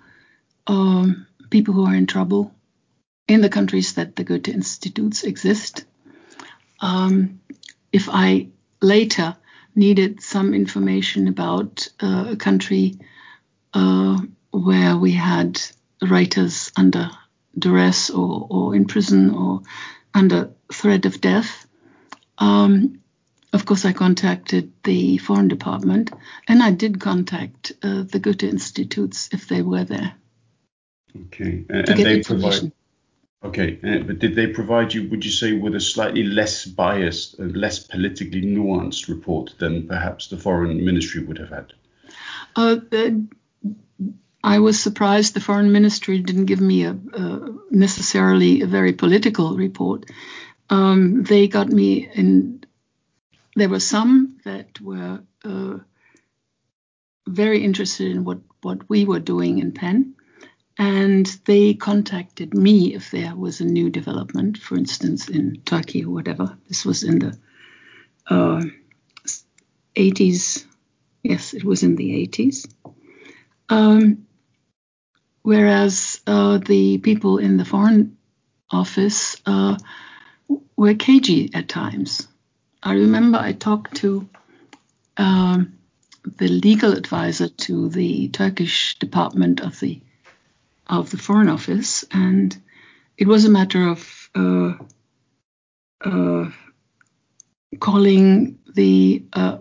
um, 0.65 1.27
people 1.49 1.73
who 1.73 1.85
are 1.85 1.95
in 1.95 2.07
trouble 2.07 2.51
in 3.27 3.41
the 3.41 3.49
countries 3.49 3.93
that 3.93 4.15
the 4.15 4.23
Goethe 4.23 4.47
Institutes 4.49 5.23
exist. 5.23 5.85
Um, 6.79 7.41
if 7.91 8.09
I 8.11 8.47
later 8.81 9.35
needed 9.75 10.21
some 10.21 10.53
information 10.53 11.27
about 11.27 11.87
uh, 12.01 12.27
a 12.29 12.35
country 12.35 12.95
uh, 13.75 14.19
where 14.51 14.97
we 14.97 15.11
had 15.11 15.61
writers 16.01 16.71
under 16.75 17.11
duress 17.57 18.09
or, 18.09 18.47
or 18.49 18.75
in 18.75 18.85
prison 18.85 19.29
or 19.29 19.61
under 20.13 20.49
threat 20.71 21.05
of 21.05 21.21
death, 21.21 21.67
um, 22.37 22.99
of 23.53 23.65
course, 23.65 23.85
I 23.85 23.93
contacted 23.93 24.73
the 24.83 25.17
Foreign 25.17 25.47
Department 25.47 26.11
and 26.47 26.61
I 26.61 26.71
did 26.71 26.99
contact 26.99 27.71
uh, 27.81 28.03
the 28.03 28.19
Goethe 28.19 28.43
Institutes 28.43 29.29
if 29.31 29.47
they 29.47 29.61
were 29.61 29.85
there. 29.85 30.13
Okay, 31.27 31.63
and, 31.69 31.89
and 31.89 31.99
they 31.99 32.21
provide. 32.21 32.71
Okay, 33.43 33.79
but 33.81 34.19
did 34.19 34.35
they 34.35 34.47
provide 34.47 34.93
you, 34.93 35.07
would 35.09 35.23
you 35.23 35.31
say, 35.31 35.53
with 35.53 35.75
a 35.75 35.79
slightly 35.79 36.23
less 36.23 36.65
biased, 36.65 37.39
and 37.39 37.55
less 37.55 37.79
politically 37.79 38.41
nuanced 38.41 39.07
report 39.07 39.53
than 39.59 39.87
perhaps 39.87 40.27
the 40.27 40.37
Foreign 40.37 40.83
Ministry 40.83 41.23
would 41.23 41.37
have 41.37 41.49
had? 41.49 41.71
Uh, 42.55 42.77
I 44.43 44.59
was 44.59 44.79
surprised 44.79 45.33
the 45.33 45.41
Foreign 45.41 45.71
Ministry 45.71 46.19
didn't 46.19 46.45
give 46.45 46.61
me 46.61 46.83
a, 46.83 46.91
a 46.91 47.55
necessarily 47.71 48.61
a 48.61 48.67
very 48.67 48.93
political 48.93 49.57
report. 49.57 50.05
Um, 50.69 51.23
they 51.23 51.47
got 51.47 51.69
me 51.69 52.07
in. 52.13 52.63
There 53.55 53.69
were 53.69 53.79
some 53.79 54.37
that 54.43 54.79
were 54.79 55.21
uh, 55.43 55.77
very 57.27 57.63
interested 57.63 58.11
in 58.11 58.23
what 58.23 58.39
what 58.61 58.87
we 58.89 59.05
were 59.05 59.19
doing 59.19 59.59
in 59.59 59.71
PEN, 59.71 60.13
and 60.77 61.25
they 61.45 61.73
contacted 61.73 62.53
me 62.53 62.93
if 62.93 63.09
there 63.11 63.35
was 63.35 63.61
a 63.61 63.65
new 63.65 63.89
development, 63.89 64.57
for 64.59 64.75
instance, 64.75 65.27
in 65.27 65.61
Turkey 65.65 66.03
or 66.03 66.11
whatever. 66.13 66.55
This 66.67 66.85
was 66.85 67.03
in 67.03 67.19
the 67.19 67.37
uh, 68.29 68.61
80s. 69.95 70.65
Yes, 71.23 71.53
it 71.53 71.63
was 71.63 71.81
in 71.81 71.95
the 71.95 72.27
80s. 72.27 72.67
Um, 73.69 74.27
whereas 75.41 76.21
uh, 76.27 76.59
the 76.59 76.97
people 76.99 77.37
in 77.37 77.57
the 77.57 77.65
Foreign 77.65 78.17
Office 78.71 79.41
uh, 79.45 79.77
were 80.75 80.93
cagey 80.93 81.51
at 81.53 81.69
times. 81.69 82.27
I 82.83 82.93
remember 82.93 83.39
I 83.39 83.53
talked 83.53 83.95
to 83.97 84.29
um, 85.17 85.77
the 86.37 86.47
legal 86.47 86.93
advisor 86.93 87.47
to 87.47 87.89
the 87.89 88.27
Turkish 88.29 88.97
department 88.99 89.61
of 89.61 89.79
the 89.79 90.01
of 90.87 91.09
the 91.09 91.17
Foreign 91.17 91.49
Office, 91.49 92.05
and 92.11 92.55
it 93.17 93.27
was 93.27 93.45
a 93.45 93.49
matter 93.49 93.87
of 93.87 94.29
uh, 94.35 94.73
uh, 96.03 96.51
calling 97.79 98.59
the. 98.73 99.23
Uh, 99.33 99.57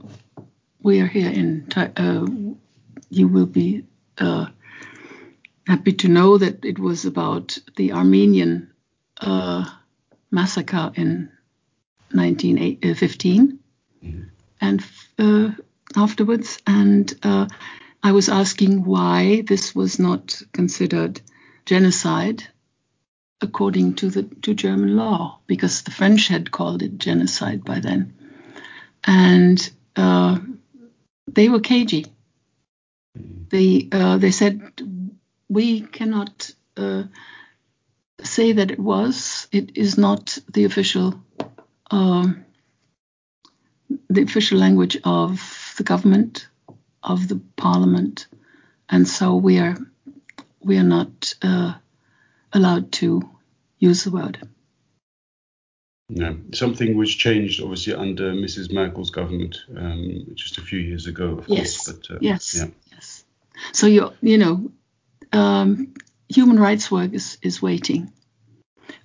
we 0.83 1.01
are 1.01 1.07
here 1.07 1.31
in. 1.31 1.67
Uh, 1.75 2.27
you 3.09 3.29
will 3.29 3.47
be 3.47 3.85
uh, 4.19 4.47
happy 5.67 5.93
to 5.93 6.09
know 6.09 6.39
that 6.39 6.65
it 6.65 6.79
was 6.79 7.05
about 7.05 7.59
the 7.77 7.93
Armenian 7.93 8.73
uh, 9.21 9.65
massacre 10.31 10.93
in 10.95 11.31
1915, 12.13 13.59
mm-hmm. 14.05 14.23
and 14.61 14.85
afterwards, 15.97 16.59
and 16.67 17.13
I 18.05 18.13
was 18.13 18.29
asking 18.29 18.85
why 18.85 19.43
this 19.47 19.75
was 19.75 19.99
not 19.99 20.41
considered 20.53 21.21
genocide 21.65 22.47
according 23.41 23.95
to 23.95 24.11
the 24.11 24.23
to 24.43 24.55
German 24.55 24.97
law, 24.97 25.41
because 25.47 25.83
the 25.83 25.91
French 25.91 26.29
had 26.29 26.51
called 26.51 26.83
it 26.83 26.99
genocide 26.99 27.65
by 27.65 27.81
then, 27.81 28.15
and 29.05 29.71
uh, 29.97 30.39
they 31.27 31.49
were 31.49 31.61
cagey. 31.61 32.07
They 33.15 33.89
uh, 33.93 34.19
they 34.19 34.31
said 34.31 34.61
we 35.49 35.83
cannot 35.83 36.51
uh, 36.77 37.05
say 38.23 38.53
that 38.53 38.71
it 38.71 38.79
was. 38.79 39.47
It 39.53 39.77
is 39.77 39.97
not 39.97 40.39
the 40.53 40.65
official 40.65 41.23
um, 41.91 42.45
the 44.09 44.23
official 44.23 44.59
language 44.59 44.99
of 45.05 45.75
the 45.77 45.85
government 45.85 46.49
of 47.03 47.29
the 47.29 47.41
parliament, 47.57 48.27
and 48.89 49.07
so 49.07 49.37
we 49.37 49.59
are 49.59 49.77
we 50.61 50.79
are 50.79 50.83
not 50.83 51.35
uh, 51.43 51.75
allowed 52.53 52.93
to 52.93 53.23
use 53.79 54.05
the 54.05 54.11
word. 54.11 54.39
No, 56.11 56.39
something 56.53 56.97
which 56.97 57.19
changed 57.19 57.63
obviously 57.63 57.95
under 57.95 58.33
Mrs. 58.33 58.71
Merkel's 58.71 59.11
government 59.11 59.57
um, 59.77 60.27
just 60.35 60.59
a 60.59 60.63
few 60.63 60.79
years 60.79 61.07
ago, 61.07 61.39
of 61.39 61.49
yes. 61.49 61.87
course. 61.87 61.99
But, 61.99 62.17
uh, 62.17 62.19
yes, 62.21 62.55
yeah. 62.57 62.67
So 63.73 63.87
you 63.87 64.13
you 64.21 64.39
know, 64.39 64.71
um, 65.33 65.95
human 66.29 66.59
rights 66.59 66.91
work 66.91 67.13
is 67.13 67.39
is 67.43 67.63
waiting 67.63 68.13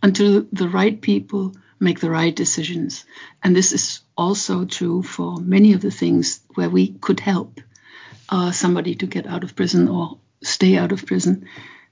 until 0.01 0.45
the 0.51 0.67
right 0.67 0.99
people 1.01 1.53
make 1.79 1.99
the 1.99 2.09
right 2.09 2.35
decisions. 2.35 3.05
And 3.41 3.55
this 3.55 3.71
is 3.71 4.01
also 4.17 4.65
true 4.65 5.01
for 5.01 5.37
many 5.37 5.73
of 5.73 5.81
the 5.81 5.91
things 5.91 6.41
where 6.55 6.69
we 6.69 6.89
could 6.89 7.19
help 7.19 7.61
uh, 8.29 8.51
somebody 8.51 8.95
to 8.95 9.07
get 9.07 9.25
out 9.25 9.43
of 9.43 9.55
prison 9.55 9.87
or 9.87 10.19
stay 10.43 10.77
out 10.77 10.91
of 10.91 11.05
prison. 11.05 11.47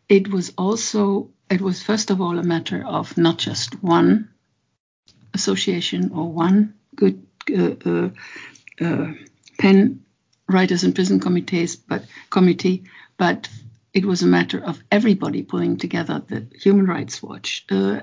It 0.10 0.30
was 0.30 0.54
also, 0.58 1.30
it 1.50 1.62
was 1.62 1.82
first 1.82 2.12
of 2.12 2.22
all 2.22 2.38
a 2.38 2.44
matter 2.44 2.86
of 2.86 3.18
not 3.18 3.38
just 3.38 3.82
one 3.82 4.30
association 5.34 6.12
or 6.14 6.32
one 6.32 6.74
good 6.96 7.26
uh, 7.56 7.76
uh, 7.86 8.10
uh 8.82 9.14
PEN 9.58 10.04
writers 10.48 10.84
and 10.84 10.96
prison 10.96 11.20
committees, 11.20 11.76
but 11.76 12.06
committee, 12.30 12.84
but 13.18 13.50
it 13.94 14.06
was 14.06 14.22
a 14.22 14.28
matter 14.28 14.64
of 14.64 14.82
everybody 14.92 15.44
pulling 15.44 15.78
together 15.78 16.22
the 16.28 16.48
Human 16.62 16.86
Rights 16.86 17.22
Watch, 17.22 17.66
uh, 17.72 18.02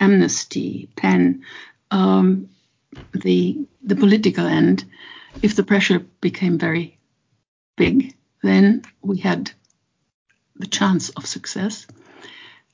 Amnesty, 0.00 0.88
PEN, 0.96 1.44
um, 1.90 2.48
the 3.12 3.66
the 3.82 3.96
political 3.96 4.46
end. 4.46 4.84
If 5.42 5.56
the 5.56 5.64
pressure 5.64 5.98
became 6.20 6.58
very 6.58 6.98
big, 7.76 8.14
then 8.42 8.82
we 9.02 9.18
had 9.18 9.50
the 10.56 10.66
chance 10.66 11.10
of 11.10 11.26
success. 11.26 11.86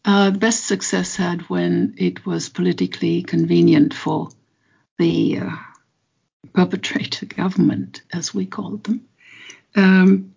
Uh, 0.05 0.31
best 0.31 0.64
success 0.64 1.16
had 1.16 1.43
when 1.43 1.95
it 1.99 2.25
was 2.25 2.49
politically 2.49 3.23
convenient 3.23 3.93
for 3.93 4.29
the 4.99 5.39
uh, 5.39 5.51
perpetrator 6.55 7.27
government, 7.43 8.03
as 8.12 8.35
we 8.35 8.47
called 8.47 8.85
them, 8.85 9.07
um, 9.77 10.35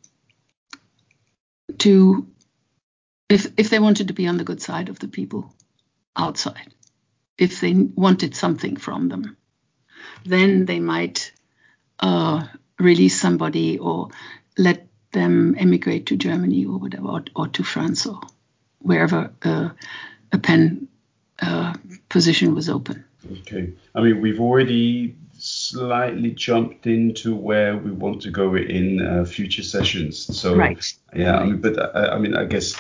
to 1.80 2.28
if 3.30 3.48
if 3.58 3.70
they 3.70 3.80
wanted 3.80 4.10
to 4.10 4.14
be 4.14 4.28
on 4.28 4.38
the 4.38 4.44
good 4.44 4.62
side 4.62 4.90
of 4.90 5.00
the 5.00 5.08
people 5.08 5.54
outside, 6.16 6.74
if 7.38 7.62
they 7.62 7.74
wanted 7.74 8.36
something 8.36 8.78
from 8.78 9.10
them, 9.10 9.38
then 10.26 10.66
they 10.66 10.80
might 10.80 11.32
uh, 12.00 12.46
release 12.80 13.20
somebody 13.20 13.80
or 13.80 14.10
let 14.58 14.88
them 15.12 15.56
emigrate 15.58 16.08
to 16.08 16.18
Germany 16.18 16.66
or 16.66 16.78
whatever, 16.78 17.08
or, 17.08 17.24
or 17.36 17.48
to 17.48 17.64
France 17.64 18.06
or 18.06 18.20
wherever 18.80 19.32
uh, 19.44 19.70
a 20.32 20.38
PEN 20.38 20.88
uh, 21.42 21.74
position 22.10 22.56
was 22.56 22.70
open. 22.70 23.06
Okay. 23.32 23.74
I 23.95 24.01
mean, 24.01 24.21
we've 24.21 24.39
already 24.39 25.15
slightly 25.38 26.32
jumped 26.32 26.88
into 26.88 27.36
where 27.36 27.78
we 27.78 27.91
want 27.91 28.21
to 28.21 28.32
go 28.32 28.55
in 28.55 29.01
uh, 29.01 29.26
future 29.26 29.63
sessions. 29.63 30.38
So, 30.38 30.55
right. 30.55 30.93
yeah. 31.15 31.38
I 31.38 31.45
mean, 31.45 31.61
but 31.61 31.80
I, 31.80 31.84
uh, 31.84 32.15
I, 32.15 32.19
mean, 32.19 32.36
I 32.36 32.45
guess 32.45 32.76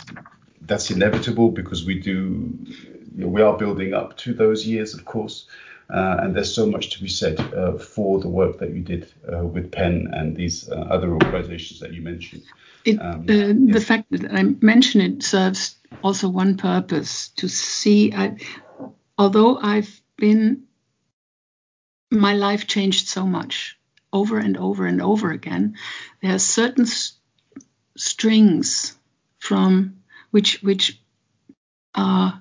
that's 0.61 0.91
inevitable 0.91 1.51
because 1.51 1.85
we 1.85 1.99
do, 1.99 2.57
you 3.15 3.25
know, 3.25 3.27
we 3.27 3.41
are 3.41 3.57
building 3.57 3.93
up 3.93 4.17
to 4.17 4.33
those 4.33 4.65
years, 4.65 4.93
of 4.93 5.05
course. 5.05 5.47
Uh, 5.89 6.17
and 6.21 6.35
there's 6.35 6.53
so 6.53 6.65
much 6.65 6.91
to 6.91 7.01
be 7.01 7.09
said 7.09 7.39
uh, 7.53 7.77
for 7.77 8.19
the 8.19 8.27
work 8.27 8.57
that 8.59 8.71
you 8.71 8.79
did 8.79 9.11
uh, 9.31 9.45
with 9.45 9.71
PEN 9.71 10.09
and 10.13 10.35
these 10.35 10.69
uh, 10.69 10.75
other 10.89 11.11
organizations 11.11 11.79
that 11.81 11.93
you 11.93 12.01
mentioned. 12.01 12.43
It, 12.85 12.97
um, 13.01 13.25
yeah. 13.27 13.53
The 13.53 13.81
fact 13.81 14.05
that 14.11 14.33
I 14.33 14.43
mention 14.61 15.01
it 15.01 15.23
serves 15.23 15.75
also 16.01 16.29
one 16.29 16.57
purpose 16.57 17.29
to 17.35 17.47
see, 17.47 18.13
I, 18.13 18.37
although 19.17 19.57
I've 19.57 20.01
been 20.23 20.63
my 22.09 22.33
life 22.33 22.65
changed 22.65 23.09
so 23.09 23.25
much 23.25 23.77
over 24.13 24.37
and 24.37 24.55
over 24.55 24.85
and 24.85 25.01
over 25.01 25.31
again. 25.31 25.75
There 26.21 26.33
are 26.33 26.39
certain 26.39 26.85
strings 27.97 28.97
from 29.39 29.97
which 30.31 30.63
which 30.63 30.97
uh, 31.93 32.31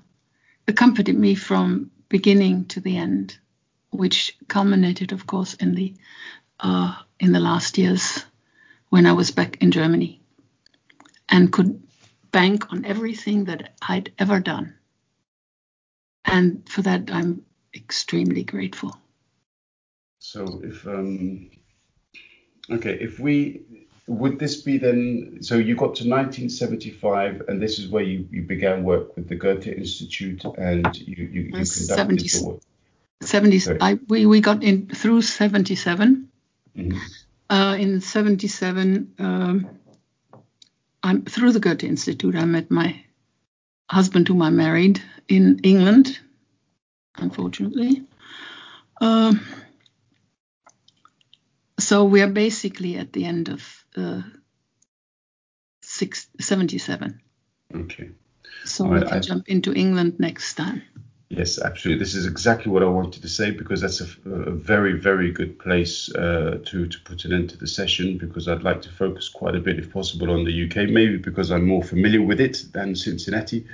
accompanied 0.68 1.18
me 1.18 1.34
from 1.34 1.90
beginning 2.08 2.66
to 2.66 2.80
the 2.80 2.96
end, 2.98 3.36
which 3.90 4.36
culminated, 4.46 5.10
of 5.10 5.26
course, 5.26 5.54
in 5.54 5.74
the 5.74 5.94
uh, 6.60 6.94
in 7.18 7.32
the 7.32 7.40
last 7.40 7.78
years 7.78 8.24
when 8.90 9.06
I 9.06 9.12
was 9.12 9.32
back 9.32 9.60
in 9.60 9.72
Germany 9.72 10.20
and 11.28 11.52
could 11.52 11.82
bank 12.30 12.72
on 12.72 12.84
everything 12.84 13.46
that 13.46 13.74
I'd 13.82 14.12
ever 14.18 14.38
done. 14.38 14.74
And 16.24 16.68
for 16.68 16.82
that, 16.82 17.10
I'm 17.10 17.44
extremely 17.74 18.44
grateful. 18.44 18.96
So 20.18 20.60
if 20.62 20.86
um, 20.86 21.50
okay, 22.70 22.94
if 23.00 23.18
we 23.18 23.62
would 24.06 24.38
this 24.38 24.62
be 24.62 24.78
then? 24.78 25.38
So 25.42 25.56
you 25.56 25.74
got 25.74 25.96
to 25.96 26.08
1975, 26.08 27.42
and 27.48 27.62
this 27.62 27.78
is 27.78 27.88
where 27.88 28.02
you, 28.02 28.28
you 28.30 28.42
began 28.42 28.82
work 28.82 29.16
with 29.16 29.28
the 29.28 29.36
Goethe 29.36 29.66
Institute, 29.66 30.44
and 30.44 30.86
you 30.98 31.16
you, 31.16 31.42
you 31.42 31.52
conducted 31.52 31.66
70, 31.66 32.28
the 32.28 32.46
work. 32.46 32.60
70s. 33.22 33.78
I, 33.80 33.98
we 34.08 34.26
we 34.26 34.40
got 34.40 34.62
in 34.62 34.88
through 34.88 35.22
77. 35.22 36.28
Mm-hmm. 36.76 36.98
Uh, 37.50 37.76
in 37.78 38.00
77, 38.00 39.14
um, 39.18 39.68
I'm 41.02 41.24
through 41.24 41.52
the 41.52 41.60
Goethe 41.60 41.84
Institute. 41.84 42.34
I 42.34 42.44
met 42.44 42.70
my 42.70 43.04
husband, 43.90 44.28
whom 44.28 44.42
I 44.42 44.50
married 44.50 45.02
in 45.28 45.60
England. 45.62 46.18
Unfortunately. 47.16 48.04
Uh, 49.00 49.34
so 51.78 52.04
we 52.04 52.22
are 52.22 52.30
basically 52.30 52.96
at 52.96 53.12
the 53.12 53.24
end 53.24 53.48
of 53.48 53.84
uh, 53.96 54.22
six, 55.82 56.28
77. 56.40 57.20
Okay. 57.74 58.10
So 58.64 58.86
right, 58.86 59.02
we 59.02 59.08
can 59.08 59.16
I, 59.16 59.20
jump 59.20 59.48
into 59.48 59.72
England 59.74 60.16
next 60.18 60.54
time. 60.54 60.82
Yes, 61.34 61.58
absolutely. 61.58 61.98
This 61.98 62.14
is 62.14 62.26
exactly 62.26 62.70
what 62.70 62.82
I 62.82 62.86
wanted 62.86 63.22
to 63.22 63.28
say 63.28 63.52
because 63.52 63.80
that's 63.80 64.02
a, 64.02 64.30
a 64.30 64.50
very, 64.50 64.92
very 64.92 65.32
good 65.32 65.58
place 65.58 66.14
uh, 66.14 66.58
to 66.66 66.86
to 66.86 67.00
put 67.06 67.24
an 67.24 67.32
end 67.32 67.48
to 67.50 67.56
the 67.56 67.66
session 67.66 68.18
because 68.18 68.48
I'd 68.48 68.62
like 68.62 68.82
to 68.82 68.90
focus 68.90 69.30
quite 69.30 69.54
a 69.54 69.60
bit, 69.60 69.78
if 69.78 69.90
possible, 69.90 70.30
on 70.30 70.44
the 70.44 70.64
UK. 70.66 70.90
Maybe 70.90 71.16
because 71.16 71.50
I'm 71.50 71.66
more 71.66 71.82
familiar 71.82 72.20
with 72.20 72.38
it 72.38 72.66
than 72.74 72.94
Cincinnati, 72.94 73.64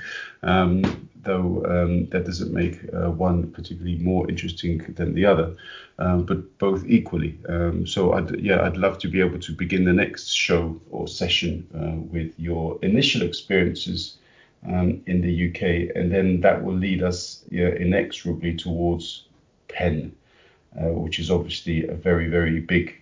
um, 0.45 1.09
though 1.25 1.65
um, 1.65 2.07
that 2.11 2.27
doesn't 2.27 2.53
make 2.53 2.79
uh, 2.95 3.11
one 3.11 3.51
particularly 3.51 3.99
more 3.99 4.31
interesting 4.31 4.79
than 4.95 5.15
the 5.15 5.27
other, 5.27 5.57
um, 5.99 6.27
but 6.27 6.59
both 6.59 6.85
equally. 6.87 7.41
Um, 7.49 7.89
so 7.89 8.13
I'd 8.13 8.39
yeah, 8.39 8.63
I'd 8.63 8.77
love 8.77 9.01
to 9.01 9.09
be 9.09 9.19
able 9.19 9.41
to 9.41 9.53
begin 9.53 9.83
the 9.85 9.93
next 9.93 10.29
show 10.31 10.81
or 10.93 11.09
session 11.09 11.67
uh, 11.75 11.99
with 12.13 12.39
your 12.39 12.79
initial 12.83 13.23
experiences 13.23 14.19
um, 14.67 15.03
in 15.07 15.21
the 15.21 15.49
UK, 15.49 15.95
and 15.95 16.13
then 16.13 16.41
that 16.41 16.63
will 16.63 16.75
lead 16.75 17.03
us 17.03 17.45
inexorably 17.51 18.57
towards 18.57 19.25
PEN, 19.69 20.13
uh, 20.79 20.91
which 20.91 21.19
is 21.19 21.31
obviously 21.31 21.87
a 21.87 21.95
very, 21.95 22.29
very 22.29 22.61
big 22.61 23.01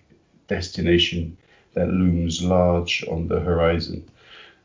destination 0.49 1.37
that 1.75 1.89
looms 1.89 2.43
large 2.43 3.05
on 3.11 3.29
the 3.29 3.41
horizon. 3.41 4.09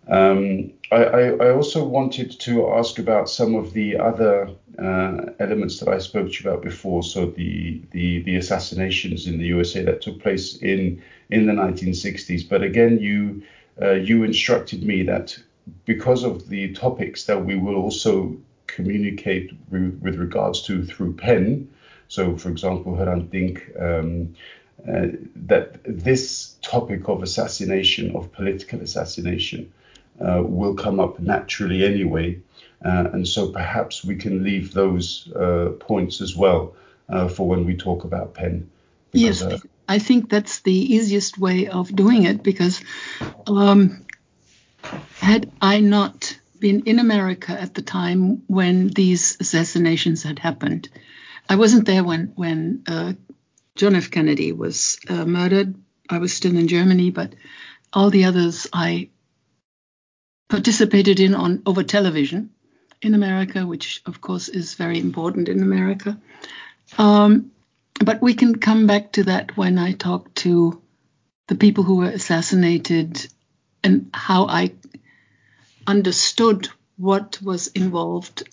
Um, 0.07 0.71
I, 0.91 1.03
I, 1.03 1.51
also 1.51 1.85
wanted 1.85 2.39
to 2.39 2.71
ask 2.71 2.97
about 2.97 3.29
some 3.29 3.53
of 3.53 3.73
the 3.73 3.97
other 3.97 4.49
uh, 4.79 5.25
elements 5.39 5.79
that 5.79 5.89
I 5.89 5.99
spoke 5.99 6.31
to 6.31 6.43
you 6.43 6.49
about 6.49 6.63
before. 6.63 7.03
So 7.03 7.27
the, 7.27 7.81
the, 7.91 8.23
the 8.23 8.35
assassinations 8.35 9.27
in 9.27 9.37
the 9.37 9.45
USA 9.45 9.83
that 9.83 10.01
took 10.01 10.19
place 10.19 10.57
in 10.57 11.01
in 11.29 11.45
the 11.45 11.53
1960s. 11.53 12.49
But 12.49 12.63
again, 12.63 12.99
you 12.99 13.43
uh, 13.81 13.91
you 13.91 14.23
instructed 14.23 14.83
me 14.83 15.03
that 15.03 15.37
because 15.85 16.23
of 16.23 16.49
the 16.49 16.73
topics 16.73 17.25
that 17.25 17.45
we 17.45 17.55
will 17.55 17.75
also 17.75 18.37
communicate 18.67 19.51
with, 19.69 19.99
with 20.01 20.15
regards 20.15 20.61
to 20.63 20.83
through 20.83 21.13
PEN. 21.15 21.69
So, 22.07 22.37
for 22.37 22.49
example, 22.49 22.93
Hrant 22.93 23.29
Dink, 23.29 23.69
um, 23.79 24.35
uh, 24.87 25.07
that 25.35 25.79
this 25.83 26.55
topic 26.61 27.07
of 27.07 27.23
assassination, 27.23 28.15
of 28.15 28.31
political 28.31 28.81
assassination, 28.81 29.71
uh, 30.19 30.41
will 30.43 30.75
come 30.75 30.99
up 30.99 31.19
naturally 31.19 31.85
anyway. 31.85 32.39
Uh, 32.83 33.09
and 33.13 33.27
so 33.27 33.51
perhaps 33.51 34.03
we 34.03 34.15
can 34.15 34.43
leave 34.43 34.73
those 34.73 35.31
uh, 35.33 35.73
points 35.79 36.19
as 36.19 36.35
well 36.35 36.73
uh, 37.09 37.27
for 37.27 37.47
when 37.47 37.65
we 37.65 37.75
talk 37.75 38.03
about 38.03 38.33
PEN. 38.33 38.69
Because, 39.11 39.41
yes, 39.41 39.41
uh, 39.41 39.59
I 39.87 39.99
think 39.99 40.29
that's 40.29 40.61
the 40.61 40.73
easiest 40.73 41.37
way 41.37 41.67
of 41.67 41.95
doing 41.95 42.23
it 42.23 42.43
because 42.43 42.81
um, 43.45 44.05
had 45.19 45.51
I 45.61 45.79
not 45.79 46.37
been 46.59 46.83
in 46.85 46.99
America 46.99 47.59
at 47.59 47.73
the 47.73 47.81
time 47.81 48.43
when 48.47 48.87
these 48.87 49.37
assassinations 49.39 50.23
had 50.23 50.39
happened, 50.39 50.89
I 51.49 51.55
wasn't 51.55 51.85
there 51.85 52.03
when 52.03 52.33
when 52.35 52.83
uh, 52.87 53.13
John 53.75 53.95
F. 53.95 54.11
Kennedy 54.11 54.51
was 54.51 54.99
uh, 55.09 55.25
murdered. 55.25 55.75
I 56.09 56.19
was 56.19 56.33
still 56.33 56.55
in 56.55 56.67
Germany, 56.67 57.09
but 57.09 57.33
all 57.93 58.09
the 58.09 58.25
others 58.25 58.67
I 58.71 59.09
participated 60.49 61.19
in 61.19 61.33
on 61.33 61.61
over 61.65 61.83
television 61.83 62.51
in 63.01 63.13
America, 63.13 63.65
which 63.65 64.01
of 64.05 64.21
course 64.21 64.49
is 64.49 64.75
very 64.75 64.99
important 64.99 65.49
in 65.49 65.63
America. 65.63 66.19
Um, 66.97 67.51
but 68.03 68.21
we 68.21 68.33
can 68.33 68.59
come 68.59 68.87
back 68.87 69.13
to 69.13 69.23
that 69.23 69.55
when 69.57 69.77
I 69.77 69.93
talk 69.93 70.33
to 70.35 70.81
the 71.47 71.55
people 71.55 71.83
who 71.83 71.97
were 71.97 72.09
assassinated 72.09 73.27
and 73.83 74.09
how 74.13 74.47
I 74.47 74.73
understood 75.87 76.69
what 76.97 77.39
was 77.41 77.67
involved 77.67 78.47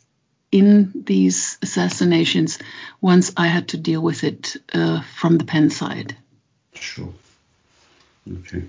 in 0.51 0.93
these 0.95 1.59
assassinations 1.63 2.59
once 3.01 3.33
I 3.37 3.47
had 3.47 3.69
to 3.69 3.77
deal 3.77 4.01
with 4.01 4.25
it 4.25 4.57
uh, 4.73 5.03
from 5.03 5.37
the 5.39 5.45
PEN 5.45 5.71
side. 5.71 6.17
Sure. 6.75 7.13
Okay. 8.41 8.63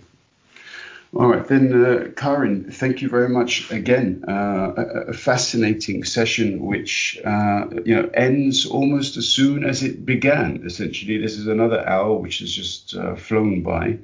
All 1.16 1.28
right, 1.28 1.48
then, 1.48 1.84
uh, 1.84 2.12
Karin, 2.16 2.70
thank 2.72 3.02
you 3.02 3.10
very 3.10 3.30
much 3.30 3.72
again. 3.72 4.24
Uh, 4.28 4.74
a, 4.78 4.82
a, 5.08 5.14
fascinating 5.14 6.04
session, 6.04 6.64
which 6.64 7.20
uh, 7.26 7.66
you 7.84 7.96
know 7.96 8.12
ends 8.14 8.68
almost 8.68 9.18
as 9.18 9.28
soon 9.28 9.64
as 9.64 9.82
it 9.82 10.06
began. 10.06 10.62
Essentially, 10.64 11.18
this 11.18 11.36
is 11.36 11.48
another 11.48 11.88
hour 11.88 12.14
which 12.14 12.40
has 12.40 12.52
just 12.52 12.96
uh, 12.96 13.16
flown 13.16 13.64
by. 13.64 13.98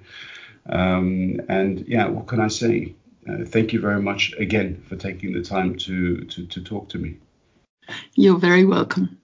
Um, 0.68 1.41
and 1.47 1.88
yeah, 1.88 2.08
what 2.08 2.26
can 2.26 2.39
I 2.39 2.47
say? 2.47 2.95
Uh, 3.28 3.43
thank 3.43 3.73
you 3.73 3.80
very 3.80 4.01
much 4.01 4.34
again 4.38 4.82
for 4.88 4.95
taking 4.95 5.34
the 5.34 5.41
time 5.41 5.76
to, 5.76 6.23
to, 6.26 6.45
to 6.45 6.63
talk 6.63 6.89
to 6.89 6.97
me. 6.97 7.17
You're 8.15 8.38
very 8.38 8.65
welcome. 8.65 9.19